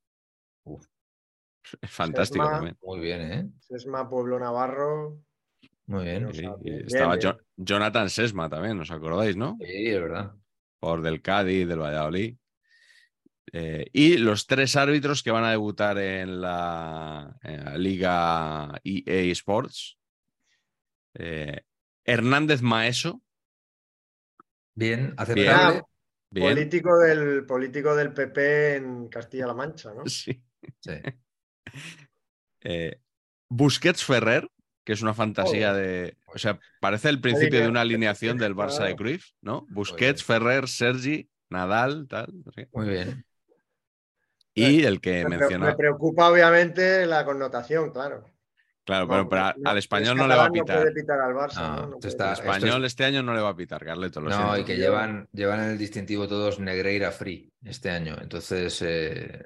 Fantástico 1.83 2.45
Sesma. 2.45 2.57
también. 2.57 2.79
Muy 2.83 3.01
bien, 3.01 3.21
¿eh? 3.33 3.51
Sesma, 3.61 4.09
Pueblo 4.09 4.39
Navarro. 4.39 5.19
Muy 5.87 6.05
bien. 6.05 6.33
Sí, 6.33 6.45
estaba 6.87 7.17
bien. 7.17 7.33
Jo- 7.33 7.39
Jonathan 7.57 8.09
Sesma 8.09 8.49
también, 8.49 8.81
¿os 8.81 8.91
acordáis, 8.91 9.37
no? 9.37 9.57
Sí, 9.61 9.87
es 9.89 10.01
verdad. 10.01 10.33
Por 10.81 11.03
del 11.03 11.21
Cádiz, 11.21 11.69
del 11.69 11.81
Valladolid. 11.81 12.37
Eh, 13.53 13.87
y 13.93 14.17
los 14.17 14.47
tres 14.47 14.75
árbitros 14.75 15.23
que 15.23 15.31
van 15.31 15.45
a 15.45 15.51
debutar 15.51 15.99
en 15.99 16.41
la, 16.41 17.37
en 17.43 17.65
la 17.65 17.77
Liga 17.79 18.81
EA 18.83 19.31
Sports. 19.33 19.99
Eh, 21.15 21.63
Hernández 22.07 22.63
Maeso. 22.63 23.21
Bien, 24.75 25.15
aceptable. 25.17 25.83
Bien. 26.31 26.49
Político 26.55 26.99
del, 26.99 27.45
político 27.47 27.95
del 27.97 28.13
PP 28.13 28.77
en 28.77 29.09
Castilla-La 29.09 29.55
Mancha, 29.55 29.93
¿no? 29.95 30.07
Sí. 30.07 30.43
Sí. 30.81 30.93
Eh, 32.69 33.01
Busquets 33.49 34.05
Ferrer, 34.05 34.49
que 34.85 34.93
es 34.93 35.03
una 35.03 35.15
fantasía 35.15 35.71
Joder. 35.71 35.87
de. 35.87 36.17
O 36.27 36.39
sea, 36.39 36.59
parece 36.81 37.09
el 37.11 37.21
principio 37.21 37.61
de 37.61 37.69
una 37.69 37.81
Alinea- 37.81 37.83
alineación 37.83 38.39
del 38.39 38.57
Barça 38.57 38.85
de. 38.87 38.97
Cruyff, 38.97 39.27
¿no? 39.41 39.67
Busquets, 39.71 40.25
Ferrer, 40.25 40.67
Sergi, 40.67 41.29
Nadal, 41.49 42.09
tal. 42.09 42.33
Muy 42.73 42.89
bien. 42.89 43.25
Y 44.53 44.83
el 44.85 45.01
que 45.01 45.23
Me, 45.25 45.37
menciona. 45.39 45.67
me 45.67 45.77
preocupa, 45.77 46.29
obviamente, 46.31 47.07
la 47.07 47.25
connotación, 47.25 47.93
claro. 47.93 48.25
Claro, 48.87 49.09
pero, 49.09 49.25
no, 49.25 49.69
al 49.71 49.79
es 49.79 49.85
español 49.85 50.17
no 50.17 50.29
le 50.29 50.37
va 50.37 50.45
a 50.47 50.51
pitar. 50.51 50.77
No 50.77 50.83
puede 50.83 50.95
pitar 50.95 51.21
al 51.21 51.35
Barça, 51.35 51.55
No, 51.61 51.67
¿no? 51.69 51.77
No 51.77 51.83
esto 51.83 51.99
puede 51.99 52.09
está- 52.09 52.25
El 52.31 52.31
pitar. 52.31 52.31
esto 52.33 52.53
español 52.67 52.85
este 52.85 53.05
año 53.05 53.23
no 53.25 53.35
le 53.35 53.41
va 53.41 53.49
a 53.49 53.57
pitar, 53.57 53.85
Carleto. 53.85 54.21
Lo 54.21 54.31
No, 54.31 54.37
siento. 54.37 54.59
y 54.59 54.65
que 54.65 54.77
llevan, 54.77 55.29
llevan 55.33 55.61
en 55.65 55.71
el 55.73 55.79
distintivo 55.79 56.29
todos 56.29 56.61
Negreira 56.61 57.11
Free 57.11 57.53
este 57.65 57.91
año. 57.91 58.17
Entonces, 58.21 58.81
eh, 58.83 59.45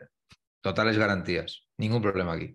totales 0.62 0.98
garantías. 0.98 1.62
Ningún 1.78 2.02
problema 2.02 2.34
aquí. 2.34 2.54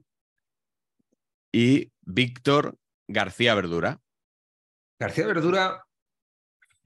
Y 1.51 1.91
Víctor 2.01 2.77
García 3.07 3.55
Verdura. 3.55 3.99
García 4.99 5.25
Verdura, 5.25 5.83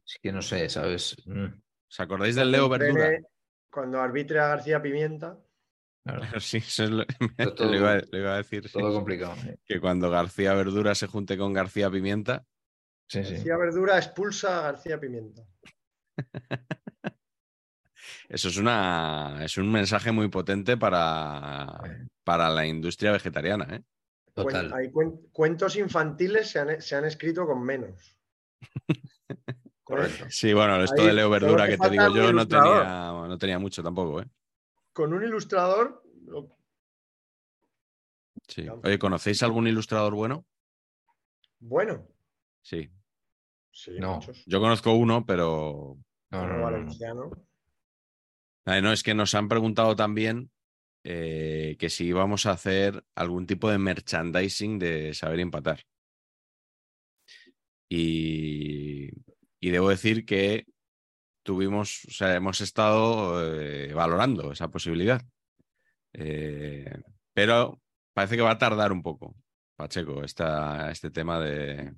es 0.06 0.18
que 0.22 0.32
no 0.32 0.42
sé, 0.42 0.70
¿sabes? 0.70 1.18
Mm, 1.26 1.46
¿Os 1.90 2.00
acordáis 2.00 2.36
del 2.36 2.52
Leo 2.52 2.70
Verdura? 2.70 3.12
Cuando 3.70 4.00
arbitre 4.00 4.40
a 4.40 4.48
García 4.48 4.82
Pimienta. 4.82 5.38
Claro, 6.04 6.22
Sí, 6.40 6.58
eso 6.58 6.84
es 6.84 6.90
lo, 6.90 7.06
todo- 7.56 7.72
le, 7.72 7.78
iba, 7.78 7.94
a- 7.94 7.98
le 8.12 8.20
iba 8.20 8.34
a 8.34 8.38
decir. 8.38 8.68
sí. 8.68 8.74
todo 8.80 8.94
complicado. 8.94 9.36
que 9.66 9.80
cuando 9.80 10.10
García 10.10 10.54
Verdura 10.54 10.96
se 10.96 11.08
junte 11.08 11.38
con 11.38 11.54
García 11.54 11.90
Pimienta, 11.90 12.46
Sí, 13.12 13.24
sí. 13.24 13.34
García 13.34 13.58
Verdura 13.58 13.98
expulsa 13.98 14.60
a 14.60 14.62
García 14.72 15.00
Pimienta. 15.00 15.42
Eso 18.28 18.48
es, 18.50 18.58
una, 18.58 19.40
es 19.44 19.58
un 19.58 19.72
mensaje 19.72 20.12
muy 20.12 20.28
potente 20.30 20.78
para, 20.78 22.06
para 22.24 22.50
la 22.52 22.66
industria 22.68 23.12
vegetariana. 23.12 23.68
¿eh? 23.76 23.82
Total. 24.34 24.72
hay 24.74 24.90
cuen- 24.92 25.28
cuentos 25.32 25.76
infantiles 25.76 26.50
se 26.52 26.60
han, 26.60 26.82
se 26.82 26.96
han 26.96 27.06
escrito 27.06 27.48
con 27.48 27.64
menos. 27.64 28.16
Correcto. 29.84 30.26
Sí, 30.30 30.54
bueno, 30.54 30.84
esto 30.84 31.02
Ahí 31.02 31.08
de 31.08 31.14
Leo 31.14 31.30
Verdura 31.32 31.68
que 31.68 31.78
te 31.80 31.90
digo 31.90 32.14
yo 32.16 32.32
no 32.32 32.48
tenía, 32.48 32.84
no 33.28 33.38
tenía 33.40 33.58
mucho 33.58 33.82
tampoco. 33.82 34.22
¿eh? 34.22 34.26
Con 35.00 35.14
un 35.14 35.24
ilustrador, 35.24 36.04
lo- 36.26 36.58
Sí. 38.50 38.68
Oye, 38.84 39.00
¿conocéis 39.00 39.42
algún 39.44 39.66
ilustrador 39.66 40.14
bueno? 40.14 40.46
bueno, 41.62 42.06
Sí. 42.62 42.90
sí, 43.72 43.92
No. 43.98 44.16
muchos. 44.16 44.44
Yo 44.46 44.60
conozco 44.60 44.92
uno, 44.92 45.26
pero 45.26 45.98
No, 46.32 46.42
no, 46.42 46.42
Como 46.42 46.50
no, 46.50 46.58
no. 46.58 46.64
Valenciano. 46.66 47.32
Ay, 48.66 48.82
no, 48.82 48.92
es 48.92 49.02
que 49.02 49.14
nos 49.14 49.34
han 49.36 49.48
preguntado 49.48 49.96
también 49.96 50.52
eh, 51.06 51.78
que 51.80 51.90
si 51.90 52.08
íbamos 52.08 52.46
a 52.46 52.52
hacer 52.52 53.02
algún 53.16 53.48
tipo 53.48 53.70
de 53.72 53.78
merchandising 53.78 54.80
de 54.80 55.14
saber 55.14 55.40
empatar. 55.40 55.80
Y, 57.88 59.12
y 59.62 59.70
debo 59.70 59.88
decir 59.92 60.26
que 60.26 60.66
tuvimos, 61.50 62.06
o 62.08 62.12
sea, 62.12 62.36
hemos 62.36 62.62
estado 62.62 63.42
eh, 63.60 63.92
valorando 63.92 64.52
esa 64.52 64.68
posibilidad. 64.68 65.20
Eh, 66.14 67.02
pero 67.34 67.82
parece 68.14 68.36
que 68.36 68.44
va 68.44 68.52
a 68.52 68.58
tardar 68.60 68.92
un 68.92 69.02
poco, 69.02 69.36
Pacheco, 69.76 70.24
esta, 70.24 70.92
este 70.92 71.10
tema 71.10 71.40
de... 71.40 71.92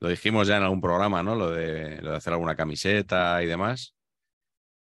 Lo 0.00 0.08
dijimos 0.08 0.48
ya 0.48 0.56
en 0.56 0.64
algún 0.64 0.80
programa, 0.80 1.22
¿no? 1.22 1.36
Lo 1.36 1.52
de, 1.52 2.02
lo 2.02 2.10
de 2.10 2.16
hacer 2.16 2.32
alguna 2.32 2.56
camiseta 2.56 3.40
y 3.40 3.46
demás. 3.46 3.94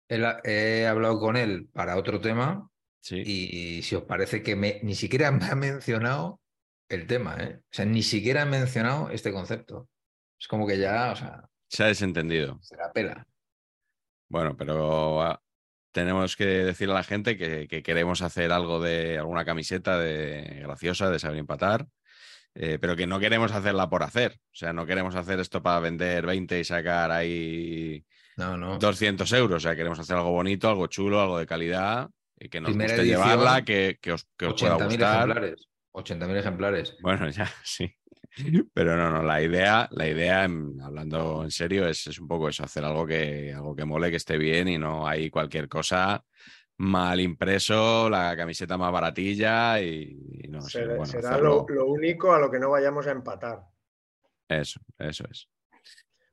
Él 0.08 0.26
he 0.42 0.88
hablado 0.88 1.20
con 1.20 1.36
él 1.36 1.68
para 1.72 1.96
otro 1.96 2.20
tema 2.20 2.68
Sí. 3.00 3.22
y 3.24 3.82
si 3.82 3.94
os 3.94 4.02
parece 4.02 4.42
que 4.42 4.56
me, 4.56 4.80
ni 4.82 4.96
siquiera 4.96 5.30
me 5.30 5.46
ha 5.46 5.54
mencionado 5.54 6.40
el 6.88 7.06
tema, 7.06 7.36
¿eh? 7.38 7.60
O 7.62 7.68
sea, 7.70 7.84
ni 7.84 8.02
siquiera 8.02 8.42
ha 8.42 8.46
mencionado 8.46 9.10
este 9.10 9.32
concepto. 9.32 9.88
Es 10.40 10.48
como 10.48 10.66
que 10.66 10.76
ya, 10.76 11.12
o 11.12 11.16
sea, 11.16 11.48
Se 11.68 11.84
ha 11.84 11.86
desentendido. 11.86 12.58
se 12.62 12.76
la 12.76 12.92
pela. 12.92 13.24
Bueno, 14.30 14.56
pero 14.56 15.20
ah, 15.22 15.42
tenemos 15.92 16.36
que 16.36 16.46
decirle 16.46 16.94
a 16.94 16.98
la 16.98 17.04
gente 17.04 17.36
que, 17.36 17.66
que 17.68 17.82
queremos 17.82 18.22
hacer 18.22 18.52
algo 18.52 18.80
de 18.80 19.18
alguna 19.18 19.44
camiseta 19.44 19.98
de 19.98 20.60
graciosa 20.62 21.10
de 21.10 21.18
saber 21.18 21.38
empatar, 21.38 21.86
eh, 22.54 22.78
pero 22.80 22.94
que 22.96 23.08
no 23.08 23.18
queremos 23.20 23.52
hacerla 23.52 23.90
por 23.90 24.04
hacer. 24.04 24.38
O 24.52 24.54
sea, 24.54 24.72
no 24.72 24.86
queremos 24.86 25.16
hacer 25.16 25.40
esto 25.40 25.62
para 25.62 25.80
vender 25.80 26.26
20 26.26 26.60
y 26.60 26.64
sacar 26.64 27.10
ahí 27.10 28.04
No, 28.36 28.56
no. 28.56 28.78
200 28.78 29.30
euros. 29.32 29.56
O 29.56 29.60
sea, 29.60 29.74
queremos 29.76 29.98
hacer 29.98 30.16
algo 30.16 30.30
bonito, 30.30 30.68
algo 30.68 30.86
chulo, 30.86 31.20
algo 31.20 31.38
de 31.38 31.46
calidad 31.46 32.08
y 32.38 32.48
que 32.48 32.60
nos 32.60 32.70
Primera 32.70 32.92
guste 32.94 33.02
edición, 33.02 33.22
llevarla, 33.28 33.64
que, 33.64 33.98
que 34.00 34.12
os, 34.12 34.26
que 34.38 34.46
os 34.46 34.60
pueda 34.60 34.76
80.000 34.76 34.84
gustar. 34.84 35.28
ejemplares. 35.30 35.68
80.000 35.92 36.36
ejemplares. 36.38 36.96
Bueno, 37.00 37.28
ya, 37.30 37.50
sí. 37.64 37.92
Pero 38.74 38.96
no, 38.96 39.10
no, 39.10 39.22
la 39.22 39.42
idea, 39.42 39.88
la 39.92 40.08
idea, 40.08 40.44
en- 40.44 40.80
hablando 40.80 41.42
en 41.44 41.50
serio, 41.50 41.86
es, 41.88 42.06
es 42.06 42.18
un 42.18 42.28
poco 42.28 42.48
eso, 42.48 42.64
hacer 42.64 42.84
algo 42.84 43.06
que, 43.06 43.52
algo 43.52 43.74
que 43.74 43.84
mole, 43.84 44.10
que 44.10 44.16
esté 44.16 44.38
bien 44.38 44.68
y 44.68 44.78
no 44.78 45.06
hay 45.06 45.30
cualquier 45.30 45.68
cosa 45.68 46.24
mal 46.78 47.20
impreso, 47.20 48.08
la 48.08 48.34
camiseta 48.36 48.78
más 48.78 48.90
baratilla 48.92 49.80
y, 49.82 50.16
y 50.44 50.48
no 50.48 50.62
sé, 50.62 50.78
será 50.78 50.88
bueno, 50.96 51.06
será 51.06 51.28
hacerlo- 51.30 51.66
lo, 51.68 51.74
lo 51.74 51.86
único 51.86 52.32
a 52.32 52.38
lo 52.38 52.50
que 52.50 52.58
no 52.58 52.70
vayamos 52.70 53.06
a 53.06 53.10
empatar. 53.10 53.60
Eso, 54.48 54.80
eso 54.98 55.24
es. 55.30 55.48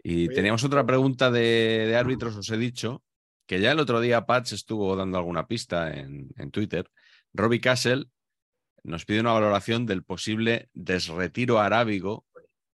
Y 0.04 0.28
Oye, 0.28 0.36
teníamos 0.36 0.64
otra 0.64 0.86
pregunta 0.86 1.30
de, 1.32 1.86
de 1.88 1.96
árbitros, 1.96 2.36
os 2.38 2.50
he 2.50 2.58
dicho, 2.58 3.04
que 3.46 3.60
ya 3.60 3.72
el 3.72 3.80
otro 3.80 4.00
día 4.00 4.26
Patch 4.26 4.54
estuvo 4.54 4.96
dando 4.96 5.18
alguna 5.18 5.48
pista 5.48 5.94
en, 5.94 6.30
en 6.38 6.52
Twitter. 6.52 6.90
Robbie 7.34 7.60
Castle 7.60 8.06
nos 8.88 9.06
pide 9.06 9.20
una 9.20 9.34
valoración 9.34 9.86
del 9.86 10.04
posible 10.04 10.70
desretiro 10.74 11.60
arábigo 11.60 12.26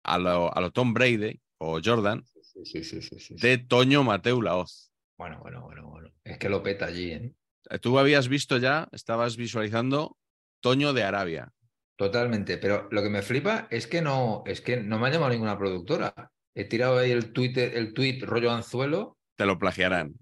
a 0.04 0.18
lo, 0.18 0.56
a 0.56 0.62
lo 0.62 0.72
Tom 0.72 0.94
Brady 0.94 1.42
o 1.58 1.80
Jordan 1.84 2.24
Sí, 2.64 2.66
sí, 2.66 2.84
sí, 2.84 3.02
sí, 3.02 3.20
sí. 3.20 3.36
de 3.36 3.58
Toño 3.58 4.04
Mateu 4.04 4.42
Laoz. 4.42 4.92
Bueno, 5.18 5.40
bueno, 5.40 5.62
bueno, 5.62 5.88
bueno. 5.88 6.12
Es 6.24 6.38
que 6.38 6.50
lo 6.50 6.62
peta 6.62 6.86
allí, 6.86 7.12
¿eh? 7.12 7.34
Eh, 7.70 7.80
Tú 7.80 7.98
habías 7.98 8.28
visto 8.28 8.58
ya, 8.58 8.90
estabas 8.92 9.38
visualizando 9.38 10.18
Toño 10.60 10.94
de 10.94 11.04
Arabia. 11.04 11.54
Totalmente. 11.96 12.58
Pero 12.58 12.90
lo 12.92 13.02
que 13.02 13.10
me 13.10 13.22
flipa 13.22 13.68
es 13.72 13.88
que 13.88 14.02
no, 14.02 14.44
es 14.46 14.60
que 14.62 14.78
no 14.78 15.00
me 15.00 15.08
ha 15.08 15.12
llamado 15.12 15.32
ninguna 15.32 15.58
productora. 15.58 16.32
He 16.54 16.66
tirado 16.66 16.98
ahí 16.98 17.12
el 17.12 17.32
tweet, 17.32 17.54
el 17.56 17.94
tweet 17.94 18.22
rollo 18.24 18.52
anzuelo. 18.52 19.18
Te 19.38 19.46
lo 19.46 19.58
plagiarán. 19.58 20.14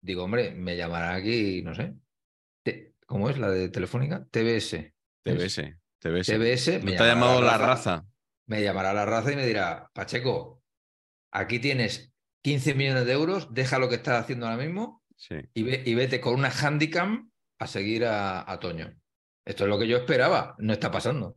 Digo, 0.00 0.24
hombre, 0.24 0.52
me 0.52 0.76
llamará 0.76 1.14
aquí, 1.14 1.62
no 1.62 1.74
sé. 1.74 1.94
¿Cómo 3.06 3.30
es 3.30 3.38
la 3.38 3.50
de 3.50 3.70
Telefónica? 3.70 4.26
TBS. 4.30 4.92
TBS. 5.24 5.56
TBS. 6.00 6.26
TBS. 6.32 6.78
¿No 6.80 6.84
me 6.84 6.92
te 6.92 7.02
ha 7.02 7.06
llamado 7.06 7.42
la 7.42 7.58
raza? 7.58 8.04
Me 8.46 8.62
llamará 8.62 8.92
la 8.94 9.04
raza 9.04 9.32
y 9.32 9.36
me 9.36 9.46
dirá, 9.46 9.90
Pacheco, 9.92 10.62
aquí 11.32 11.58
tienes 11.58 12.12
15 12.42 12.74
millones 12.74 13.04
de 13.04 13.12
euros, 13.12 13.52
deja 13.52 13.78
lo 13.78 13.88
que 13.88 13.96
estás 13.96 14.22
haciendo 14.22 14.46
ahora 14.46 14.62
mismo 14.62 15.02
Sí. 15.16 15.34
y, 15.52 15.62
ve- 15.64 15.82
y 15.84 15.94
vete 15.94 16.20
con 16.20 16.34
una 16.34 16.48
handicam 16.50 17.30
a 17.58 17.66
seguir 17.66 18.04
a, 18.06 18.50
a 18.50 18.58
Toño. 18.60 18.94
Esto 19.44 19.64
es 19.64 19.70
lo 19.70 19.78
que 19.78 19.88
yo 19.88 19.96
esperaba, 19.96 20.54
no 20.58 20.72
está 20.72 20.90
pasando. 20.90 21.36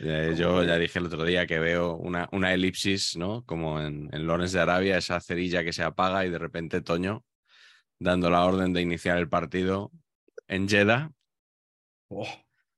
Yo 0.00 0.62
ya 0.64 0.76
dije 0.78 0.98
el 0.98 1.06
otro 1.06 1.24
día 1.24 1.46
que 1.46 1.58
veo 1.58 1.96
una, 1.96 2.28
una 2.32 2.52
elipsis, 2.52 3.16
¿no? 3.16 3.44
Como 3.44 3.80
en, 3.80 4.08
en 4.12 4.26
Lones 4.26 4.52
de 4.52 4.60
Arabia, 4.60 4.96
esa 4.98 5.20
cerilla 5.20 5.64
que 5.64 5.72
se 5.72 5.82
apaga 5.82 6.24
y 6.24 6.30
de 6.30 6.38
repente 6.38 6.80
Toño 6.82 7.24
dando 8.02 8.30
la 8.30 8.44
orden 8.44 8.72
de 8.72 8.82
iniciar 8.82 9.18
el 9.18 9.28
partido 9.28 9.90
en 10.48 10.68
Jeddah. 10.68 11.10
Oh, 12.08 12.26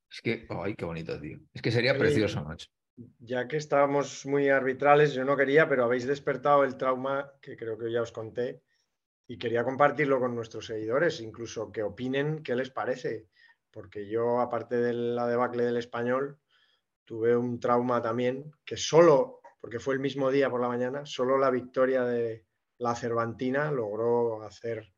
es 0.09 0.21
que, 0.21 0.47
ay, 0.49 0.75
qué 0.75 0.85
bonito, 0.85 1.19
tío. 1.19 1.39
Es 1.53 1.61
que 1.61 1.71
sería 1.71 1.97
precioso, 1.97 2.43
macho. 2.43 2.67
Ya 3.19 3.47
que 3.47 3.57
estábamos 3.57 4.25
muy 4.25 4.49
arbitrales, 4.49 5.13
yo 5.13 5.25
no 5.25 5.35
quería, 5.35 5.67
pero 5.67 5.83
habéis 5.83 6.07
despertado 6.07 6.63
el 6.63 6.77
trauma 6.77 7.33
que 7.41 7.57
creo 7.57 7.77
que 7.77 7.91
ya 7.91 8.01
os 8.01 8.13
conté 8.13 8.61
y 9.27 9.37
quería 9.37 9.65
compartirlo 9.65 10.19
con 10.19 10.35
nuestros 10.35 10.67
seguidores, 10.67 11.19
incluso 11.19 11.71
que 11.71 11.83
opinen 11.83 12.41
qué 12.43 12.55
les 12.55 12.69
parece, 12.69 13.27
porque 13.71 14.07
yo, 14.07 14.39
aparte 14.39 14.77
de 14.77 14.93
la 14.93 15.27
debacle 15.27 15.63
del 15.65 15.77
español, 15.77 16.39
tuve 17.03 17.35
un 17.35 17.59
trauma 17.59 18.01
también 18.01 18.51
que 18.63 18.77
solo, 18.77 19.41
porque 19.59 19.79
fue 19.79 19.95
el 19.95 19.99
mismo 19.99 20.31
día 20.31 20.49
por 20.49 20.61
la 20.61 20.69
mañana, 20.69 21.05
solo 21.05 21.37
la 21.37 21.49
victoria 21.49 22.05
de 22.05 22.45
la 22.77 22.95
Cervantina 22.95 23.71
logró 23.71 24.43
hacer 24.43 24.94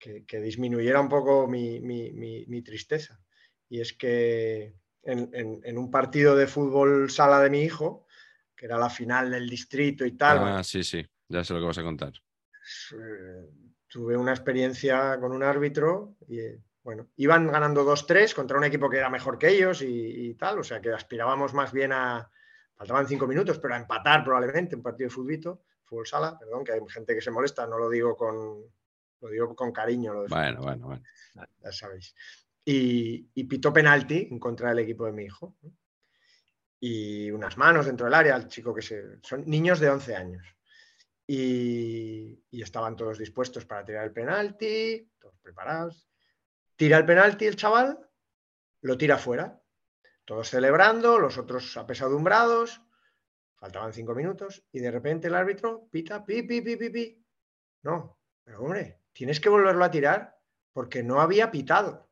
que, 0.00 0.24
que 0.24 0.40
disminuyera 0.40 1.00
un 1.00 1.08
poco 1.08 1.46
mi, 1.46 1.78
mi- 1.80 2.10
mi- 2.12 2.44
mi 2.46 2.62
tristeza. 2.62 3.20
Y 3.68 3.80
es 3.80 3.92
que 3.92 4.74
en, 5.02 5.30
en- 5.32 5.60
en 5.62 5.78
un 5.78 5.90
partido 5.90 6.34
de 6.34 6.46
fútbol 6.48 7.10
sala 7.10 7.40
de 7.40 7.50
mi 7.50 7.60
hijo, 7.62 8.06
que 8.56 8.66
era 8.66 8.78
la 8.78 8.90
final 8.90 9.30
del 9.30 9.48
distrito 9.48 10.04
y 10.04 10.16
tal, 10.16 10.38
Ah, 10.38 10.64
sí, 10.64 10.82
sí, 10.82 11.06
ya 11.28 11.44
sé 11.44 11.54
lo 11.54 11.60
que 11.60 11.66
vas 11.66 11.78
a 11.78 11.82
contar. 11.84 12.12
eh, 12.92 13.46
tuve 13.88 14.16
una 14.16 14.32
experiencia 14.32 15.18
con 15.20 15.32
un 15.32 15.42
árbitro 15.42 16.16
y 16.28 16.38
eh, 16.40 16.60
bueno, 16.82 17.08
iban 17.16 17.46
ganando 17.50 17.84
2-3 17.84 18.34
contra 18.34 18.56
un 18.58 18.64
equipo 18.64 18.88
que 18.88 18.96
era 18.98 19.10
mejor 19.10 19.38
que 19.38 19.48
ellos 19.48 19.82
y, 19.82 20.30
y 20.30 20.34
tal, 20.34 20.58
o 20.60 20.64
sea 20.64 20.80
que 20.80 20.90
aspirábamos 20.92 21.52
más 21.52 21.72
bien 21.72 21.92
a, 21.92 22.30
faltaban 22.74 23.06
cinco 23.06 23.26
minutos, 23.26 23.58
pero 23.58 23.74
a 23.74 23.78
empatar 23.78 24.24
probablemente 24.24 24.76
un 24.76 24.82
partido 24.82 25.08
de 25.08 25.14
futbito, 25.14 25.62
fútbol 25.84 26.06
sala, 26.06 26.38
perdón, 26.38 26.64
que 26.64 26.72
hay 26.72 26.80
gente 26.88 27.14
que 27.14 27.20
se 27.20 27.30
molesta, 27.30 27.66
no 27.66 27.78
lo 27.78 27.90
digo 27.90 28.16
con, 28.16 28.64
lo 29.20 29.28
digo 29.28 29.54
con 29.54 29.72
cariño, 29.72 30.12
lo 30.14 30.22
de 30.22 30.28
Bueno, 30.28 30.62
bueno, 30.62 30.86
bueno. 30.86 31.04
ya 31.62 31.72
sabéis. 31.72 32.14
Y, 32.64 33.30
y 33.34 33.44
pitó 33.44 33.72
penalti 33.72 34.28
en 34.30 34.38
contra 34.38 34.70
del 34.70 34.80
equipo 34.80 35.06
de 35.06 35.12
mi 35.12 35.24
hijo. 35.24 35.56
Y 36.78 37.30
unas 37.30 37.56
manos 37.58 37.86
dentro 37.86 38.06
del 38.06 38.14
área, 38.14 38.36
el 38.36 38.48
chico 38.48 38.74
que 38.74 38.82
se. 38.82 39.20
Son 39.22 39.44
niños 39.46 39.80
de 39.80 39.90
11 39.90 40.16
años. 40.16 40.46
Y, 41.26 42.42
y 42.50 42.62
estaban 42.62 42.96
todos 42.96 43.18
dispuestos 43.18 43.64
para 43.64 43.84
tirar 43.84 44.04
el 44.04 44.12
penalti, 44.12 45.10
todos 45.18 45.38
preparados. 45.40 46.08
Tira 46.76 46.96
el 46.96 47.04
penalti 47.04 47.46
el 47.46 47.56
chaval, 47.56 47.98
lo 48.80 48.96
tira 48.96 49.18
fuera. 49.18 49.60
Todos 50.24 50.48
celebrando, 50.48 51.18
los 51.18 51.38
otros 51.38 51.76
apesadumbrados. 51.76 52.80
Faltaban 53.56 53.92
cinco 53.92 54.14
minutos 54.14 54.64
y 54.72 54.80
de 54.80 54.90
repente 54.90 55.28
el 55.28 55.34
árbitro 55.34 55.86
pita, 55.90 56.24
pi, 56.24 56.42
pi, 56.42 56.62
pi, 56.62 56.76
pi, 56.76 56.88
pi. 56.88 57.26
No, 57.82 58.18
pero 58.42 58.62
hombre, 58.62 58.99
tienes 59.12 59.40
que 59.40 59.48
volverlo 59.48 59.84
a 59.84 59.90
tirar 59.90 60.38
porque 60.72 61.02
no 61.02 61.20
había 61.20 61.50
pitado. 61.50 62.08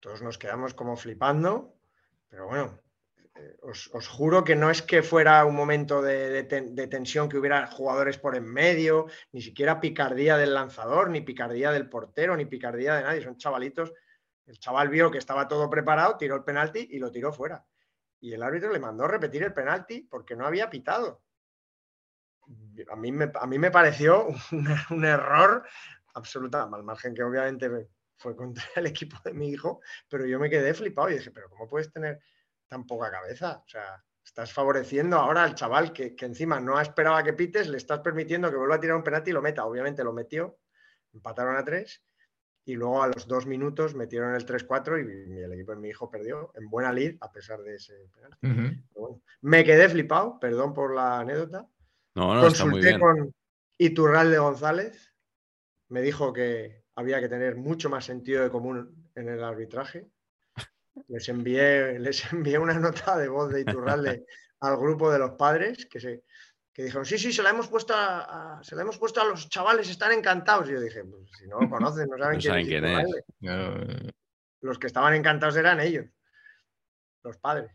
Todos 0.00 0.22
nos 0.22 0.38
quedamos 0.38 0.74
como 0.74 0.96
flipando, 0.96 1.76
pero 2.28 2.46
bueno, 2.46 2.80
eh, 3.34 3.56
os, 3.62 4.08
juro 4.08 4.44
que 4.44 4.56
no 4.56 4.70
es 4.70 4.82
que 4.82 5.02
fuera 5.02 5.44
un 5.44 5.54
momento 5.54 6.00
de, 6.00 6.42
de 6.44 6.86
tensión, 6.86 7.28
que 7.28 7.38
hubiera 7.38 7.66
jugadores 7.66 8.18
por 8.18 8.36
en 8.36 8.44
medio, 8.44 9.06
ni 9.32 9.42
siquiera 9.42 9.80
picardía 9.80 10.36
del 10.36 10.54
lanzador, 10.54 11.10
ni 11.10 11.20
picardía 11.20 11.70
del 11.72 11.88
portero, 11.88 12.36
ni 12.36 12.46
picardía 12.46 12.94
de 12.94 13.02
nadie, 13.02 13.22
son 13.22 13.36
chavalitos. 13.36 13.92
El 14.46 14.58
chaval 14.58 14.88
vio 14.88 15.10
que 15.10 15.18
estaba 15.18 15.48
todo 15.48 15.68
preparado, 15.68 16.16
tiró 16.16 16.36
el 16.36 16.44
penalti 16.44 16.88
y 16.92 16.98
lo 16.98 17.10
tiró 17.10 17.32
fuera. 17.32 17.66
Y 18.20 18.32
el 18.32 18.42
árbitro 18.42 18.72
le 18.72 18.78
mandó 18.78 19.06
repetir 19.06 19.42
el 19.42 19.52
penalti 19.52 20.02
porque 20.02 20.36
no 20.36 20.46
había 20.46 20.70
pitado. 20.70 21.22
A 22.90 22.96
mí 22.96 23.12
me, 23.12 23.30
a 23.34 23.46
mí 23.46 23.58
me 23.58 23.70
pareció 23.70 24.26
un, 24.52 24.68
un 24.90 25.04
error 25.04 25.64
absoluta, 26.14 26.62
al 26.62 26.82
margen 26.82 27.14
que 27.14 27.22
obviamente 27.22 27.88
fue 28.16 28.34
contra 28.34 28.64
el 28.76 28.86
equipo 28.86 29.16
de 29.24 29.32
mi 29.32 29.50
hijo, 29.50 29.80
pero 30.08 30.26
yo 30.26 30.38
me 30.38 30.50
quedé 30.50 30.74
flipado 30.74 31.10
y 31.10 31.14
dije, 31.14 31.30
pero 31.30 31.48
¿cómo 31.48 31.68
puedes 31.68 31.92
tener 31.92 32.20
tan 32.68 32.86
poca 32.86 33.10
cabeza? 33.10 33.62
O 33.64 33.68
sea, 33.68 34.02
estás 34.24 34.52
favoreciendo 34.52 35.16
ahora 35.16 35.44
al 35.44 35.54
chaval 35.54 35.92
que, 35.92 36.16
que 36.16 36.26
encima 36.26 36.58
no 36.60 36.80
esperaba 36.80 37.22
que 37.22 37.32
pites, 37.32 37.68
le 37.68 37.76
estás 37.76 38.00
permitiendo 38.00 38.50
que 38.50 38.56
vuelva 38.56 38.76
a 38.76 38.80
tirar 38.80 38.96
un 38.96 39.04
penalti 39.04 39.30
y 39.30 39.34
lo 39.34 39.42
meta. 39.42 39.64
Obviamente 39.64 40.02
lo 40.02 40.12
metió, 40.12 40.58
empataron 41.12 41.56
a 41.56 41.64
tres 41.64 42.02
y 42.64 42.74
luego 42.74 43.02
a 43.02 43.06
los 43.06 43.28
dos 43.28 43.46
minutos 43.46 43.94
metieron 43.94 44.34
el 44.34 44.44
3-4 44.44 44.98
y 44.98 45.38
el 45.38 45.52
equipo 45.52 45.72
de 45.72 45.78
mi 45.78 45.88
hijo 45.88 46.10
perdió 46.10 46.50
en 46.56 46.68
buena 46.68 46.92
lid 46.92 47.16
a 47.20 47.30
pesar 47.30 47.60
de 47.60 47.76
ese 47.76 47.94
penalti. 48.12 48.82
Bueno, 48.92 49.22
me 49.42 49.64
quedé 49.64 49.88
flipado, 49.88 50.40
perdón 50.40 50.74
por 50.74 50.92
la 50.92 51.20
anécdota. 51.20 51.68
No, 52.16 52.34
no, 52.34 52.46
está 52.46 52.64
muy 52.64 52.80
Consulté 52.82 52.88
bien. 52.88 53.00
con 53.00 53.34
Iturralde 53.78 54.38
González, 54.38 55.14
me 55.90 56.00
dijo 56.00 56.32
que 56.32 56.82
había 56.96 57.20
que 57.20 57.28
tener 57.28 57.56
mucho 57.56 57.90
más 57.90 58.04
sentido 58.06 58.42
de 58.42 58.50
común 58.50 59.10
en 59.14 59.28
el 59.28 59.44
arbitraje. 59.44 60.08
Les 61.08 61.28
envié, 61.28 61.98
les 61.98 62.32
envié 62.32 62.58
una 62.58 62.74
nota 62.78 63.18
de 63.18 63.28
voz 63.28 63.52
de 63.52 63.60
Iturralde 63.60 64.24
al 64.60 64.76
grupo 64.78 65.12
de 65.12 65.18
los 65.18 65.32
padres 65.32 65.84
que, 65.84 66.00
se, 66.00 66.24
que 66.72 66.84
dijeron, 66.84 67.04
sí, 67.04 67.18
sí, 67.18 67.34
se 67.34 67.42
la 67.42 67.50
hemos 67.50 67.68
puesto 67.68 67.92
a, 67.94 68.56
a- 68.58 68.64
se 68.64 68.74
la 68.74 68.80
hemos 68.82 68.96
puesto 68.98 69.20
a 69.20 69.24
los 69.26 69.48
chavales, 69.50 69.90
están 69.90 70.12
encantados. 70.12 70.70
Y 70.70 70.72
yo 70.72 70.80
dije, 70.80 71.04
pues 71.04 71.30
si 71.38 71.46
no 71.46 71.60
lo 71.60 71.68
conocen, 71.68 72.08
no 72.08 72.16
saben, 72.16 72.36
No 72.36 72.40
quién, 72.40 72.50
saben 72.50 72.62
es 72.62 72.68
quién 72.68 72.84
es. 72.86 72.90
Iturralde". 72.92 73.24
Claro, 73.40 74.12
Los 74.62 74.78
que 74.78 74.86
estaban 74.86 75.12
encantados 75.14 75.56
eran 75.56 75.80
ellos, 75.80 76.06
los 77.22 77.36
padres 77.36 77.70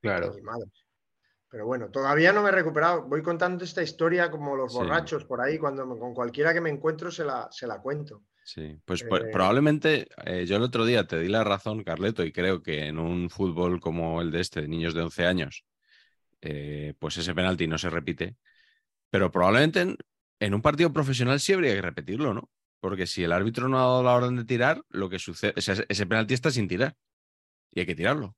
claro. 0.00 0.32
y 0.38 0.42
madres. 0.42 0.83
Pero 1.54 1.66
bueno, 1.66 1.88
todavía 1.88 2.32
no 2.32 2.42
me 2.42 2.48
he 2.48 2.52
recuperado. 2.52 3.02
Voy 3.02 3.22
contando 3.22 3.62
esta 3.62 3.80
historia 3.80 4.28
como 4.28 4.56
los 4.56 4.72
Sí. 4.72 4.78
borrachos 4.78 5.24
por 5.24 5.40
ahí. 5.40 5.56
Cuando 5.56 5.86
me- 5.86 5.96
con 5.96 6.12
cualquiera 6.12 6.52
que 6.52 6.60
me 6.60 6.68
encuentro 6.68 7.12
se 7.12 7.24
la, 7.24 7.46
se 7.52 7.68
la 7.68 7.80
cuento. 7.80 8.24
Sí, 8.42 8.76
pues 8.84 9.02
Eh, 9.02 9.06
probablemente 9.30 10.08
eh, 10.24 10.46
yo 10.46 10.56
el 10.56 10.64
otro 10.64 10.84
día 10.84 11.06
te 11.06 11.20
di 11.20 11.28
la 11.28 11.44
razón, 11.44 11.84
Carleto, 11.84 12.24
y 12.24 12.32
creo 12.32 12.60
que 12.60 12.86
en 12.88 12.98
un 12.98 13.30
fútbol 13.30 13.78
como 13.78 14.20
el 14.20 14.32
de 14.32 14.40
este, 14.40 14.62
de 14.62 14.66
niños 14.68 14.94
de 14.94 15.02
11 15.02 15.26
años, 15.26 15.64
eh, 16.42 16.94
pues 16.98 17.16
ese 17.18 17.36
penalti 17.36 17.68
no 17.68 17.78
se 17.78 17.88
repite. 17.88 18.34
Pero 19.10 19.30
probablemente 19.30 19.80
en, 19.82 19.96
en 20.40 20.54
un 20.54 20.60
partido 20.62 20.92
profesional 20.92 21.38
sí 21.38 21.52
habría 21.52 21.74
que 21.74 21.82
repetirlo, 21.82 22.34
¿no? 22.34 22.50
Porque 22.80 23.06
si 23.06 23.22
el 23.22 23.30
árbitro 23.30 23.68
no 23.68 23.78
ha 23.78 23.82
dado 23.82 24.02
la 24.02 24.14
orden 24.14 24.34
de 24.36 24.44
tirar, 24.44 24.82
lo 24.88 25.08
que 25.08 25.20
sucede, 25.20 25.52
ese, 25.56 25.86
ese 25.88 26.06
penalti 26.06 26.34
está 26.34 26.50
sin 26.50 26.66
tirar. 26.66 26.96
Y 27.72 27.80
hay 27.80 27.86
que 27.86 27.94
tirarlo. 27.94 28.34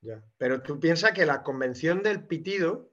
Ya. 0.00 0.22
Pero 0.36 0.62
tú 0.62 0.78
piensas 0.78 1.12
que 1.12 1.26
la 1.26 1.42
convención 1.42 2.02
del 2.02 2.26
pitido 2.26 2.92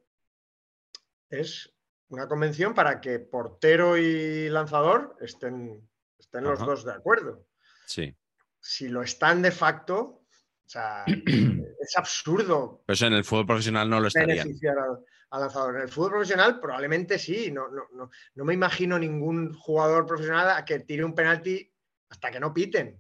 es 1.30 1.72
una 2.10 2.28
convención 2.28 2.74
para 2.74 3.02
que 3.02 3.20
portero 3.20 3.98
y 3.98 4.50
lanzador 4.50 5.16
estén, 5.22 5.88
estén 6.18 6.44
los 6.44 6.60
Ajá. 6.60 6.66
dos 6.66 6.86
de 6.86 6.94
acuerdo. 6.94 7.48
Sí. 7.86 8.16
Si 8.60 8.88
lo 8.88 9.02
están 9.02 9.42
de 9.42 9.52
facto, 9.52 10.26
o 10.66 10.70
sea, 10.70 11.06
es 11.06 11.98
absurdo 11.98 12.84
Pero 12.86 12.94
eso 12.94 13.08
en 13.08 13.14
el 13.14 13.24
fútbol 13.24 13.46
profesional 13.46 13.90
no 13.90 14.00
lo 14.00 14.10
beneficiar 14.14 14.78
al, 14.78 14.98
al 15.30 15.42
lanzador. 15.42 15.76
En 15.76 15.82
el 15.84 15.90
fútbol 15.90 16.12
profesional 16.12 16.60
probablemente 16.60 17.20
sí. 17.20 17.52
No, 17.52 17.70
no, 17.70 17.84
no, 17.94 18.10
no 18.34 18.46
me 18.46 18.54
imagino 18.54 18.98
ningún 18.98 19.54
jugador 19.54 20.06
profesional 20.06 20.50
a 20.52 20.66
que 20.66 20.80
tire 20.80 21.04
un 21.04 21.14
penalti 21.14 21.72
hasta 22.10 22.32
que 22.32 22.40
no 22.40 22.54
piten. 22.54 23.00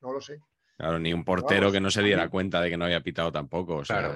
No 0.00 0.12
lo 0.12 0.20
sé. 0.20 0.40
Claro, 0.80 0.98
ni 0.98 1.12
un 1.12 1.24
portero 1.24 1.60
Vamos, 1.60 1.72
que 1.74 1.80
no 1.80 1.90
se 1.90 2.02
diera 2.02 2.28
cuenta 2.30 2.60
de 2.62 2.70
que 2.70 2.76
no 2.78 2.86
había 2.86 3.02
pitado 3.02 3.30
tampoco. 3.30 3.76
O 3.76 3.84
sea, 3.84 3.98
Claro. 3.98 4.14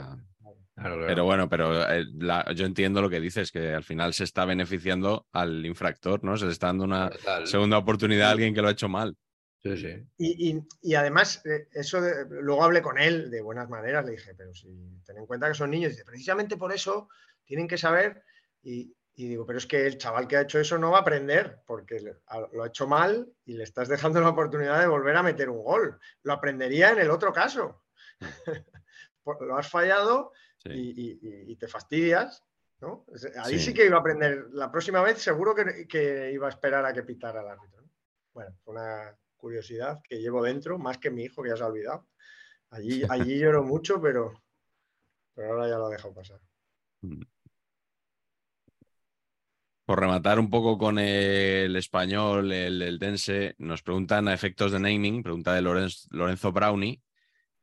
Claro, 0.77 0.95
claro. 0.97 1.07
Pero 1.07 1.25
bueno, 1.25 1.49
pero 1.49 1.89
eh, 1.89 2.05
la- 2.19 2.51
yo 2.53 2.65
entiendo 2.67 3.01
lo 3.01 3.09
que 3.11 3.21
dices, 3.21 3.53
que 3.53 3.75
al 3.75 3.85
final 3.85 4.13
se 4.13 4.25
está 4.25 4.45
beneficiando 4.45 5.29
al 5.33 5.65
infractor, 5.65 6.25
¿no? 6.25 6.37
Se 6.37 6.47
le 6.47 6.53
está 6.53 6.67
dando 6.69 6.85
una 6.85 7.11
Total. 7.11 7.47
segunda 7.47 7.79
oportunidad 7.79 8.31
a 8.31 8.33
alguien 8.33 8.53
que 8.55 8.61
lo 8.63 8.69
ha 8.69 8.73
hecho 8.73 8.89
mal. 8.89 9.15
Sí, 9.63 9.77
sí. 9.77 9.95
Y, 10.19 10.51
y- 10.57 10.63
y 10.83 10.95
además, 10.95 11.43
eh, 11.47 11.69
eso 11.73 12.01
de- 12.01 12.27
luego 12.43 12.65
hablé 12.65 12.83
con 12.83 12.99
él 12.99 13.31
de 13.31 13.41
buenas 13.41 13.69
maneras, 13.69 14.05
le 14.05 14.13
dije, 14.13 14.35
pero 14.35 14.53
si 14.53 14.67
ten 15.07 15.17
en 15.19 15.27
cuenta 15.27 15.47
que 15.49 15.55
son 15.55 15.71
niños, 15.71 15.93
dice, 15.93 16.05
precisamente 16.05 16.57
por 16.57 16.73
eso 16.73 17.09
tienen 17.45 17.69
que 17.69 17.79
saber. 17.79 18.23
Y, 18.63 18.93
y 19.17 19.29
digo, 19.29 19.47
pero 19.47 19.59
es 19.59 19.67
que 19.67 19.87
el 19.87 19.97
chaval 19.99 20.27
que 20.27 20.37
ha 20.37 20.41
hecho 20.43 20.59
eso 20.59 20.77
no 20.79 20.91
va 20.91 20.99
a 20.99 21.01
aprender, 21.03 21.61
porque 21.67 22.01
lo 22.01 22.63
ha 22.63 22.67
hecho 22.67 22.87
mal 22.87 23.33
y 23.45 23.55
le 23.55 23.63
estás 23.65 23.89
dejando 23.89 24.21
la 24.21 24.31
oportunidad 24.31 24.81
de 24.81 24.87
volver 24.89 25.17
a 25.17 25.23
meter 25.23 25.49
un 25.51 25.63
gol. 25.63 25.99
Lo 26.23 26.33
aprendería 26.33 26.91
en 26.91 26.99
el 26.99 27.11
otro 27.11 27.33
caso. 27.33 27.85
Lo 29.41 29.57
has 29.57 29.69
fallado 29.71 30.33
Sí. 30.59 30.71
y, 30.73 31.01
y- 31.01 31.19
y- 31.23 31.53
y 31.53 31.57
te 31.57 31.69
fastidias. 31.69 32.43
¿no? 32.81 33.07
Ahí 33.43 33.59
sí. 33.59 33.67
Sí. 33.67 33.75
que 33.75 33.87
iba 33.87 33.97
a 33.97 34.01
aprender. 34.01 34.49
La 34.53 34.71
próxima 34.71 35.01
vez 35.03 35.19
seguro 35.23 35.55
que, 35.55 35.87
que 35.87 36.33
iba 36.33 36.47
a 36.47 36.51
esperar 36.51 36.85
a 36.85 36.93
que 36.93 37.03
pitara 37.03 37.41
el 37.43 37.49
árbitro. 37.49 37.83
¿no? 37.83 37.89
Bueno, 38.33 38.55
fue 38.65 38.75
una 38.75 39.17
curiosidad 39.37 40.01
que 40.03 40.21
llevo 40.21 40.43
dentro, 40.43 40.79
más 40.79 40.99
que 40.99 41.11
mi 41.11 41.25
hijo, 41.25 41.43
que 41.43 41.51
ya 41.51 41.57
se 41.57 41.63
ha 41.63 41.67
olvidado. 41.67 42.07
Allí, 42.71 43.03
allí 43.09 43.39
lloro 43.39 43.63
mucho, 43.63 44.01
pero, 44.01 44.43
pero 45.35 45.51
ahora 45.53 45.69
ya 45.69 45.79
lo 45.79 45.89
he 45.89 45.93
dejado 45.93 46.15
pasar. 46.15 46.41
Por 49.85 50.01
rematar 50.01 50.39
un 50.39 50.49
poco 50.49 50.79
con 50.79 50.99
el 50.99 51.77
español, 51.77 52.53
el, 52.53 52.81
el 52.81 52.99
dense, 52.99 53.55
nos 53.59 53.83
preguntan 53.83 54.29
a 54.29 54.35
efectos 54.35 54.73
de 54.73 54.81
naming, 54.81 55.23
pregunta 55.23 55.53
de 55.55 55.61
Lorenz- 55.61 56.07
Lorenzo 56.11 56.53
Brownie, 56.53 57.03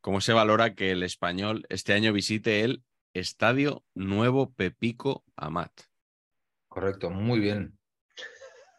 ¿cómo 0.01 0.21
se 0.21 0.33
valora 0.33 0.75
que 0.75 0.91
el 0.91 1.01
español 1.01 1.65
este 1.69 1.93
año 1.93 2.13
visite 2.13 2.61
el 2.61 2.83
Estadio 3.13 3.83
Nuevo 3.95 4.53
Pepico 4.53 5.23
Amat? 5.35 5.71
Correcto, 6.67 7.09
muy 7.09 7.39
bien. 7.39 7.77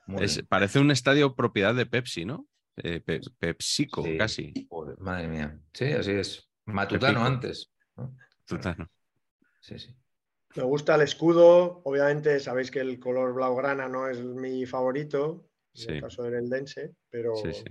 Muy 0.06 0.22
Es- 0.24 0.36
bien. 0.36 0.46
parece 0.46 0.78
un 0.78 0.90
estadio 0.92 1.34
propiedad 1.34 1.74
de 1.74 1.86
Pepsi, 1.86 2.24
¿no? 2.24 2.46
Eh, 2.76 3.00
Pe- 3.00 3.20
Pepsico, 3.38 4.04
Sí. 4.04 4.16
casi. 4.16 4.66
Joder, 4.70 4.98
madre 4.98 5.26
mía. 5.28 5.60
Sí, 5.74 5.86
así 5.86 6.12
es. 6.12 6.48
Matutano 6.64 7.14
Pepico. 7.20 7.26
antes. 7.26 7.72
¿no? 7.96 8.16
Tutano. 8.46 8.88
Sí, 9.60 9.78
sí. 9.80 9.94
Me 10.56 10.62
gusta 10.64 10.94
el 10.94 11.02
escudo. 11.02 11.80
Obviamente 11.84 12.38
sabéis 12.40 12.70
que 12.70 12.80
el 12.80 12.98
color 13.00 13.32
blaugrana 13.34 13.88
no 13.88 14.08
es 14.08 14.22
mi 14.22 14.66
favorito, 14.66 15.48
en 15.74 15.94
el 15.96 16.02
caso 16.02 16.22
del 16.24 16.34
Eldense, 16.34 16.94
pero 17.08 17.34
Sí, 17.36 17.52
sí. 17.52 17.64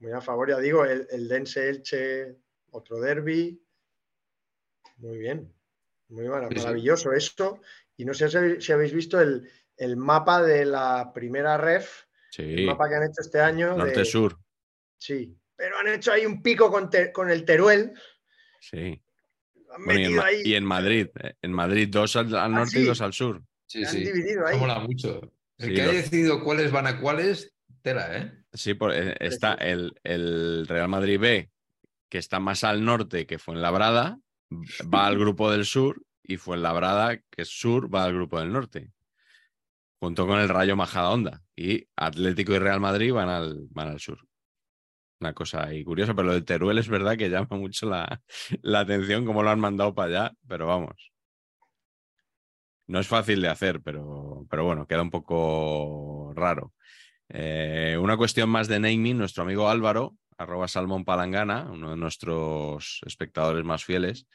muy 0.00 0.12
a 0.12 0.20
favor. 0.20 0.48
Ya 0.50 0.58
digo, 0.58 0.84
el, 0.84 1.06
el 1.10 1.28
Dense 1.28 1.68
Elche, 1.68 2.36
otro 2.70 3.00
derby. 3.00 3.60
Muy 4.98 5.18
bien. 5.18 5.52
Muy 6.08 6.28
maravilloso 6.28 7.12
esto. 7.12 7.60
Y 7.96 8.04
no 8.04 8.14
sé 8.14 8.28
si, 8.60 8.72
habéis 8.72 8.92
visto 8.92 9.20
el, 9.20 9.48
el 9.76 9.96
mapa 9.96 10.42
de 10.42 10.64
la 10.64 11.12
primera 11.14 11.56
ref, 11.56 12.04
el 12.38 12.66
mapa 12.66 12.88
que 12.88 12.94
han 12.96 13.04
hecho 13.04 13.20
este 13.20 13.40
año. 13.40 13.72
de- 13.72 13.76
norte-sur. 13.78 14.38
Sí, 14.98 15.36
pero 15.56 15.78
han 15.78 15.88
hecho 15.88 16.12
ahí 16.12 16.26
un 16.26 16.42
pico 16.42 16.70
con, 16.70 16.88
Te- 16.90 17.12
con 17.12 17.30
el 17.30 17.44
Teruel. 17.44 17.92
Sí. 18.60 19.01
Bueno, 19.84 20.00
y, 20.00 20.04
en, 20.04 20.10
metido 20.12 20.22
Ma- 20.22 20.28
ahí. 20.28 20.42
y 20.44 20.54
en 20.54 20.64
Madrid. 20.64 21.06
eh, 21.22 21.34
En 21.42 21.52
Madrid, 21.52 21.88
dos 21.90 22.16
al, 22.16 22.26
al 22.34 22.34
Ah, 22.36 22.48
norte 22.48 22.80
y 22.80 22.84
dos 22.84 23.00
al 23.00 23.12
sur. 23.12 23.42
Sí, 23.66 23.84
Se 23.84 23.88
han 23.88 24.04
sí. 24.04 24.10
ahí. 24.46 24.58
mola 24.58 24.78
mucho. 24.80 25.20
El 25.58 25.68
Sí, 25.68 25.74
que 25.74 25.82
los- 25.82 25.90
haya 25.90 26.02
decidido 26.02 26.42
cuáles 26.44 26.70
van 26.72 26.86
a 26.86 27.00
cuáles, 27.00 27.52
tela, 27.82 28.16
¿eh? 28.18 28.32
Sí, 28.52 28.74
por- 28.74 28.92
eh, 28.94 29.16
está 29.20 29.54
el, 29.54 29.94
el 30.04 30.66
Real 30.66 30.88
Madrid 30.88 31.18
B, 31.18 31.50
que 32.10 32.18
está 32.18 32.38
más 32.40 32.64
al 32.64 32.84
norte 32.84 33.26
que 33.26 33.38
Fuenlabrada, 33.38 34.18
va 34.92 35.06
al 35.06 35.18
grupo 35.18 35.50
del 35.50 35.64
sur, 35.64 36.02
y 36.24 36.36
Fuenlabrada, 36.36 37.16
que 37.16 37.42
es 37.42 37.48
sur, 37.48 37.92
va 37.92 38.04
al 38.04 38.12
grupo 38.14 38.38
del 38.40 38.52
norte. 38.52 38.90
Junto 40.00 40.26
con 40.26 40.38
el 40.40 40.48
Rayo 40.48 40.74
Majadahonda. 40.76 41.42
Y 41.56 41.86
Atlético 41.96 42.52
y 42.54 42.58
Real 42.58 42.80
Madrid 42.80 43.12
van 43.12 43.28
al, 43.28 43.66
van 43.70 43.88
al 43.88 44.00
sur. 44.00 44.18
Una 45.22 45.34
cosa 45.34 45.62
ahí 45.66 45.84
curiosa, 45.84 46.14
pero 46.14 46.26
lo 46.26 46.34
de 46.34 46.42
Teruel 46.42 46.78
es 46.78 46.88
verdad 46.88 47.16
que 47.16 47.30
llama 47.30 47.56
mucho 47.56 47.88
la, 47.88 48.20
la 48.60 48.80
atención 48.80 49.24
cómo 49.24 49.44
lo 49.44 49.50
han 49.50 49.60
mandado 49.60 49.94
para 49.94 50.08
allá, 50.08 50.32
pero 50.48 50.66
vamos. 50.66 51.12
No 52.88 52.98
es 52.98 53.06
fácil 53.06 53.40
de 53.40 53.48
hacer, 53.48 53.80
pero, 53.82 54.44
pero 54.50 54.64
bueno, 54.64 54.84
queda 54.88 55.00
un 55.02 55.12
poco 55.12 56.32
raro. 56.34 56.74
Eh, 57.28 57.96
una 58.00 58.16
cuestión 58.16 58.50
más 58.50 58.66
de 58.66 58.80
naming, 58.80 59.16
nuestro 59.16 59.44
amigo 59.44 59.68
Álvaro, 59.68 60.16
arroba 60.36 60.66
Salmón 60.66 61.04
Palangana, 61.04 61.68
uno 61.70 61.90
de 61.90 61.96
nuestros 61.96 63.00
espectadores 63.06 63.64
más 63.64 63.84
fieles, 63.84 64.26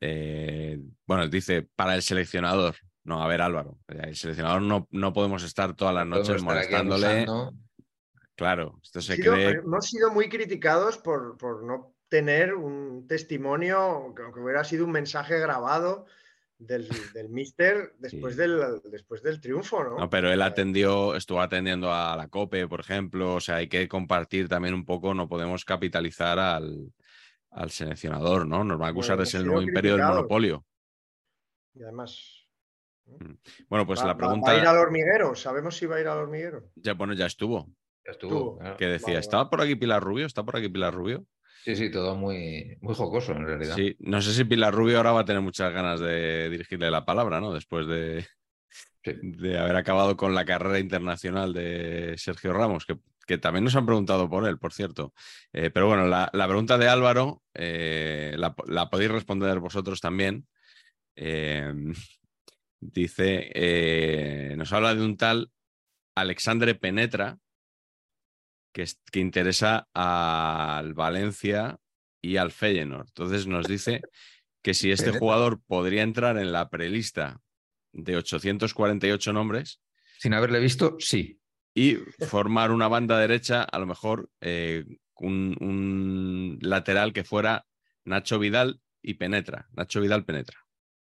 eh, 0.00 0.78
bueno, 1.06 1.26
dice 1.26 1.68
para 1.74 1.96
el 1.96 2.02
seleccionador. 2.02 2.76
No, 3.02 3.20
a 3.20 3.26
ver 3.26 3.42
Álvaro, 3.42 3.80
el 3.88 4.14
seleccionador 4.14 4.62
no, 4.62 4.86
no 4.92 5.12
podemos 5.12 5.42
estar 5.42 5.74
todas 5.74 5.92
las 5.92 6.06
noches 6.06 6.40
molestándole. 6.40 7.06
abusando. 7.06 7.63
Claro, 8.36 8.78
esto 8.82 9.00
se 9.00 9.16
sido- 9.16 9.32
cree... 9.34 9.50
hemos 9.50 9.86
sido 9.86 10.10
muy 10.10 10.28
criticados 10.28 10.98
por, 10.98 11.36
por 11.38 11.62
no 11.64 11.94
tener 12.08 12.54
un 12.54 13.06
testimonio, 13.06 14.12
que 14.16 14.22
aunque 14.22 14.40
hubiera 14.40 14.64
sido 14.64 14.84
un 14.84 14.92
mensaje 14.92 15.38
grabado, 15.38 16.06
del, 16.56 16.88
del 17.12 17.28
Mister 17.30 17.94
después, 17.98 18.34
Sí. 18.34 18.40
del, 18.40 18.80
después 18.84 19.22
del 19.22 19.40
triunfo, 19.40 19.82
¿no? 19.82 19.98
No, 19.98 20.08
pero 20.08 20.32
él 20.32 20.40
atendió, 20.40 21.16
estuvo 21.16 21.40
atendiendo 21.40 21.92
a 21.92 22.16
la 22.16 22.28
COPE, 22.28 22.68
por 22.68 22.80
ejemplo. 22.80 23.34
O 23.34 23.40
sea, 23.40 23.56
hay 23.56 23.68
que 23.68 23.88
compartir 23.88 24.48
también 24.48 24.72
un 24.74 24.84
poco, 24.84 25.12
no 25.14 25.28
podemos 25.28 25.64
capitalizar 25.64 26.38
al, 26.38 26.92
al 27.50 27.70
seleccionador, 27.70 28.46
¿no? 28.46 28.62
Normal 28.62 28.90
que 28.90 28.94
Bueno, 28.94 29.00
usar 29.00 29.16
hemos 29.16 29.28
es 29.28 29.34
el 29.34 29.46
nuevo 29.46 29.62
imperio 29.62 29.96
del 29.96 30.06
monopolio. 30.06 30.64
Y 31.74 31.82
además. 31.82 32.46
Bueno, 33.68 33.84
pues 33.84 34.00
va, 34.00 34.06
la 34.06 34.12
va- 34.12 34.16
pregunta. 34.18 34.52
va 34.52 34.56
a 34.56 34.60
ir 34.60 34.66
al 34.66 34.78
hormiguero. 34.78 35.34
¿Sabemos 35.34 35.76
si 35.76 35.86
va 35.86 35.96
a 35.96 36.00
ir 36.00 36.06
al 36.08 36.18
hormiguero? 36.18 36.70
Ya, 36.76 36.94
bueno, 36.94 37.12
ya 37.14 37.26
estuvo. 37.26 37.68
Estuvo. 38.04 38.32
estuvo. 38.34 38.58
claro. 38.58 38.76
Que 38.76 38.86
decía, 38.86 39.06
Vale, 39.14 39.18
¿estaba 39.20 39.44
vale. 39.44 39.50
por 39.50 39.60
aquí 39.62 39.76
Pilar 39.76 40.02
Rubio? 40.02 40.26
¿Está 40.26 40.42
por 40.44 40.56
aquí 40.56 40.68
Pilar 40.68 40.92
Rubio? 40.94 41.24
Sí, 41.64 41.74
sí, 41.76 41.90
todo 41.90 42.14
muy, 42.14 42.76
muy 42.82 42.94
jocoso 42.94 43.32
en 43.32 43.46
realidad. 43.46 43.74
Sí, 43.74 43.96
no 44.00 44.20
sé 44.20 44.34
si 44.34 44.44
Pilar 44.44 44.74
Rubio 44.74 44.98
ahora 44.98 45.12
va 45.12 45.20
a 45.20 45.24
tener 45.24 45.40
muchas 45.40 45.72
ganas 45.72 45.98
de 46.00 46.50
dirigirle 46.50 46.90
la 46.90 47.04
palabra, 47.06 47.40
¿no? 47.40 47.52
Después 47.54 47.86
de, 47.86 48.26
Sí. 49.02 49.12
de 49.22 49.58
haber 49.58 49.76
acabado 49.76 50.16
con 50.16 50.34
la 50.34 50.44
carrera 50.44 50.78
internacional 50.78 51.52
de 51.52 52.14
Sergio 52.18 52.52
Ramos, 52.52 52.84
que, 52.86 52.96
que 53.26 53.38
también 53.38 53.64
nos 53.64 53.76
han 53.76 53.86
preguntado 53.86 54.28
por 54.28 54.46
él, 54.46 54.58
por 54.58 54.72
cierto. 54.74 55.12
Eh, 55.52 55.70
pero 55.70 55.86
bueno, 55.86 56.06
la, 56.06 56.28
la 56.32 56.46
pregunta 56.48 56.76
de 56.78 56.88
Álvaro 56.88 57.42
eh, 57.54 58.34
la, 58.36 58.54
la 58.66 58.90
podéis 58.90 59.10
responder 59.10 59.58
vosotros 59.60 60.00
también. 60.00 60.46
Eh, 61.16 61.72
dice, 62.80 63.50
eh, 63.54 64.54
nos 64.56 64.72
habla 64.72 64.94
de 64.94 65.02
un 65.02 65.16
tal 65.16 65.50
Alexandre 66.14 66.74
Penetra, 66.74 67.38
que, 68.74 68.82
es- 68.82 69.00
que 69.10 69.20
interesa 69.20 69.88
al 69.94 70.92
Valencia 70.92 71.78
y 72.20 72.36
al 72.36 72.50
Feyenoord. 72.52 73.06
Entonces 73.08 73.46
nos 73.46 73.66
dice 73.66 74.02
que 74.62 74.74
si 74.74 74.90
este 74.90 75.12
jugador 75.12 75.62
podría 75.66 76.02
entrar 76.02 76.36
en 76.38 76.52
la 76.52 76.68
prelista 76.68 77.40
de 77.92 78.16
848 78.16 79.32
nombres 79.32 79.80
Sin 80.18 80.34
haberle 80.34 80.58
visto, 80.58 80.96
sí. 80.98 81.38
y 81.74 81.96
formar 82.28 82.70
una 82.72 82.88
banda 82.88 83.18
derecha, 83.18 83.62
a 83.62 83.78
lo 83.78 83.86
mejor 83.86 84.28
eh, 84.40 84.84
un, 85.16 85.56
un 85.60 86.58
lateral 86.60 87.12
que 87.12 87.24
fuera 87.24 87.64
Nacho 88.04 88.38
Vidal 88.38 88.80
y 89.02 89.14
penetra. 89.14 89.68
Nacho 89.72 90.00
Vidal 90.00 90.24
penetra. 90.24 90.58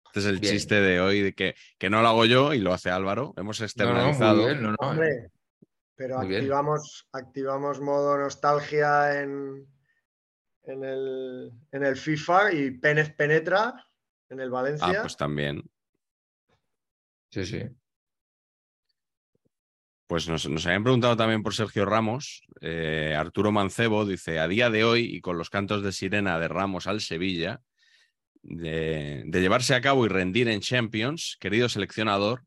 Este 0.07 0.19
es 0.21 0.27
el 0.27 0.39
Bien. 0.41 0.53
chiste 0.53 0.81
de 0.81 1.01
hoy, 1.01 1.21
de 1.23 1.33
que, 1.33 1.55
que 1.79 1.91
no 1.91 2.03
lo 2.03 2.09
hago 2.09 2.25
yo 2.27 2.55
y 2.55 2.59
lo 2.61 2.73
hace 2.75 2.91
Álvaro. 2.91 3.35
Hemos 3.37 3.59
No, 3.59 3.63
no, 3.63 3.67
externalizado. 3.67 4.37
muy 4.43 4.45
bien, 4.47 4.63
no, 4.63 4.71
no, 4.71 4.77
Hombre, 4.81 5.31
pero 5.97 6.19
Muy 6.19 6.29
bien. 6.29 6.41
activamos, 6.41 7.09
activamos 7.13 7.81
modo 7.81 8.19
nostalgia 8.19 9.21
en, 9.21 9.67
en, 10.65 10.85
el, 10.85 11.53
en 11.73 11.85
el 11.85 11.97
FIFA 11.97 12.53
y 12.53 12.71
Pérez 12.73 13.15
penetra 13.15 13.75
en 14.29 14.41
el 14.41 14.51
Valencia. 14.51 14.89
Ah, 14.99 15.03
pues 15.03 15.17
también. 15.17 15.63
Sí, 17.31 17.45
sí. 17.45 17.63
Pues 20.07 20.29
nos, 20.29 20.49
nos 20.49 20.67
habían 20.67 20.83
preguntado 20.85 21.17
también 21.17 21.43
por 21.43 21.55
Sergio 21.55 21.85
Ramos. 21.85 22.43
Eh, 22.61 23.15
Arturo 23.19 23.53
Mancebo 23.53 24.05
dice: 24.05 24.39
A 24.39 24.47
día 24.49 24.71
de 24.71 24.85
hoy, 24.85 25.17
y 25.17 25.21
con 25.21 25.39
los 25.39 25.51
cantos 25.51 25.83
de 25.83 25.93
sirena 25.93 26.39
de 26.39 26.49
Ramos 26.49 26.87
al 26.87 27.01
Sevilla, 27.01 27.63
de, 28.43 29.23
de 29.27 29.41
llevarse 29.41 29.75
a 29.75 29.81
cabo 29.81 30.05
y 30.05 30.09
rendir 30.09 30.49
en 30.49 30.61
Champions, 30.61 31.37
querido 31.41 31.69
seleccionador, 31.69 32.45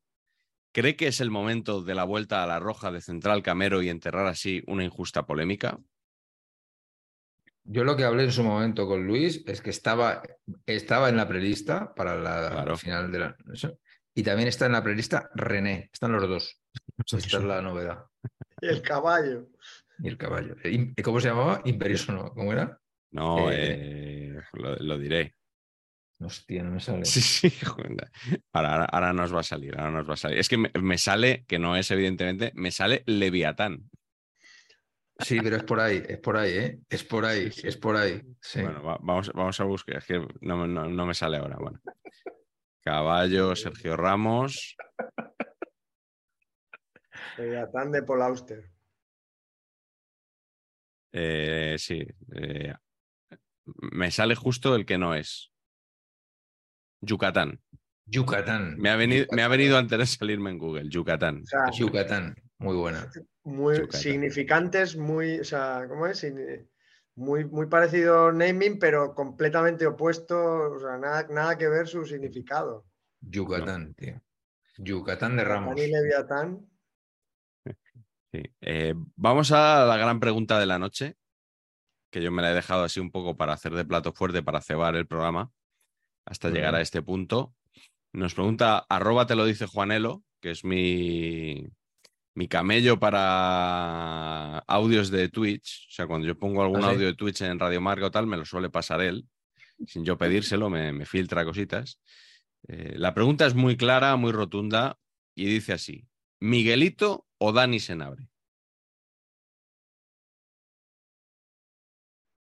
¿cree 0.78 0.96
que 0.96 1.08
es 1.08 1.22
el 1.22 1.32
momento 1.32 1.82
de 1.82 1.96
la 1.96 2.04
vuelta 2.04 2.44
a 2.44 2.48
la 2.48 2.60
roja 2.60 2.92
de 2.92 3.02
Central 3.02 3.42
Camero 3.42 3.82
y 3.82 3.90
enterrar 3.90 4.28
así 4.28 4.62
una 4.68 4.84
injusta 4.84 5.26
polémica? 5.26 5.80
Yo 7.64 7.84
lo 7.84 7.98
que 7.98 8.04
hablé 8.04 8.26
en 8.26 8.32
su 8.32 8.44
momento 8.44 8.86
con 8.88 9.08
Luis 9.08 9.44
es 9.48 9.60
que 9.62 9.72
estaba, 9.72 10.22
estaba 10.68 11.10
en 11.10 11.18
la 11.18 11.28
prelista 11.28 11.96
para 11.96 12.16
la 12.16 12.52
Claro. 12.52 12.78
final 12.78 13.12
de 13.12 13.20
la. 13.20 13.36
y 14.14 14.22
también 14.22 14.48
está 14.50 14.68
en 14.68 14.74
la 14.74 14.84
prelista 14.84 15.32
René. 15.34 15.90
Están 15.92 16.12
los 16.12 16.30
dos. 16.30 16.62
Esta 17.06 17.18
es 17.38 17.44
la 17.44 17.62
novedad. 17.64 18.06
Y 18.62 18.68
el 18.68 18.84
caballo. 18.84 19.48
Y 19.98 20.10
el 20.10 20.18
caballo. 20.18 20.56
¿Cómo 21.04 21.20
se 21.20 21.30
llamaba? 21.30 21.62
Imperioso, 21.66 22.14
¿no? 22.14 22.32
¿Cómo 22.36 22.54
era? 22.54 22.80
No, 23.12 23.50
Eh, 23.52 24.36
eh, 24.38 24.42
lo, 24.54 24.76
lo 24.76 24.98
diré. 25.00 25.36
Hostia, 26.20 26.64
no 26.64 26.72
me 26.72 26.80
sale. 26.80 27.06
Sí, 27.06 27.22
sí, 27.22 27.50
joder. 27.66 28.10
Ahora, 28.54 28.74
ahora, 28.74 28.86
ahora 28.86 29.14
nos 29.14 29.34
va 29.36 29.42
a 29.42 29.44
salir, 29.44 29.78
ahora 29.78 29.92
nos 29.92 30.10
va 30.10 30.14
a 30.16 30.18
salir. 30.18 30.40
Es 30.40 30.50
que 30.50 30.58
me, 30.58 30.72
me 30.82 30.98
sale, 30.98 31.46
que 31.48 31.60
no 31.60 31.76
es 31.76 31.92
evidentemente, 31.92 32.52
me 32.56 32.72
sale 32.72 33.04
Leviatán. 33.06 33.90
Sí, 35.20 35.40
pero 35.42 35.56
es 35.58 35.64
por 35.64 35.80
ahí, 35.80 36.04
es 36.08 36.20
por 36.20 36.38
ahí, 36.38 36.52
¿eh? 36.58 36.80
Es 36.90 37.04
por 37.04 37.26
ahí, 37.26 37.52
Sí, 37.52 37.62
sí. 37.62 37.68
es 37.68 37.78
por 37.78 37.98
ahí. 37.98 38.22
Sí. 38.40 38.62
Bueno, 38.62 38.84
va- 38.84 39.00
vamos, 39.02 39.32
vamos 39.34 39.60
a 39.60 39.64
buscar, 39.64 39.98
es 39.98 40.06
que 40.06 40.20
no, 40.42 40.58
me- 40.58 40.68
no- 40.68 40.88
no 40.90 41.06
me 41.08 41.14
sale 41.16 41.38
ahora. 41.38 41.58
Bueno. 41.60 41.82
Caballo, 42.82 43.56
Sergio 43.56 43.98
Ramos. 43.98 44.76
Leviatán 47.38 47.92
de 47.92 48.04
Paul 48.04 48.22
Auster. 48.24 48.72
eh, 51.12 51.76
sí. 51.80 52.06
eh, 52.36 52.74
me 53.92 54.12
sale 54.12 54.36
justo 54.36 54.76
el 54.76 54.86
que 54.86 54.98
no 54.98 55.14
es. 55.16 55.52
Yucatán. 57.02 57.60
Yucatán. 58.06 58.78
Me 58.78 58.90
ha 58.90 58.96
venido, 58.96 59.26
me 59.32 59.42
ha 59.42 59.46
Yucatán. 59.46 59.52
venido 59.52 59.78
antes 59.78 60.00
de 60.00 60.06
salirme 60.06 60.50
en 60.52 60.58
Google. 60.58 60.90
Yucatán. 60.90 61.42
O 61.44 61.46
sea. 61.46 61.70
Yucatán, 61.78 62.36
muy 62.58 62.76
buena. 62.76 63.10
muy 63.44 63.76
Yucatán. 63.78 64.02
significantes, 64.02 64.96
muy, 64.96 65.40
o 65.40 65.44
sea, 65.44 65.86
¿cómo 65.88 66.08
es? 66.08 66.26
Muy, 67.16 67.46
muy 67.46 67.66
parecido 67.66 68.32
naming, 68.32 68.78
pero 68.78 69.16
completamente 69.16 69.88
opuesto, 69.88 70.74
o 70.74 70.80
sea, 70.80 70.98
nada, 70.98 71.28
nada 71.30 71.58
que 71.58 71.68
ver 71.68 71.88
su 71.88 72.06
significado. 72.06 72.86
Yucatán, 73.22 73.94
tío. 73.96 74.22
Yucatán 74.78 75.36
de 75.36 75.44
Ramos. 75.44 75.76
Leviatán 75.76 75.90
y 75.90 76.04
Leviatán. 76.04 76.70
Sí. 78.32 78.44
Eh, 78.62 78.94
vamos 79.16 79.52
a 79.52 79.86
la 79.86 79.98
gran 79.98 80.20
pregunta 80.20 80.60
de 80.60 80.66
la 80.68 80.78
noche, 80.78 81.16
que 82.12 82.22
yo 82.22 82.32
me 82.32 82.42
la 82.42 82.52
he 82.52 82.56
dejado 82.56 82.84
así 82.84 83.00
un 83.00 83.10
poco 83.10 83.36
para 83.36 83.54
hacer 83.54 83.74
de 83.74 83.86
plato 83.86 84.14
fuerte, 84.14 84.44
para 84.44 84.62
cebar 84.62 84.96
el 84.96 85.08
programa, 85.08 85.52
hasta 86.28 86.50
llegar 86.50 86.76
a 86.76 86.82
este 86.82 87.02
punto. 87.02 87.56
Nos 88.14 88.34
pregunta, 88.34 88.86
arroba 88.90 89.26
te 89.26 89.36
lo 89.36 89.46
dice 89.46 89.66
Juanelo, 89.66 90.24
que 90.42 90.52
es 90.52 90.66
mi, 90.66 91.66
mi 92.36 92.48
camello 92.48 93.00
para 93.00 94.60
audios 94.60 95.10
de 95.10 95.30
Twitch. 95.30 95.88
O 95.90 95.92
sea, 95.92 96.08
cuando 96.08 96.28
yo 96.28 96.38
pongo 96.38 96.62
algún 96.62 96.84
¿Ah, 96.84 96.90
sí? 96.90 96.96
audio 96.96 97.08
de 97.08 97.16
Twitch 97.16 97.42
en 97.42 97.60
Radio 97.60 97.80
Marca 97.80 98.08
o 98.08 98.12
tal, 98.12 98.28
me 98.28 98.38
lo 98.38 98.46
suele 98.46 98.70
pasar 98.70 99.02
él, 99.02 99.26
sin 99.86 100.04
yo 100.04 100.18
pedírselo, 100.18 100.70
me, 100.70 100.92
me 100.92 101.06
filtra 101.06 101.46
cositas. 101.46 102.00
Eh, 102.68 102.96
la 102.98 103.14
pregunta 103.14 103.46
es 103.46 103.56
muy 103.56 103.78
clara, 103.78 104.16
muy 104.18 104.34
rotunda, 104.34 105.00
y 105.34 105.46
dice 105.46 105.74
así: 105.74 106.08
¿Miguelito 106.40 107.26
o 107.38 107.54
Dani 107.54 107.80
Senabre? 107.80 108.28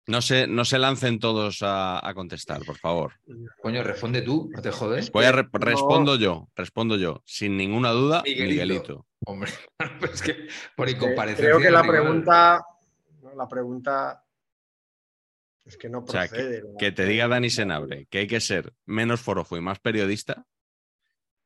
No 0.09 0.20
se, 0.20 0.48
no 0.48 0.64
se 0.64 0.78
lancen 0.80 1.20
todos 1.20 1.62
a, 1.62 2.05
a 2.07 2.14
contestar, 2.14 2.64
por 2.64 2.76
favor. 2.76 3.12
Coño, 3.61 3.84
responde 3.84 4.22
tú, 4.22 4.50
no 4.53 4.61
te 4.61 4.72
jodes. 4.72 5.12
Voy 5.12 5.24
a 5.26 5.32
re- 5.32 5.44
No. 5.44 5.59
respondo 5.61 6.16
yo, 6.16 6.48
respondo 6.57 6.96
yo. 6.96 7.22
Sin 7.24 7.57
ninguna 7.57 7.90
duda, 7.90 8.22
Miguelito. 8.24 8.53
Miguelito. 8.64 9.07
Hombre, 9.26 9.53
es 10.12 10.22
que 10.22 10.48
por 10.74 10.88
Eh, 10.88 10.92
incomparecencia. 10.92 11.44
Creo 11.44 11.59
que 11.61 11.70
la 11.70 11.82
rival. 11.82 11.96
pregunta, 12.03 12.61
la 13.36 13.48
pregunta 13.48 14.24
es 15.64 15.76
que 15.76 15.88
no 15.88 16.00
O 16.00 16.07
sea, 16.09 16.26
procede. 16.26 16.62
que, 16.62 16.68
que 16.78 16.90
te 16.92 17.07
diga 17.07 17.28
Dani 17.28 17.48
Senabre 17.48 18.07
que 18.11 18.18
hay 18.18 18.26
que 18.26 18.40
ser 18.40 18.74
menos 18.84 19.20
forofo 19.20 19.57
y 19.57 19.61
más 19.61 19.78
periodista, 19.78 20.44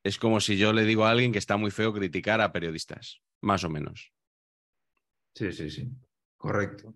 es 0.03 0.19
como 0.19 0.41
si 0.41 0.57
yo 0.57 0.73
le 0.73 0.85
digo 0.85 1.05
a 1.05 1.11
alguien 1.11 1.33
que 1.33 1.39
está 1.39 1.59
muy 1.59 1.71
feo 1.71 1.93
criticar 1.93 2.41
a 2.41 2.53
periodistas, 2.53 3.21
más 3.43 3.65
o 3.65 3.69
menos. 3.69 4.13
Sí, 5.35 5.53
sí, 5.53 5.69
sí. 5.69 5.91
Correcto. 6.39 6.95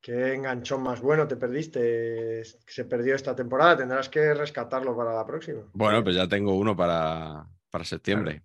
Qué 0.00 0.32
enganchón 0.34 0.82
más 0.82 1.00
bueno 1.00 1.28
te 1.28 1.36
perdiste, 1.36 2.42
se 2.44 2.84
perdió 2.86 3.14
esta 3.14 3.36
temporada. 3.36 3.76
Tendrás 3.76 4.08
que 4.08 4.32
rescatarlo 4.32 4.96
para 4.96 5.14
la 5.14 5.26
próxima. 5.26 5.62
Bueno, 5.74 6.02
pues 6.02 6.16
ya 6.16 6.26
tengo 6.26 6.54
uno 6.56 6.74
para, 6.74 7.46
para 7.70 7.84
septiembre. 7.84 8.42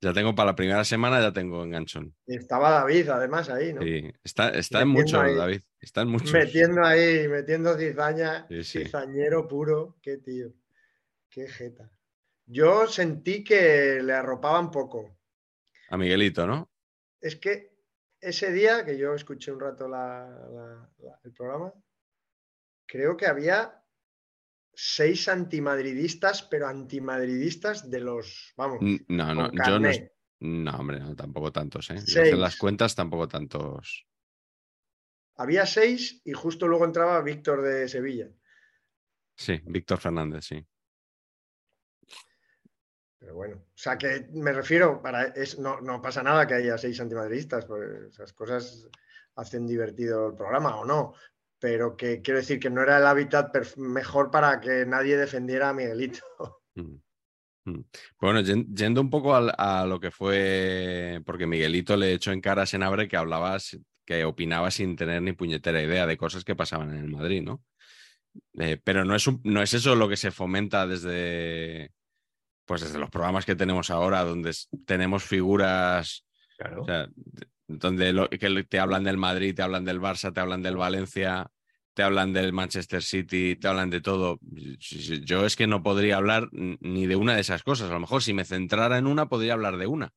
Ya 0.00 0.12
tengo 0.12 0.34
para 0.34 0.50
la 0.50 0.56
primera 0.56 0.84
semana, 0.84 1.20
ya 1.20 1.32
tengo 1.32 1.62
enganchón. 1.62 2.12
Estaba 2.26 2.70
David, 2.72 3.08
además, 3.10 3.48
ahí, 3.48 3.72
¿no? 3.72 3.82
Sí, 3.82 4.12
está, 4.24 4.48
está 4.48 4.82
en 4.82 4.96
ahí. 4.96 5.36
David. 5.36 5.62
Está 5.80 6.00
en 6.02 6.08
muchos. 6.08 6.32
Metiendo 6.32 6.84
ahí, 6.84 7.28
metiendo 7.28 7.78
cizaña, 7.78 8.44
Sí, 8.48 8.64
sí. 8.64 8.78
cizañero 8.84 9.46
puro. 9.46 9.96
Qué 10.02 10.16
tío. 10.16 10.52
Qué 11.30 11.46
jeta. 11.46 11.88
Yo 12.46 12.88
sentí 12.88 13.44
que 13.44 14.00
le 14.02 14.12
arropaban 14.12 14.72
poco. 14.72 15.16
A 15.88 15.96
Miguelito, 15.96 16.48
¿no? 16.48 16.68
Es 17.20 17.36
que 17.36 17.71
ese 18.22 18.52
día 18.52 18.84
que 18.84 18.96
yo 18.96 19.14
escuché 19.14 19.52
un 19.52 19.60
rato 19.60 19.88
la- 19.88 20.28
la- 20.50 20.90
la- 20.98 21.20
el 21.24 21.32
programa, 21.32 21.72
creo 22.86 23.16
que 23.16 23.26
había 23.26 23.84
seis 24.72 25.28
antimadridistas, 25.28 26.42
pero 26.42 26.66
antimadridistas 26.66 27.90
de 27.90 28.00
los, 28.00 28.54
vamos, 28.56 28.78
No, 29.08 29.34
no, 29.34 29.50
yo 29.52 29.78
no. 29.78 29.90
No, 30.44 30.70
hombre, 30.72 30.98
no, 30.98 31.14
tampoco 31.14 31.52
tantos, 31.52 31.90
¿eh? 31.90 31.94
Yo 32.06 32.22
hice 32.22 32.36
las 32.36 32.56
cuentas, 32.56 32.96
tampoco 32.96 33.28
tantos. 33.28 34.06
Había 35.36 35.66
seis 35.66 36.20
y 36.24 36.32
justo 36.32 36.66
luego 36.66 36.84
entraba 36.84 37.20
Víctor 37.22 37.62
de 37.62 37.88
Sevilla. 37.88 38.28
Sí, 39.36 39.60
Víctor 39.64 39.98
Fernández, 39.98 40.44
sí. 40.44 40.66
Pero 43.22 43.36
bueno, 43.36 43.54
o 43.54 43.78
sea 43.78 43.96
que 43.96 44.26
me 44.32 44.52
refiero, 44.52 45.00
para 45.00 45.26
es, 45.26 45.56
no, 45.56 45.80
no 45.80 46.02
pasa 46.02 46.24
nada 46.24 46.44
que 46.44 46.54
haya 46.54 46.76
seis 46.76 47.00
antimadridistas, 47.00 47.66
pues 47.66 47.88
esas 48.10 48.32
cosas 48.32 48.88
hacen 49.36 49.64
divertido 49.64 50.26
el 50.30 50.34
programa 50.34 50.76
o 50.80 50.84
no, 50.84 51.14
pero 51.60 51.96
que 51.96 52.20
quiero 52.20 52.40
decir 52.40 52.58
que 52.58 52.68
no 52.68 52.82
era 52.82 52.98
el 52.98 53.06
hábitat 53.06 53.76
mejor 53.76 54.32
para 54.32 54.60
que 54.60 54.84
nadie 54.86 55.16
defendiera 55.16 55.68
a 55.68 55.72
Miguelito. 55.72 56.22
Mm. 56.74 56.96
Mm. 57.66 57.80
Bueno, 58.18 58.40
yen- 58.40 58.74
yendo 58.74 59.02
un 59.02 59.10
poco 59.10 59.34
a, 59.36 59.84
lo 59.86 60.00
que 60.00 60.10
fue, 60.10 61.20
porque 61.26 61.46
Miguelito 61.46 61.98
le 61.98 62.14
echó 62.14 62.32
en 62.32 62.40
cara 62.40 62.62
a 62.62 62.66
Senabre 62.66 63.08
que 63.08 63.18
hablabas, 63.18 63.78
que 64.06 64.24
opinaba 64.24 64.70
sin 64.70 64.96
tener 64.96 65.20
ni 65.20 65.32
puñetera 65.32 65.82
idea 65.82 66.06
de 66.06 66.16
cosas 66.16 66.44
que 66.44 66.56
pasaban 66.56 66.88
en 66.90 67.04
el 67.04 67.10
Madrid, 67.10 67.42
¿no? 67.42 67.62
Eh, 68.54 68.80
pero 68.82 69.04
no 69.04 69.14
es, 69.14 69.26
no 69.44 69.62
es 69.62 69.74
eso 69.74 69.94
lo 69.94 70.08
que 70.08 70.16
se 70.16 70.30
fomenta 70.30 70.86
desde, 70.86 71.92
pues 72.72 72.80
desde 72.80 72.98
los 72.98 73.10
programas 73.10 73.44
que 73.44 73.54
tenemos 73.54 73.90
ahora, 73.90 74.24
donde 74.24 74.50
tenemos 74.86 75.24
figuras, 75.24 76.24
Claro. 76.56 76.80
o 76.80 76.84
sea, 76.86 77.06
d- 77.14 77.46
donde 77.68 78.14
lo- 78.14 78.30
que 78.30 78.64
te 78.64 78.78
hablan 78.80 79.04
del 79.04 79.18
Madrid, 79.18 79.54
te 79.54 79.60
hablan 79.60 79.84
del 79.84 80.00
Barça, 80.00 80.32
te 80.32 80.40
hablan 80.40 80.62
del 80.62 80.78
Valencia, 80.78 81.50
te 81.92 82.02
hablan 82.02 82.32
del 82.32 82.54
Manchester 82.54 83.02
City, 83.02 83.56
te 83.56 83.68
hablan 83.68 83.90
de 83.90 84.00
todo. 84.00 84.38
Yo 84.40 85.44
es 85.44 85.54
que 85.54 85.66
no 85.66 85.82
podría 85.82 86.16
hablar 86.16 86.48
ni 86.50 87.06
de 87.06 87.16
una 87.16 87.34
de 87.34 87.42
esas 87.42 87.62
cosas. 87.62 87.90
A 87.90 87.92
lo 87.92 88.00
mejor 88.00 88.22
si 88.22 88.32
me 88.32 88.46
centrara 88.46 88.96
en 88.96 89.06
una, 89.06 89.28
podría 89.28 89.52
hablar 89.52 89.76
de 89.76 89.86
una. 89.86 90.14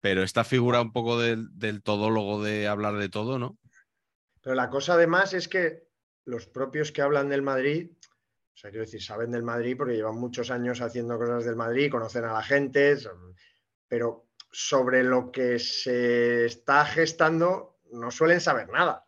Pero 0.00 0.22
esta 0.22 0.44
figura 0.44 0.80
un 0.80 0.92
poco 0.94 1.20
del, 1.20 1.48
del 1.52 1.82
todólogo 1.82 2.42
de 2.42 2.68
hablar 2.68 2.94
de 2.96 3.10
todo, 3.10 3.38
¿no? 3.38 3.58
Pero 4.40 4.54
la 4.56 4.70
cosa 4.70 4.94
además 4.94 5.34
es 5.34 5.46
que 5.46 5.82
los 6.24 6.46
propios 6.46 6.90
que 6.90 7.02
hablan 7.02 7.28
del 7.28 7.42
Madrid, 7.42 7.90
o 8.54 8.56
sea, 8.56 8.70
quiero 8.70 8.84
decir, 8.84 9.02
saben 9.02 9.30
del 9.30 9.42
Madrid 9.42 9.76
porque 9.76 9.94
llevan 9.94 10.16
muchos 10.18 10.50
años 10.50 10.80
haciendo 10.80 11.18
cosas 11.18 11.44
del 11.44 11.56
Madrid, 11.56 11.90
conocen 11.90 12.24
a 12.24 12.32
la 12.34 12.42
gente, 12.42 12.96
son- 12.96 13.34
pero 13.88 14.28
sobre 14.50 15.02
lo 15.02 15.30
que 15.32 15.58
se 15.58 16.44
está 16.46 16.84
gestando 16.84 17.78
no 17.92 18.10
suelen 18.10 18.40
saber 18.40 18.68
nada. 18.68 19.04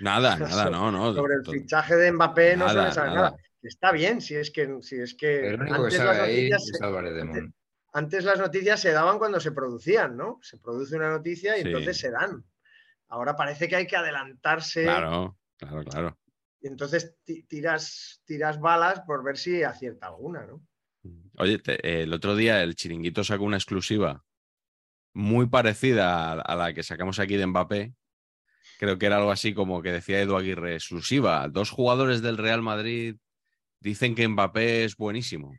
Nada, 0.00 0.36
nada, 0.38 0.70
no, 0.70 0.90
no. 0.90 1.14
Sobre 1.14 1.34
el 1.34 1.44
fichaje 1.46 1.96
de 1.96 2.12
Mbappé 2.12 2.56
no 2.56 2.68
suelen 2.68 2.92
saber 2.92 3.12
nada. 3.12 3.30
nada. 3.30 3.42
Está 3.62 3.92
bien, 3.92 4.20
si 4.20 4.34
es 4.34 4.50
que, 4.50 4.78
si 4.82 4.96
es 5.00 5.14
que 5.14 5.48
El 5.48 5.60
único 5.60 5.76
que 5.76 5.82
antes, 5.84 5.96
sabe 5.98 6.20
ahí 6.20 6.50
es 6.52 6.66
se, 6.78 6.84
Álvarez 6.84 7.14
de 7.14 7.24
Mon. 7.24 7.54
antes 7.94 8.24
las 8.24 8.38
noticias 8.38 8.78
se 8.80 8.92
daban 8.92 9.18
cuando 9.18 9.40
se 9.40 9.52
producían, 9.52 10.16
¿no? 10.16 10.38
Se 10.42 10.58
produce 10.58 10.96
una 10.96 11.10
noticia 11.10 11.56
y 11.56 11.62
Sí. 11.62 11.68
entonces 11.68 11.96
se 11.98 12.10
dan. 12.10 12.44
Ahora 13.08 13.36
parece 13.36 13.66
que 13.68 13.76
hay 13.76 13.86
que 13.86 13.96
adelantarse 13.96 14.82
Claro, 14.82 15.38
claro, 15.56 15.82
claro. 15.84 16.18
Y 16.64 16.66
entonces 16.66 17.14
ti- 17.24 17.42
tiras, 17.42 18.22
tiras 18.24 18.58
balas 18.58 19.02
por 19.02 19.22
ver 19.22 19.36
si 19.36 19.62
acierta 19.62 20.06
alguna, 20.06 20.46
¿no? 20.46 20.62
Oye, 21.36 21.58
te- 21.58 22.02
el 22.02 22.10
otro 22.14 22.34
día 22.34 22.62
el 22.62 22.74
chiringuito 22.74 23.22
sacó 23.22 23.44
una 23.44 23.58
exclusiva 23.58 24.24
muy 25.12 25.46
parecida 25.46 26.32
a, 26.32 26.40
a 26.40 26.56
la 26.56 26.72
que 26.72 26.82
sacamos 26.82 27.18
aquí 27.18 27.36
de 27.36 27.46
Mbappé. 27.46 27.92
Creo 28.78 28.96
que 28.98 29.04
era 29.04 29.18
algo 29.18 29.30
así 29.30 29.52
como 29.52 29.82
que 29.82 29.92
decía 29.92 30.22
Edu 30.22 30.36
Aguirre, 30.36 30.72
exclusiva. 30.74 31.46
Dos 31.48 31.68
jugadores 31.70 32.22
del 32.22 32.38
Real 32.38 32.62
Madrid 32.62 33.16
dicen 33.78 34.14
que 34.14 34.26
Mbappé 34.26 34.84
es 34.84 34.96
buenísimo. 34.96 35.54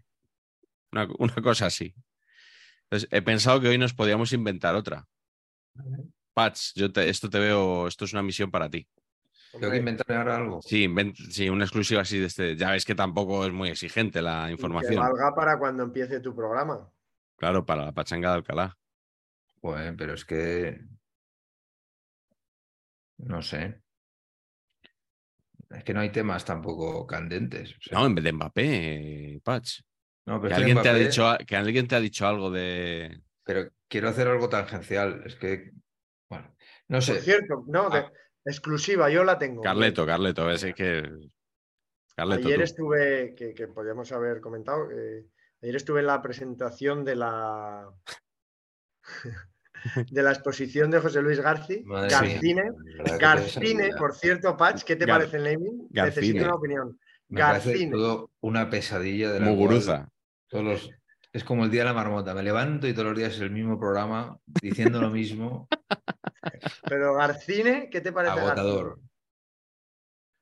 Una, 0.91 1.07
una 1.19 1.35
cosa 1.35 1.67
así. 1.67 1.93
Entonces, 2.85 3.07
he 3.11 3.21
pensado 3.21 3.61
que 3.61 3.67
hoy 3.67 3.77
nos 3.77 3.93
podíamos 3.93 4.33
inventar 4.33 4.73
otra. 4.73 5.07
Pats, 6.33 6.73
yo 6.75 6.91
te- 6.91 7.07
esto 7.09 7.29
te 7.29 7.37
veo, 7.37 7.87
esto 7.87 8.05
es 8.05 8.13
una 8.13 8.23
misión 8.23 8.49
para 8.49 8.71
ti. 8.71 8.87
Tengo 9.59 9.71
que 9.71 9.77
inventarme 9.77 10.15
ahora 10.15 10.35
algo. 10.37 10.61
Sí, 10.61 10.85
invent- 10.87 11.15
sí, 11.31 11.49
una 11.49 11.63
exclusiva 11.65 12.01
así 12.01 12.19
de 12.19 12.25
este. 12.27 12.55
Ya 12.55 12.71
ves 12.71 12.85
que 12.85 12.95
tampoco 12.95 13.45
es 13.45 13.51
muy 13.53 13.69
exigente 13.69 14.21
la 14.21 14.43
y 14.43 14.47
que 14.47 14.51
información. 14.53 14.95
valga 15.03 15.33
para 15.35 15.57
cuando 15.59 15.83
empiece 15.83 16.19
tu 16.19 16.35
programa. 16.35 16.89
Claro, 17.37 17.65
para 17.65 17.85
la 17.85 17.91
pachanga 17.91 18.29
de 18.31 18.35
Alcalá. 18.35 18.77
Joder, 19.61 19.95
pero 19.95 20.13
es 20.13 20.25
que. 20.25 20.81
No 23.17 23.41
sé. 23.41 23.81
Es 25.69 25.83
que 25.83 25.93
no 25.93 25.99
hay 26.01 26.09
temas 26.11 26.45
tampoco 26.45 27.05
candentes. 27.07 27.71
o 27.71 27.81
sea, 27.81 27.97
No, 27.99 28.05
en 28.05 28.15
vez 28.15 28.23
de 28.23 28.31
Mbappé, 28.33 29.41
Patch. 29.43 29.81
no, 30.25 30.35
Que 30.39 30.41
pero 30.41 30.47
es 30.47 30.57
que 30.57 30.63
alguien, 30.63 30.81
te 30.83 30.89
ha 30.89 30.93
dicho, 30.93 31.27
a- 31.27 31.37
que 31.39 31.55
alguien 31.55 31.87
te 31.87 31.95
ha 31.95 31.99
dicho 31.99 32.27
algo 32.27 32.51
de. 32.51 33.21
Pero 33.43 33.69
quiero 33.87 34.09
hacer 34.09 34.27
algo 34.27 34.49
tangencial. 34.49 35.23
Es 35.25 35.35
que. 35.35 35.71
Bueno, 36.29 36.55
no 36.87 36.97
Por 36.97 37.01
sé. 37.03 37.21
cierto, 37.21 37.63
no, 37.67 37.89
de- 37.89 37.99
Ah. 37.99 38.11
Exclusiva, 38.45 39.09
yo 39.09 39.23
la 39.23 39.37
tengo. 39.37 39.61
Carleto, 39.61 40.05
Carleto, 40.05 40.45
ves 40.45 40.65
que. 40.75 41.03
Carleto, 42.15 42.47
Ayer 42.47 42.59
tú. 42.59 42.63
estuve, 42.63 43.35
que, 43.35 43.53
que 43.53 43.67
podríamos 43.67 44.11
haber 44.13 44.39
comentado, 44.39 44.89
eh, 44.91 45.25
ayer 45.61 45.75
estuve 45.75 45.99
en 45.99 46.07
la 46.07 46.21
presentación 46.21 47.03
de 47.03 47.15
la 47.17 47.89
de 50.11 50.23
la 50.23 50.31
exposición 50.31 50.89
de 50.91 50.99
José 50.99 51.21
Luis 51.21 51.39
Garci, 51.39 51.83
Madre 51.83 52.09
Garcine. 52.09 53.73
mía, 53.83 53.95
por 53.97 54.15
cierto, 54.15 54.55
Patch, 54.57 54.83
¿qué 54.83 54.95
te 54.95 55.05
Gar- 55.05 55.17
parece 55.19 55.37
el 55.37 55.43
naming? 55.43 55.87
Garcine. 55.89 56.05
Necesito 56.27 56.45
una 56.45 56.55
opinión. 56.55 56.99
Me 57.27 57.39
Garcine. 57.39 57.91
todo 57.91 58.31
una 58.41 58.69
pesadilla 58.69 59.31
de 59.31 59.39
la 59.39 59.45
cual 59.45 59.55
Muguruza. 59.57 60.09
todos 60.47 60.63
los- 60.63 60.89
Es 61.33 61.43
como 61.43 61.65
el 61.65 61.71
día 61.71 61.81
de 61.81 61.87
la 61.87 61.93
marmota. 61.93 62.33
Me 62.33 62.43
levanto 62.43 62.87
y 62.87 62.93
todos 62.93 63.07
los 63.09 63.17
días 63.17 63.33
es 63.35 63.41
el 63.41 63.51
mismo 63.51 63.77
programa 63.77 64.39
diciendo 64.61 65.01
lo 65.01 65.09
mismo. 65.09 65.67
Pero 66.87 67.13
Garcine, 67.15 67.89
¿qué 67.89 68.01
te 68.01 68.11
parece? 68.11 68.39
Agotador. 68.39 68.87
Garcine? 68.89 69.09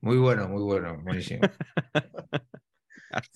Muy 0.00 0.18
bueno, 0.18 0.48
muy 0.48 0.62
bueno, 0.62 0.98
buenísimo. 1.02 1.42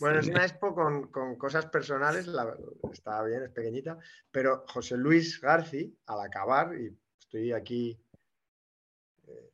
Bueno, 0.00 0.20
es 0.20 0.28
una 0.28 0.44
expo 0.44 0.74
con, 0.74 1.08
con 1.10 1.36
cosas 1.36 1.66
personales, 1.66 2.28
la, 2.28 2.56
está 2.92 3.22
bien, 3.24 3.42
es 3.42 3.50
pequeñita, 3.50 3.98
pero 4.30 4.64
José 4.68 4.96
Luis 4.96 5.40
Garci, 5.40 5.96
al 6.06 6.20
acabar, 6.20 6.72
y 6.78 6.96
estoy 7.18 7.52
aquí 7.52 8.00
eh, 9.26 9.50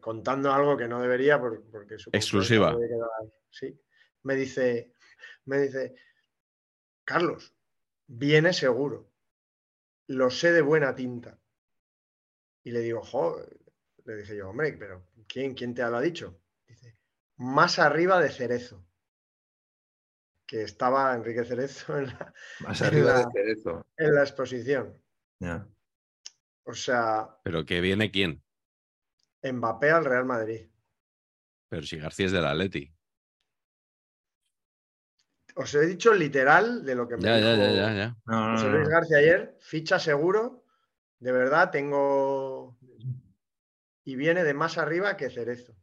contando 0.00 0.52
algo 0.52 0.76
que 0.76 0.88
no 0.88 1.00
debería 1.00 1.38
por- 1.40 1.62
porque 1.70 1.96
supongo 1.96 2.10
que 2.12 2.18
Exclusiva. 2.18 2.72
quedar- 2.76 3.32
sí, 3.50 3.80
me 4.24 4.34
dice, 4.34 4.94
me 5.44 5.58
dice, 5.60 5.94
Carlos, 7.04 7.54
viene 8.08 8.52
seguro, 8.52 9.10
lo 10.08 10.28
sé 10.30 10.50
de 10.52 10.62
buena 10.62 10.94
tinta. 10.94 11.38
Y 12.64 12.70
le 12.70 12.80
digo, 12.80 13.02
jo, 13.02 13.36
le 14.04 14.16
dije 14.16 14.36
yo, 14.36 14.48
hombre, 14.50 14.72
pero 14.78 15.06
¿quién, 15.28 15.54
quién 15.54 15.74
te 15.74 15.82
lo 15.82 15.96
ha 15.96 16.00
dicho? 16.00 16.40
Dice, 16.66 16.96
más 17.36 17.78
arriba 17.78 18.20
de 18.20 18.30
Cerezo 18.30 18.84
que 20.46 20.62
estaba 20.62 21.14
Enrique 21.14 21.44
Cerezo 21.44 21.96
en 21.98 22.06
la, 22.08 22.34
Más 22.60 22.82
arriba 22.82 23.14
de 23.18 23.22
La- 23.24 23.30
Cerezo. 23.32 23.86
en 23.96 24.14
la 24.14 24.20
exposición. 24.20 25.02
Ya. 25.40 25.66
O 26.64 26.74
sea, 26.74 27.38
Pero 27.42 27.64
que 27.64 27.80
viene 27.80 28.10
quién. 28.10 28.42
Mbappé 29.42 29.90
al 29.90 30.04
Real 30.04 30.24
Madrid. 30.26 30.68
Pero 31.68 31.82
si 31.84 31.96
García 31.98 32.26
es 32.26 32.32
del 32.32 32.44
Atleti. 32.44 32.94
Os 35.54 35.74
he 35.74 35.86
dicho 35.86 36.14
literal 36.14 36.84
de 36.84 36.94
lo 36.94 37.08
que 37.08 37.16
me 37.16 37.22
Ya, 37.22 37.38
ya, 37.38 37.52
dijo 37.56 37.66
ya, 37.66 37.72
ya, 37.72 37.94
ya. 37.94 38.16
No, 38.26 38.46
no, 38.48 38.56
José 38.56 38.70
Luis 38.70 38.84
no. 38.84 38.90
García 38.90 39.18
ayer. 39.18 39.56
Ficha 39.60 39.98
seguro. 39.98 40.64
De 41.18 41.32
verdad, 41.32 41.70
tengo... 41.70 42.51
Y 44.04 44.16
viene 44.16 44.44
de 44.44 44.54
más 44.54 44.78
arriba 44.78 45.16
que 45.16 45.30
Cerezo. 45.30 45.74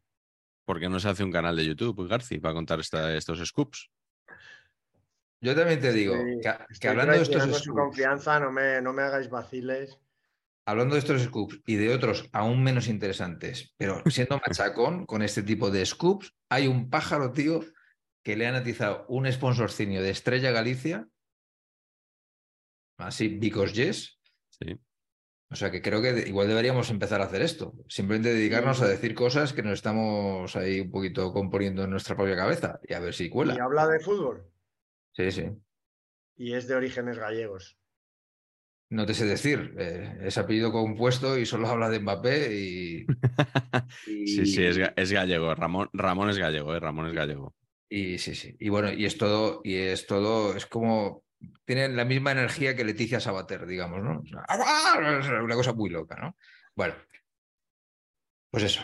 ¿Por 0.65 0.79
qué 0.79 0.89
no 0.89 0.99
se 0.99 1.09
hace 1.09 1.23
un 1.23 1.31
canal 1.31 1.55
de 1.55 1.65
YouTube, 1.65 2.07
García, 2.07 2.39
para 2.41 2.53
contar 2.53 2.79
esta- 2.79 3.15
estos 3.15 3.39
scoops? 3.47 3.89
Yo 5.41 5.55
también 5.55 5.79
te 5.79 5.93
digo 5.93 6.15
que, 6.79 6.87
hablando 6.87 7.13
de 7.13 7.21
estos 7.21 7.43
su 7.43 7.53
scoops, 7.53 7.67
confianza, 7.69 8.39
no 8.39 8.51
me, 8.51 8.81
no 8.81 8.91
me 8.93 9.03
hagáis 9.03 9.29
vaciles. 9.29 9.97
hablando 10.67 10.93
de 10.95 10.99
estos 10.99 11.23
scoops 11.23 11.61
y 11.65 11.77
de 11.77 11.93
otros 11.93 12.29
aún 12.33 12.61
menos 12.61 12.87
interesantes, 12.89 13.73
pero 13.77 14.03
siendo 14.11 14.39
machacón 14.45 15.05
con 15.05 15.21
este 15.23 15.41
tipo 15.41 15.71
de 15.71 15.85
scoops, 15.85 16.35
hay 16.49 16.67
un 16.67 16.89
pájaro, 16.89 17.31
tío, 17.31 17.61
que 18.23 18.35
le 18.35 18.45
han 18.45 18.55
atizado 18.55 19.05
un 19.07 19.25
sponsorcinio 19.31 20.03
de 20.03 20.09
Estrella 20.11 20.51
Galicia, 20.51 21.07
así, 22.97 23.29
Because 23.29 23.73
Yes. 23.73 24.19
Sí. 24.49 24.77
O 25.51 25.55
sea 25.55 25.71
que 25.71 25.81
creo 25.81 26.01
que 26.01 26.13
de- 26.13 26.29
igual 26.29 26.47
deberíamos 26.47 26.89
empezar 26.91 27.21
a 27.21 27.25
hacer 27.25 27.41
esto, 27.41 27.73
simplemente 27.87 28.31
dedicarnos 28.33 28.81
a 28.81 28.87
decir 28.87 29.15
cosas 29.15 29.51
que 29.53 29.63
nos 29.63 29.73
estamos 29.73 30.55
ahí 30.55 30.79
un 30.81 30.91
poquito 30.91 31.33
componiendo 31.33 31.83
en 31.83 31.89
nuestra 31.89 32.15
propia 32.15 32.35
cabeza 32.35 32.79
y 32.87 32.93
a 32.93 32.99
ver 32.99 33.13
si 33.15 33.25
Y 33.25 33.29
cuela. 33.29 33.57
habla 33.63 33.87
de 33.87 33.99
fútbol. 33.99 34.45
Sí, 35.13 35.31
sí. 35.31 35.45
Y 36.37 36.53
es 36.53 36.67
de 36.67 36.75
orígenes 36.75 37.17
gallegos. 37.17 37.77
No 38.91 39.05
te 39.05 39.13
sé 39.13 39.25
decir, 39.25 39.75
eh, 39.77 40.17
es 40.23 40.37
apellido 40.37 40.71
compuesto 40.71 41.37
y 41.37 41.45
solo 41.45 41.67
habla 41.67 41.89
de 41.89 41.99
Mbappé 41.99 42.55
y... 42.55 43.05
Sí, 44.05 44.45
sí, 44.45 44.63
es, 44.65 44.77
y- 44.77 44.81
ga- 44.81 44.93
es 44.95 45.11
gallego. 45.11 45.53
Ramón, 45.55 45.89
Ramón 45.93 46.29
es 46.29 46.37
gallego, 46.37 46.75
¿eh? 46.75 46.79
Ramón 46.79 47.07
es 47.07 47.13
gallego. 47.13 47.55
Y 47.89 48.17
sí, 48.19 48.35
sí. 48.35 48.55
Y 48.59 48.69
bueno, 48.69 48.91
y 48.91 49.05
es 49.05 49.17
todo, 49.17 49.61
y 49.63 49.75
es 49.75 50.05
todo, 50.07 50.55
es 50.55 50.65
como, 50.67 51.23
tienen 51.65 51.95
la 51.95 52.05
misma 52.05 52.31
energía 52.31 52.75
que 52.75 52.83
Leticia 52.83 53.19
Sabater, 53.19 53.65
digamos, 53.65 54.01
¿no? 54.03 54.21
Una 55.43 55.55
cosa 55.55 55.73
muy 55.73 55.89
loca, 55.89 56.15
¿no? 56.15 56.35
Bueno, 56.75 56.95
pues 58.51 58.63
eso, 58.63 58.81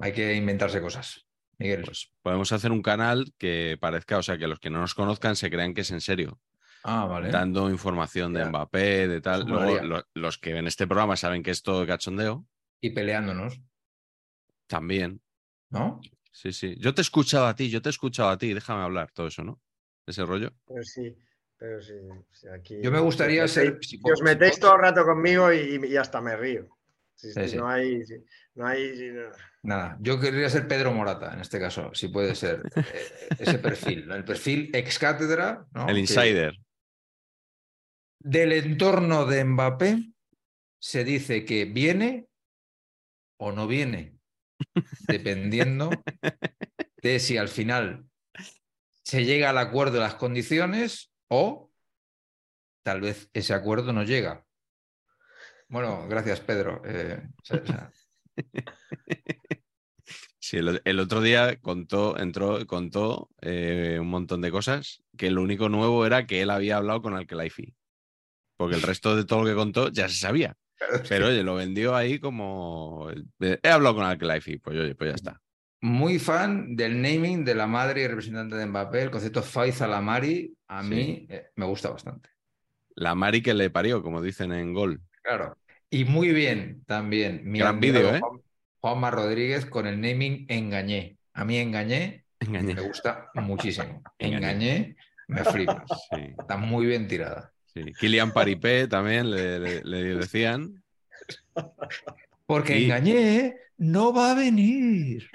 hay 0.00 0.12
que 0.12 0.34
inventarse 0.34 0.80
cosas. 0.80 1.22
Miguel. 1.58 1.82
Pues 1.86 2.12
podemos 2.20 2.52
hacer 2.52 2.70
un 2.70 2.82
canal 2.82 3.32
que 3.38 3.78
parezca, 3.80 4.18
o 4.18 4.22
sea, 4.22 4.36
que 4.36 4.46
los 4.46 4.60
que 4.60 4.68
no 4.68 4.78
nos 4.80 4.94
conozcan 4.94 5.36
se 5.36 5.50
crean 5.50 5.72
que 5.72 5.80
es 5.80 5.90
en 5.90 6.02
serio. 6.02 6.38
ah, 6.84 7.06
vale. 7.06 7.30
Dando 7.30 7.70
información 7.70 8.32
de 8.34 8.40
Ya. 8.40 8.46
Mbappé, 8.50 9.08
de 9.08 9.20
tal. 9.22 9.44
Luego, 9.46 9.82
lo- 9.82 10.04
los 10.14 10.36
que 10.38 10.52
ven 10.52 10.66
este 10.66 10.86
programa 10.86 11.16
saben 11.16 11.42
que 11.42 11.50
es 11.50 11.62
todo 11.62 11.80
de 11.80 11.86
cachondeo. 11.86 12.46
Y 12.80 12.90
peleándonos, 12.90 13.58
También. 14.66 15.22
¿no? 15.70 16.00
Sí, 16.30 16.52
sí. 16.52 16.76
Yo 16.78 16.92
te 16.94 17.00
he 17.00 17.02
escuchado 17.02 17.46
a 17.46 17.54
ti, 17.56 17.70
yo 17.70 17.80
te 17.80 17.88
he 17.88 17.90
escuchado 17.90 18.28
a 18.28 18.36
ti, 18.38 18.52
déjame 18.52 18.82
hablar, 18.82 19.10
todo 19.12 19.28
eso, 19.28 19.42
¿no? 19.42 19.60
Ese 20.06 20.24
rollo. 20.26 20.52
Pero 20.66 20.82
sí, 20.82 21.16
pero 21.58 21.80
sí. 21.82 21.94
sí, 22.32 22.48
aquí, 22.48 22.80
Yo 22.82 22.90
me 22.90 23.00
gustaría 23.00 23.42
si 23.48 23.60
os 23.60 23.64
ser 23.66 23.78
psicólogo. 23.80 24.14
os 24.14 24.22
metéis 24.22 24.58
todo 24.60 24.74
el 24.76 24.80
rato 24.82 25.04
conmigo 25.04 25.52
y, 25.52 25.80
y 25.86 25.96
hasta 25.96 26.20
me 26.20 26.36
río. 26.36 26.68
Si, 27.14 27.32
Sí, 27.32 27.40
si 27.44 27.48
sí. 27.50 27.56
No 27.56 27.68
hay. 27.68 28.04
si- 28.04 28.24
no 28.54 28.66
hay 28.66 28.96
si 28.96 29.08
no- 29.10 29.30
Nada, 29.62 29.96
yo 30.00 30.20
querría 30.20 30.48
ser 30.50 30.68
Pedro 30.68 30.92
Morata 30.92 31.32
en 31.34 31.40
este 31.40 31.58
caso, 31.58 31.90
si 31.94 32.08
puede 32.08 32.34
ser 32.34 32.62
eh, 32.76 33.06
ese 33.38 33.58
perfil, 33.58 34.10
el 34.12 34.24
perfil 34.24 34.70
ex 34.72 34.98
cátedra, 34.98 35.66
¿no? 35.72 35.88
El 35.88 35.94
Que 35.94 36.00
insider. 36.00 36.54
del 38.20 38.52
entorno 38.52 39.26
de 39.26 39.44
Mbappé 39.44 40.12
se 40.78 41.04
dice 41.04 41.44
que 41.44 41.64
viene 41.64 42.28
o 43.38 43.50
no 43.52 43.66
viene, 43.66 44.18
dependiendo 45.08 45.90
de 47.02 47.18
si 47.18 47.36
al 47.36 47.48
final 47.48 48.04
se 49.02 49.24
llega 49.24 49.50
al 49.50 49.58
acuerdo 49.58 49.94
de 49.94 50.00
las 50.00 50.14
condiciones 50.14 51.10
o 51.28 51.70
tal 52.82 53.00
vez 53.02 53.28
ese 53.34 53.52
acuerdo 53.54 53.92
no 53.92 54.02
llega. 54.02 54.46
Bueno, 55.68 56.06
gracias 56.08 56.40
Pedro. 56.40 56.82
eh, 56.84 57.22
o 57.42 57.44
sea, 57.44 57.90
Sí, 60.38 60.58
el, 60.58 60.80
el 60.84 61.00
otro 61.00 61.20
día 61.20 61.60
contó, 61.60 62.16
entró, 62.18 62.64
contó 62.66 63.30
eh, 63.40 63.98
un 64.00 64.08
montón 64.08 64.40
de 64.42 64.50
cosas, 64.50 65.02
que 65.16 65.30
lo 65.30 65.42
único 65.42 65.68
nuevo 65.68 66.06
era 66.06 66.26
que 66.26 66.42
él 66.42 66.50
había 66.50 66.76
hablado 66.76 67.02
con 67.02 67.14
Alkelaifi. 67.14 67.74
Porque 68.56 68.76
el 68.76 68.82
resto 68.82 69.16
de 69.16 69.24
todo 69.24 69.42
lo 69.42 69.46
que 69.50 69.54
contó 69.56 69.90
ya 69.90 70.08
se 70.08 70.16
sabía. 70.16 70.56
Pero 71.08 71.28
oye, 71.28 71.42
lo 71.44 71.56
vendió 71.56 71.96
ahí 71.96 72.20
como. 72.20 73.10
eh, 73.40 73.60
He 73.62 73.68
hablado 73.70 73.96
con 73.96 74.04
Alkelaifi, 74.04 74.58
pues 74.58 74.78
oye, 74.78 74.94
pues 74.96 75.10
ya 75.10 75.14
está. 75.16 75.42
Muy 75.80 76.18
fan 76.18 76.74
del 76.76 77.00
naming 77.02 77.44
de 77.44 77.54
la 77.54 77.66
madre 77.66 78.02
y 78.02 78.06
representante 78.08 78.56
de 78.56 78.66
Mbappé, 78.66 79.02
el 79.02 79.10
concepto 79.10 79.42
Faisal 79.42 79.92
Amari, 79.94 80.54
a 80.68 80.82
Sí. 80.82 80.88
mí 80.88 81.26
eh, 81.28 81.48
me 81.56 81.66
gusta 81.66 81.90
bastante. 81.90 82.30
La 82.94 83.14
Mari 83.14 83.42
que 83.42 83.52
le 83.54 83.68
parió, 83.70 84.02
como 84.02 84.22
dicen 84.22 84.52
en 84.52 84.72
Gol. 84.72 85.00
Claro. 85.22 85.56
Y 85.90 86.04
muy 86.06 86.32
bien 86.32 86.82
también 86.86 87.42
mi 87.44 87.58
Gran 87.58 87.78
vídeo, 87.78 88.14
¿eh? 88.14 88.20
Juan- 88.20 88.40
Juanma 88.80 89.10
Rodríguez 89.10 89.66
con 89.66 89.86
el 89.86 90.00
naming 90.00 90.46
Engañé. 90.48 91.18
A 91.34 91.44
mí 91.44 91.58
Engañé 91.58 92.24
Engañé. 92.40 92.74
me 92.74 92.80
gusta 92.82 93.30
muchísimo. 93.34 94.02
Engañé. 94.18 94.96
Me 95.28 95.44
flipa. 95.44 95.84
Sí, 96.10 96.34
Está 96.38 96.56
muy 96.56 96.86
bien 96.86 97.06
tirada. 97.08 97.52
sí. 97.66 97.82
Kilian 98.00 98.32
Paripé 98.32 98.86
también 98.88 99.30
le, 99.30 99.58
le- 99.58 99.82
le 99.84 100.02
decían. 100.16 100.82
Porque 102.46 102.78
Y- 102.78 102.84
Engañé 102.84 103.56
no 103.78 104.12
va 104.12 104.32
a 104.32 104.34
venir. 104.34 105.28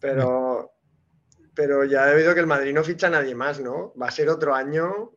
Pero, 0.00 0.72
pero 1.54 1.84
ya 1.84 2.10
he 2.10 2.14
oído 2.14 2.34
que 2.34 2.40
el 2.40 2.46
Madrid 2.46 2.74
no 2.74 2.82
ficha 2.82 3.06
a 3.06 3.10
nadie 3.10 3.34
más, 3.34 3.60
¿no? 3.60 3.92
Va 4.00 4.08
a 4.08 4.10
ser 4.10 4.28
otro 4.28 4.54
año, 4.54 5.12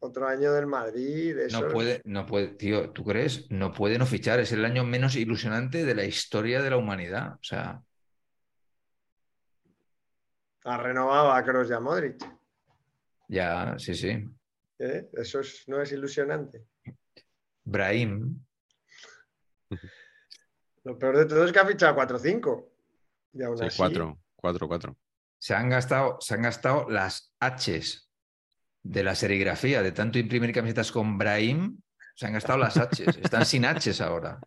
otro 0.00 0.26
año 0.26 0.52
del 0.52 0.66
Madrid. 0.66 1.36
De 1.36 1.48
No 1.48 1.68
puede, 1.68 2.00
no 2.04 2.24
puede, 2.26 2.48
tío, 2.48 2.90
¿tú 2.90 3.04
crees? 3.04 3.50
No 3.50 3.72
puede 3.72 3.98
no 3.98 4.06
fichar. 4.06 4.40
Es 4.40 4.52
el 4.52 4.64
año 4.64 4.84
menos 4.84 5.16
ilusionante 5.16 5.84
de 5.84 5.94
la 5.94 6.04
historia 6.04 6.62
de 6.62 6.70
la 6.70 6.76
humanidad. 6.76 7.34
O 7.34 7.42
sea, 7.42 7.82
Ha 10.64 10.76
renovado 10.78 11.32
a 11.32 11.42
Kroos 11.44 11.68
y 11.68 11.72
a 11.74 11.80
Modric. 11.80 12.24
ya, 13.28 13.74
sí, 13.78 13.94
sí. 13.94 14.24
¿Eh? 14.78 15.08
Eso 15.12 15.40
es- 15.40 15.64
no 15.68 15.80
es 15.80 15.92
ilusionante. 15.92 16.64
Brahim, 17.64 18.44
Lo 20.84 20.98
peor 20.98 21.16
de 21.16 21.24
todo 21.26 21.44
es 21.46 21.52
que 21.52 21.58
ha 21.58 21.66
fichado 21.66 21.94
4-5. 21.94 22.70
Y 23.32 23.42
aún 23.42 23.56
Sí, 23.56 23.64
así, 23.64 23.76
cuatro, 23.78 24.18
cuatro, 24.36 24.68
cuatro. 24.68 24.96
se 25.38 25.54
han 25.54 25.70
gastado, 25.70 26.18
se 26.20 26.34
han 26.34 26.42
gastado 26.42 26.88
las 26.90 27.32
Hs 27.40 28.10
de 28.82 29.02
la 29.02 29.14
serigrafía, 29.14 29.82
de 29.82 29.92
tanto 29.92 30.18
imprimir 30.18 30.52
camisetas 30.52 30.92
con 30.92 31.16
Brahim, 31.16 31.80
se 32.14 32.26
han 32.26 32.34
gastado 32.34 32.58
las 32.58 32.76
Hs, 32.76 33.16
están 33.16 33.46
sin 33.46 33.64
Hs 33.64 34.00
ahora. 34.02 34.38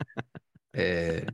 Eh, 0.74 1.26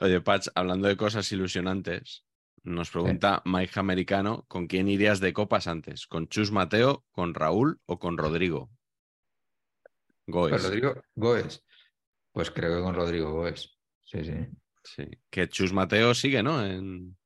Oye, 0.00 0.20
Patch, 0.20 0.48
hablando 0.54 0.88
de 0.88 0.96
cosas 0.96 1.30
ilusionantes, 1.32 2.25
nos 2.66 2.90
pregunta 2.90 3.42
Mike 3.44 3.78
Americano, 3.78 4.44
¿con 4.48 4.66
quién 4.66 4.88
irías 4.88 5.20
de 5.20 5.32
copas 5.32 5.68
antes? 5.68 6.06
¿Con 6.06 6.28
Chus 6.28 6.50
Mateo, 6.50 7.04
con 7.12 7.32
Raúl 7.32 7.80
o 7.86 7.98
con 7.98 8.18
Rodrigo? 8.18 8.70
Goes. 10.26 10.50
pues 10.50 10.64
Rodrigo 10.64 11.02
Goes, 11.14 11.64
pues 12.32 12.50
creo 12.50 12.76
que 12.76 12.82
con 12.82 12.94
Rodrigo 12.94 13.32
Goes. 13.32 13.78
Sí, 14.02 14.24
sí. 14.24 14.34
Sí. 14.82 15.04
Que 15.30 15.48
Chus 15.48 15.72
Mateo 15.72 16.14
sigue, 16.14 16.42
¿no? 16.42 16.64
En, 16.64 17.16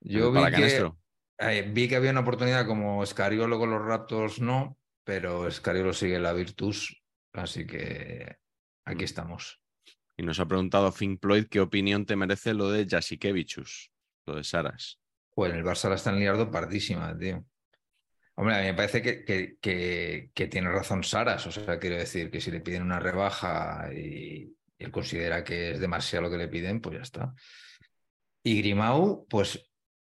Yo 0.00 0.28
en 0.28 0.44
vi 0.44 0.52
que, 0.52 0.92
eh, 1.38 1.70
vi 1.72 1.88
que 1.88 1.96
había 1.96 2.10
una 2.10 2.20
oportunidad 2.20 2.66
como 2.66 3.04
Scariolo 3.04 3.58
con 3.58 3.70
los 3.70 3.82
Raptors, 3.82 4.40
no, 4.40 4.78
pero 5.04 5.50
Scariolo 5.50 5.92
sigue 5.92 6.18
la 6.18 6.32
Virtus, 6.32 7.02
así 7.32 7.66
que 7.66 8.36
aquí 8.84 9.04
estamos. 9.04 9.60
Y 10.16 10.22
nos 10.22 10.40
ha 10.40 10.46
preguntado 10.46 10.92
Fink 10.92 11.20
Ployd 11.20 11.46
qué 11.46 11.60
opinión 11.60 12.04
te 12.04 12.16
merece 12.16 12.52
lo 12.52 12.70
de 12.70 12.86
Jasikevichus, 12.86 13.90
lo 14.28 14.36
de 14.36 14.44
Saras. 14.44 14.98
Pues 15.34 15.52
en 15.52 15.58
el 15.58 15.64
Barça 15.64 15.88
la 15.88 15.94
están 15.96 16.18
liando 16.18 16.50
pardísima, 16.50 17.16
tío. 17.18 17.44
Hombre, 18.34 18.54
a 18.56 18.60
mí 18.60 18.66
me 18.66 18.74
parece 18.74 19.02
que, 19.02 19.24
que, 19.24 19.56
que- 19.60 20.30
que 20.32 20.46
tiene 20.46 20.70
razón 20.70 21.02
Saras. 21.02 21.46
O 21.46 21.50
sea, 21.50 21.78
quiero 21.78 21.96
decir 21.96 22.30
que 22.30 22.40
si 22.40 22.50
le 22.50 22.60
piden 22.60 22.82
una 22.82 23.00
rebaja 23.00 23.88
y, 23.92 24.54
y 24.78 24.84
él 24.84 24.90
considera 24.92 25.42
que 25.42 25.72
es 25.72 25.80
demasiado 25.80 26.24
lo 26.26 26.30
que 26.30 26.38
le 26.38 26.48
piden, 26.48 26.80
pues 26.80 26.96
ya 26.96 27.02
está. 27.02 27.34
Y 28.44 28.58
Grimau, 28.62 29.26
pues, 29.28 29.68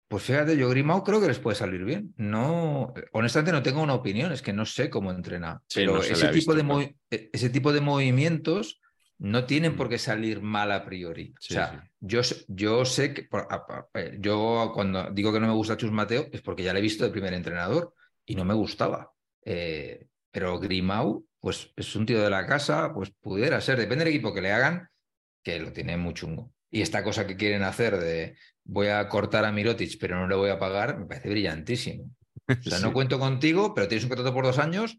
pues 0.06 0.22
fíjate, 0.22 0.56
yo 0.56 0.68
Grimau 0.68 1.02
creo 1.02 1.20
que 1.20 1.28
les 1.28 1.38
puede 1.38 1.56
salir 1.56 1.84
bien. 1.84 2.12
No, 2.16 2.92
honestamente 3.12 3.52
no 3.52 3.62
tengo 3.62 3.82
una 3.82 3.94
opinión, 3.94 4.32
es 4.32 4.42
que 4.42 4.52
no 4.52 4.66
sé 4.66 4.90
cómo 4.90 5.10
entrena. 5.10 5.62
Sí, 5.68 5.80
pero 5.80 5.94
no 5.94 6.02
ese, 6.02 6.28
tipo 6.28 6.54
visto, 6.54 6.78
de 6.78 6.96
e- 7.10 7.30
ese 7.32 7.48
tipo 7.50 7.72
de 7.72 7.80
movimientos 7.80 8.80
no 9.20 9.44
tienen 9.46 9.76
por 9.76 9.88
qué 9.88 9.98
salir 9.98 10.40
mal 10.42 10.72
a 10.72 10.84
priori. 10.84 11.34
Sí, 11.38 11.54
o 11.54 11.56
sea, 11.56 11.70
sí. 11.82 11.88
yo, 12.00 12.22
sé- 12.22 12.44
yo 12.48 12.84
sé 12.84 13.14
que 13.14 13.24
por- 13.24 13.46
a- 13.50 13.66
a- 13.68 13.88
eh, 13.94 14.16
yo 14.20 14.72
cuando 14.74 15.10
digo 15.10 15.32
que 15.32 15.40
no 15.40 15.46
me 15.46 15.52
gusta 15.54 15.76
Chus 15.76 15.92
Mateo 15.92 16.26
es 16.32 16.42
porque 16.42 16.62
ya 16.64 16.72
le 16.72 16.80
he 16.80 16.82
visto 16.82 17.04
de 17.04 17.10
primer 17.10 17.34
entrenador 17.34 17.94
y 18.26 18.34
no 18.34 18.44
me 18.44 18.54
gustaba. 18.54 19.12
Eh, 19.44 20.06
pero 20.30 20.58
Grimau, 20.58 21.26
pues 21.40 21.72
es 21.76 21.94
un 21.96 22.06
tío 22.06 22.22
de 22.22 22.30
la 22.30 22.46
casa, 22.46 22.92
pues 22.94 23.10
pudiera 23.20 23.60
ser, 23.60 23.78
depende 23.78 24.04
del 24.04 24.14
equipo 24.14 24.32
que 24.34 24.42
le 24.42 24.52
hagan, 24.52 24.88
que 25.42 25.58
lo 25.58 25.72
tiene 25.72 25.96
muy 25.96 26.14
chungo. 26.14 26.52
Y 26.70 26.82
esta 26.82 27.02
cosa 27.02 27.26
que 27.26 27.36
quieren 27.36 27.62
hacer 27.62 27.98
de 27.98 28.36
voy 28.64 28.88
a 28.88 29.08
cortar 29.08 29.44
a 29.44 29.52
Mirotic, 29.52 29.98
pero 30.00 30.18
no 30.20 30.28
le 30.28 30.36
voy 30.36 30.50
a 30.50 30.58
pagar, 30.58 30.98
me 30.98 31.06
parece 31.06 31.28
brillantísimo. 31.30 32.04
O 32.04 32.70
sea, 32.70 32.78
no 32.78 32.92
cuento 32.92 33.18
contigo, 33.18 33.74
pero 33.74 33.88
tienes 33.88 34.04
un 34.04 34.10
contrato 34.10 34.32
por 34.34 34.44
dos 34.44 34.58
años. 34.58 34.98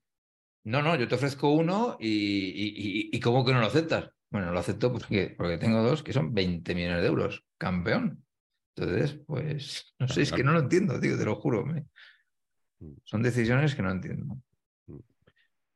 No, 0.63 0.81
no, 0.81 0.95
yo 0.95 1.07
te 1.07 1.15
ofrezco 1.15 1.49
uno 1.49 1.97
y, 1.99 2.07
y- 2.07 2.73
y- 2.75 3.09
y 3.13 3.19
¿cómo 3.19 3.43
que 3.43 3.51
no 3.53 3.59
lo 3.59 3.65
aceptas? 3.67 4.11
Bueno, 4.29 4.47
no 4.47 4.53
lo 4.53 4.59
acepto 4.59 4.91
porque, 4.91 5.33
porque 5.37 5.57
tengo 5.57 5.81
dos 5.81 6.03
que 6.03 6.13
son 6.13 6.33
20 6.33 6.75
millones 6.75 7.01
de 7.01 7.07
euros. 7.07 7.43
Campeón. 7.57 8.23
Entonces, 8.75 9.19
pues, 9.27 9.93
no 9.99 10.07
sé, 10.07 10.21
es 10.21 10.31
que 10.31 10.43
no 10.43 10.53
lo 10.53 10.59
entiendo, 10.59 10.99
tío, 10.99 11.17
te 11.17 11.25
lo 11.25 11.35
juro. 11.35 11.65
me- 11.65 11.85
Son 13.03 13.21
decisiones 13.21 13.75
que 13.75 13.81
no 13.81 13.91
entiendo. 13.91 14.37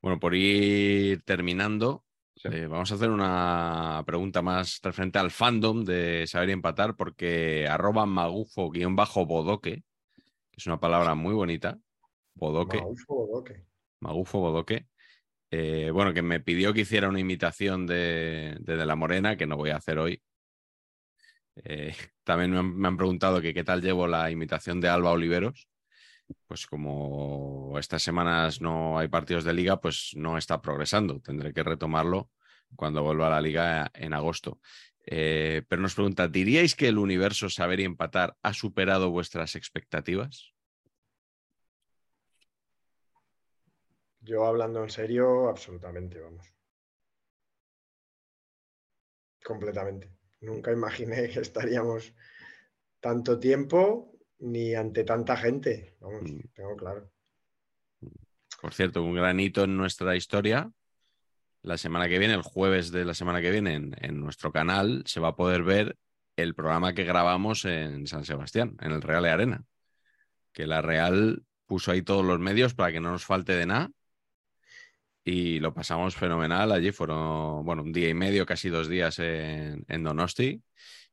Bueno, 0.02 0.20
por 0.20 0.36
ir 0.36 1.24
terminando, 1.24 2.06
Sí. 2.36 2.50
eh, 2.52 2.68
vamos 2.68 2.92
a 2.92 2.96
hacer 2.96 3.10
una 3.10 4.04
pregunta 4.06 4.42
más 4.42 4.80
referente 4.84 5.18
al 5.20 5.32
fandom 5.32 5.84
de 5.84 6.26
saber 6.28 6.50
y 6.50 6.52
empatar, 6.54 6.96
porque 6.96 7.68
arroba 7.68 8.06
magufo-bodoque, 8.06 9.84
que 10.52 10.58
es 10.58 10.66
una 10.68 10.80
palabra 10.80 11.16
muy 11.16 11.34
bonita, 11.34 11.80
bodoque, 12.36 12.80
Bodoque. 13.08 13.66
Magufo 14.00 14.40
bodoque, 14.40 14.88
eh, 15.52 15.90
bueno, 15.92 16.14
que 16.14 16.22
me 16.22 16.40
pidió 16.40 16.74
que 16.74 16.82
hiciera 16.82 17.10
una 17.10 17.20
imitación 17.20 17.88
de, 17.88 18.58
de 18.60 18.86
La 18.86 18.96
Morena, 18.96 19.38
que 19.38 19.48
no 19.48 19.58
voy 19.58 19.70
a 19.70 19.78
hacer 19.78 20.00
hoy. 20.00 20.22
Eh, 21.64 21.96
también 22.24 22.52
me 22.52 22.88
han, 22.88 22.98
preguntado 22.98 23.42
qué 23.42 23.64
tal 23.64 23.82
llevo 23.82 24.08
la 24.08 24.30
imitación 24.32 24.82
de 24.82 24.90
Alba 24.90 25.12
Oliveros. 25.12 25.68
Pues 26.48 26.66
como 26.66 27.78
estas 27.78 28.02
semanas 28.02 28.60
no 28.60 28.98
hay 28.98 29.08
partidos 29.08 29.44
de 29.44 29.54
liga, 29.54 29.80
pues 29.80 30.12
no 30.16 30.38
está 30.38 30.62
progresando. 30.62 31.20
Tendré 31.22 31.54
que 31.54 31.64
retomarlo 31.64 32.32
cuando 32.76 33.04
vuelva 33.04 33.28
a 33.28 33.32
la 33.32 33.42
liga 33.42 33.92
en 33.94 34.14
agosto. 34.14 34.60
Eh, 35.06 35.64
pero 35.70 35.84
nos 35.84 35.94
pregunta, 35.94 36.28
¿diríais 36.28 36.76
que 36.76 36.88
el 36.88 36.98
universo 36.98 37.50
saber 37.50 37.80
y 37.80 37.84
empatar 37.84 38.36
ha 38.42 38.54
superado 38.54 39.12
vuestras 39.12 39.56
expectativas? 39.56 40.55
Yo 44.26 44.46
hablando 44.46 44.84
en 44.84 44.90
serio, 44.90 45.48
absolutamente, 45.50 46.20
vamos. 46.20 46.52
completamente. 49.44 50.12
Nunca 50.42 50.72
imaginé 50.72 51.30
que 51.30 51.40
estaríamos 51.40 52.16
tanto 53.00 53.38
tiempo 53.40 54.12
ni 54.40 54.74
ante 54.74 55.04
tanta 55.04 55.38
gente. 55.38 55.96
Vamos, 56.00 56.24
Mm. 56.32 56.40
tengo 56.56 56.76
claro. 56.76 57.12
Por 58.60 58.74
cierto, 58.74 59.04
un 59.04 59.14
granito 59.14 59.64
en 59.66 59.78
nuestra 59.78 60.16
historia. 60.16 60.72
La 61.62 61.78
semana 61.78 62.10
que 62.10 62.18
viene, 62.18 62.34
el 62.34 62.42
jueves 62.42 62.92
de 62.92 63.06
la 63.06 63.14
semana 63.14 63.40
que 63.40 63.52
viene, 63.52 63.76
en, 63.76 63.96
en 64.02 64.20
nuestro 64.20 64.52
canal 64.52 65.04
se 65.06 65.20
va 65.20 65.28
a 65.28 65.36
poder 65.36 65.62
ver 65.62 65.96
el 66.36 66.56
programa 66.56 66.96
que 66.96 67.04
grabamos 67.04 67.66
en 67.66 68.08
San 68.08 68.26
Sebastián, 68.26 68.76
en 68.82 68.94
el 68.94 69.04
Real 69.04 69.22
de 69.22 69.30
Arena. 69.30 69.64
Que 70.54 70.66
la 70.66 70.82
Real 70.82 71.44
puso 71.68 71.92
ahí 71.92 72.02
todos 72.02 72.26
los 72.26 72.40
medios 72.40 72.74
para 72.74 72.92
que 72.92 73.00
no 73.00 73.12
nos 73.12 73.26
falte 73.26 73.54
de 73.56 73.68
nada. 73.68 73.92
Y 75.28 75.60
lo 75.60 75.74
pasamos 75.74 76.16
fenomenal. 76.16 76.72
Allí 76.72 76.92
fueron, 76.92 77.66
bueno, 77.66 77.82
un 77.82 77.92
día 77.92 78.10
y 78.10 78.14
medio, 78.14 78.46
casi 78.46 78.70
dos 78.70 78.88
días 78.88 79.18
en, 79.20 80.04
Donosti. 80.04 80.62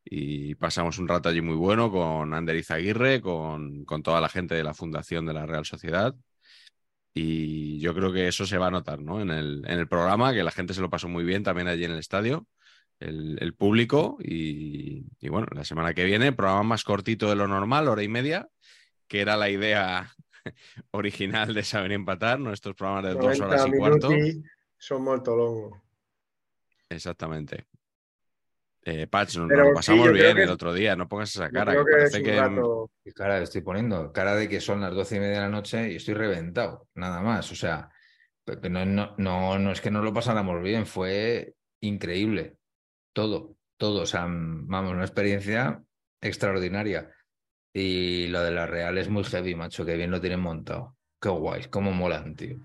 Y 0.04 0.54
pasamos 0.56 0.98
un 0.98 1.08
rato 1.08 1.30
allí 1.30 1.40
muy 1.40 1.56
bueno 1.56 1.90
con 1.90 2.34
Ander 2.34 2.56
Izaguirre, 2.56 3.22
con, 3.22 3.84
con 3.86 4.02
toda 4.02 4.20
la 4.20 4.28
gente 4.28 4.54
de 4.54 4.64
la 4.64 4.74
Fundación 4.74 5.24
de 5.24 5.32
la 5.32 5.46
Real 5.46 5.64
Sociedad. 5.64 6.14
Y 7.14 7.78
yo 7.80 7.94
creo 7.94 8.12
que 8.12 8.28
eso 8.28 8.46
se 8.46 8.58
va 8.58 8.66
a 8.68 8.70
notar 8.70 9.00
¿no? 9.00 9.20
en, 9.22 9.30
el, 9.30 9.64
en 9.66 9.78
el 9.78 9.88
programa, 9.88 10.34
que 10.34 10.42
la 10.42 10.50
gente 10.50 10.74
se 10.74 10.82
lo 10.82 10.90
pasó 10.90 11.08
muy 11.08 11.24
bien 11.24 11.42
también 11.42 11.68
allí 11.68 11.84
en 11.84 11.92
el 11.92 11.98
estadio, 11.98 12.46
el, 13.00 13.38
el 13.40 13.54
público. 13.54 14.18
Y, 14.22 15.06
y 15.20 15.28
bueno, 15.30 15.46
la 15.52 15.64
semana 15.64 15.94
que 15.94 16.04
viene, 16.04 16.32
programa 16.32 16.62
más 16.64 16.84
cortito 16.84 17.30
de 17.30 17.36
lo 17.36 17.48
normal, 17.48 17.88
hora 17.88 18.02
y 18.02 18.08
media, 18.08 18.48
que 19.08 19.20
era 19.22 19.36
la 19.38 19.48
idea 19.48 20.12
original 20.92 21.54
de 21.54 21.62
Saber 21.62 21.92
Empatar, 21.92 22.38
nuestros 22.40 22.74
programas 22.74 23.04
de 23.04 23.10
dos 23.14 23.38
90 23.38 23.44
horas 23.46 23.66
y 23.66 23.76
cuarto. 23.78 24.10
son 24.78 25.02
molto 25.04 25.36
longo. 25.36 25.82
Exactamente. 26.88 27.66
Eh, 28.84 29.06
Patch, 29.06 29.36
nos, 29.36 29.48
Pero 29.48 29.60
nos 29.64 29.66
lo 29.66 29.70
sí, 29.70 29.74
pasamos 29.76 30.12
bien 30.12 30.36
que- 30.36 30.42
el 30.42 30.50
otro 30.50 30.74
día, 30.74 30.96
no 30.96 31.08
pongas 31.08 31.34
esa 31.34 31.48
cara, 31.50 31.72
creo 31.72 31.84
que 31.84 31.90
que 31.92 31.96
parece 31.98 32.16
es 32.16 32.22
un 32.22 32.24
que 32.24 32.40
rato- 32.40 32.90
¿Qué 33.04 33.12
cara 33.12 33.38
estoy 33.38 33.60
poniendo? 33.60 34.12
Cara 34.12 34.34
de 34.34 34.48
que 34.48 34.60
son 34.60 34.80
las 34.80 34.92
doce 34.92 35.16
y 35.16 35.20
media 35.20 35.34
de 35.34 35.40
la 35.40 35.48
noche 35.48 35.92
y 35.92 35.96
estoy 35.96 36.14
reventado, 36.14 36.88
nada 36.94 37.20
más. 37.20 37.50
O 37.52 37.54
sea, 37.54 37.88
no, 38.68 38.84
no, 38.84 39.14
no, 39.18 39.58
no 39.58 39.70
es 39.70 39.80
que 39.80 39.90
no 39.92 40.02
lo 40.02 40.12
pasáramos 40.12 40.60
bien, 40.62 40.84
fue 40.86 41.54
increíble. 41.80 42.56
Todo, 43.12 43.56
todo. 43.76 44.02
O 44.02 44.06
sea, 44.06 44.22
vamos, 44.28 44.92
una 44.92 45.04
experiencia 45.04 45.80
extraordinaria. 46.20 47.08
Y 47.74 48.26
lo 48.28 48.40
de 48.42 48.50
la 48.50 48.66
Real 48.66 48.98
es 48.98 49.08
muy 49.08 49.24
heavy, 49.24 49.54
macho, 49.54 49.84
que 49.84 49.96
bien 49.96 50.10
lo 50.10 50.20
tienen 50.20 50.40
montado. 50.40 50.94
Qué 51.20 51.28
guay, 51.30 51.64
cómo 51.70 51.92
molan, 51.92 52.34
tío. 52.36 52.56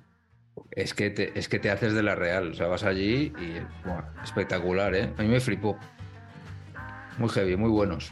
Es 0.72 0.94
que 0.94 1.10
te, 1.12 1.38
es 1.38 1.48
que 1.48 1.60
te 1.60 1.70
haces 1.70 1.94
de 1.94 2.04
la 2.04 2.16
Real, 2.16 2.52
o 2.52 2.54
sea, 2.54 2.68
vas 2.68 2.84
allí 2.84 3.32
y 3.40 3.60
buah, 3.88 4.04
espectacular, 4.24 4.94
¿eh? 4.96 5.14
A 5.18 5.22
mí 5.22 5.28
me 5.28 5.40
flipó. 5.40 5.78
Muy 7.20 7.30
heavy, 7.30 7.56
muy 7.56 7.70
buenos. 7.70 8.12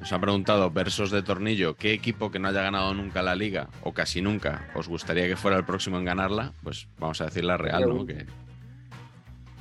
Nos 0.00 0.12
han 0.12 0.20
preguntado, 0.20 0.70
versos 0.70 1.10
de 1.10 1.22
tornillo, 1.22 1.74
¿qué 1.76 1.92
equipo 1.92 2.30
que 2.30 2.38
no 2.38 2.48
haya 2.48 2.62
ganado 2.62 2.92
nunca 2.94 3.22
la 3.22 3.34
liga, 3.34 3.68
o 3.82 3.92
casi 3.92 4.22
nunca, 4.22 4.68
os 4.74 4.88
gustaría 4.88 5.26
que 5.26 5.36
fuera 5.36 5.56
el 5.56 5.64
próximo 5.64 5.98
en 5.98 6.04
ganarla? 6.04 6.52
Pues 6.62 6.88
vamos 6.98 7.20
a 7.20 7.24
decir 7.26 7.44
la 7.44 7.56
Real, 7.56 7.88
¿no? 7.88 8.06
Que, 8.06 8.26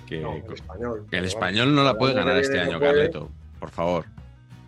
que- 0.08 0.22
No, 0.22 0.34
el 0.36 0.54
español. 0.54 0.98
que 1.10 1.18
el 1.18 1.24
pero 1.24 1.26
español 1.26 1.68
vamos, 1.68 1.76
no 1.76 1.84
la 1.84 1.98
puede 1.98 2.14
ganar 2.14 2.38
este 2.38 2.60
año, 2.60 2.80
puede. 2.80 2.92
Carleto. 2.92 3.32
Por 3.60 3.70
favor. 3.72 4.06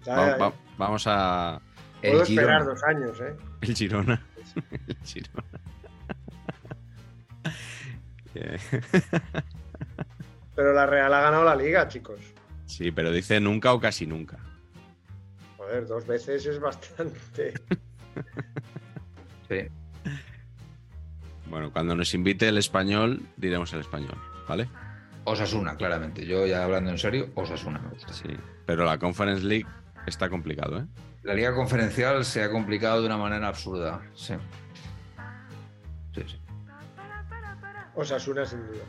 Ya, 0.05 0.15
Va- 0.15 0.37
va- 0.37 0.53
vamos 0.77 1.05
a. 1.07 1.59
Puedo 2.01 2.15
El 2.15 2.21
esperar 2.21 2.61
Girona. 2.61 2.63
dos 2.65 2.83
años, 2.83 3.21
¿eh? 3.21 3.35
El 3.61 3.75
Girona. 3.75 4.25
El 4.87 4.97
Girona. 5.03 5.43
Pero 10.55 10.73
la 10.73 10.85
Real 10.85 11.13
ha 11.13 11.21
ganado 11.21 11.43
la 11.43 11.55
liga, 11.55 11.87
chicos. 11.87 12.19
Sí, 12.65 12.91
pero 12.91 13.11
dice 13.11 13.39
nunca 13.39 13.73
o 13.73 13.79
casi 13.79 14.05
nunca. 14.05 14.37
Joder, 15.57 15.87
dos 15.87 16.05
veces 16.05 16.45
es 16.45 16.59
bastante. 16.59 17.53
Sí. 19.47 19.67
Bueno, 21.49 21.71
cuando 21.71 21.95
nos 21.95 22.13
invite 22.13 22.47
el 22.49 22.57
español, 22.57 23.21
diremos 23.37 23.71
el 23.73 23.79
español, 23.81 24.17
¿vale? 24.47 24.67
Osasuna, 25.23 25.77
claramente. 25.77 26.25
Yo 26.25 26.45
ya 26.45 26.63
hablando 26.63 26.89
en 26.89 26.97
serio, 26.97 27.29
Osasuna 27.35 27.79
me 27.79 27.89
gusta. 27.89 28.11
Sí. 28.13 28.29
Pero 28.65 28.83
la 28.85 28.97
Conference 28.97 29.43
League 29.45 29.65
Está 30.07 30.29
complicado, 30.29 30.79
¿eh? 30.79 30.85
La 31.23 31.33
liga 31.33 31.53
conferencial 31.53 32.23
se 32.23 32.41
ha 32.41 32.49
complicado 32.49 33.01
de 33.01 33.07
una 33.07 33.17
manera 33.17 33.49
absurda, 33.49 34.01
sí. 34.15 34.35
Sí, 36.15 36.23
sí. 36.25 36.39
Osasuna 37.93 38.45
sin 38.45 38.65
duda. 38.65 38.83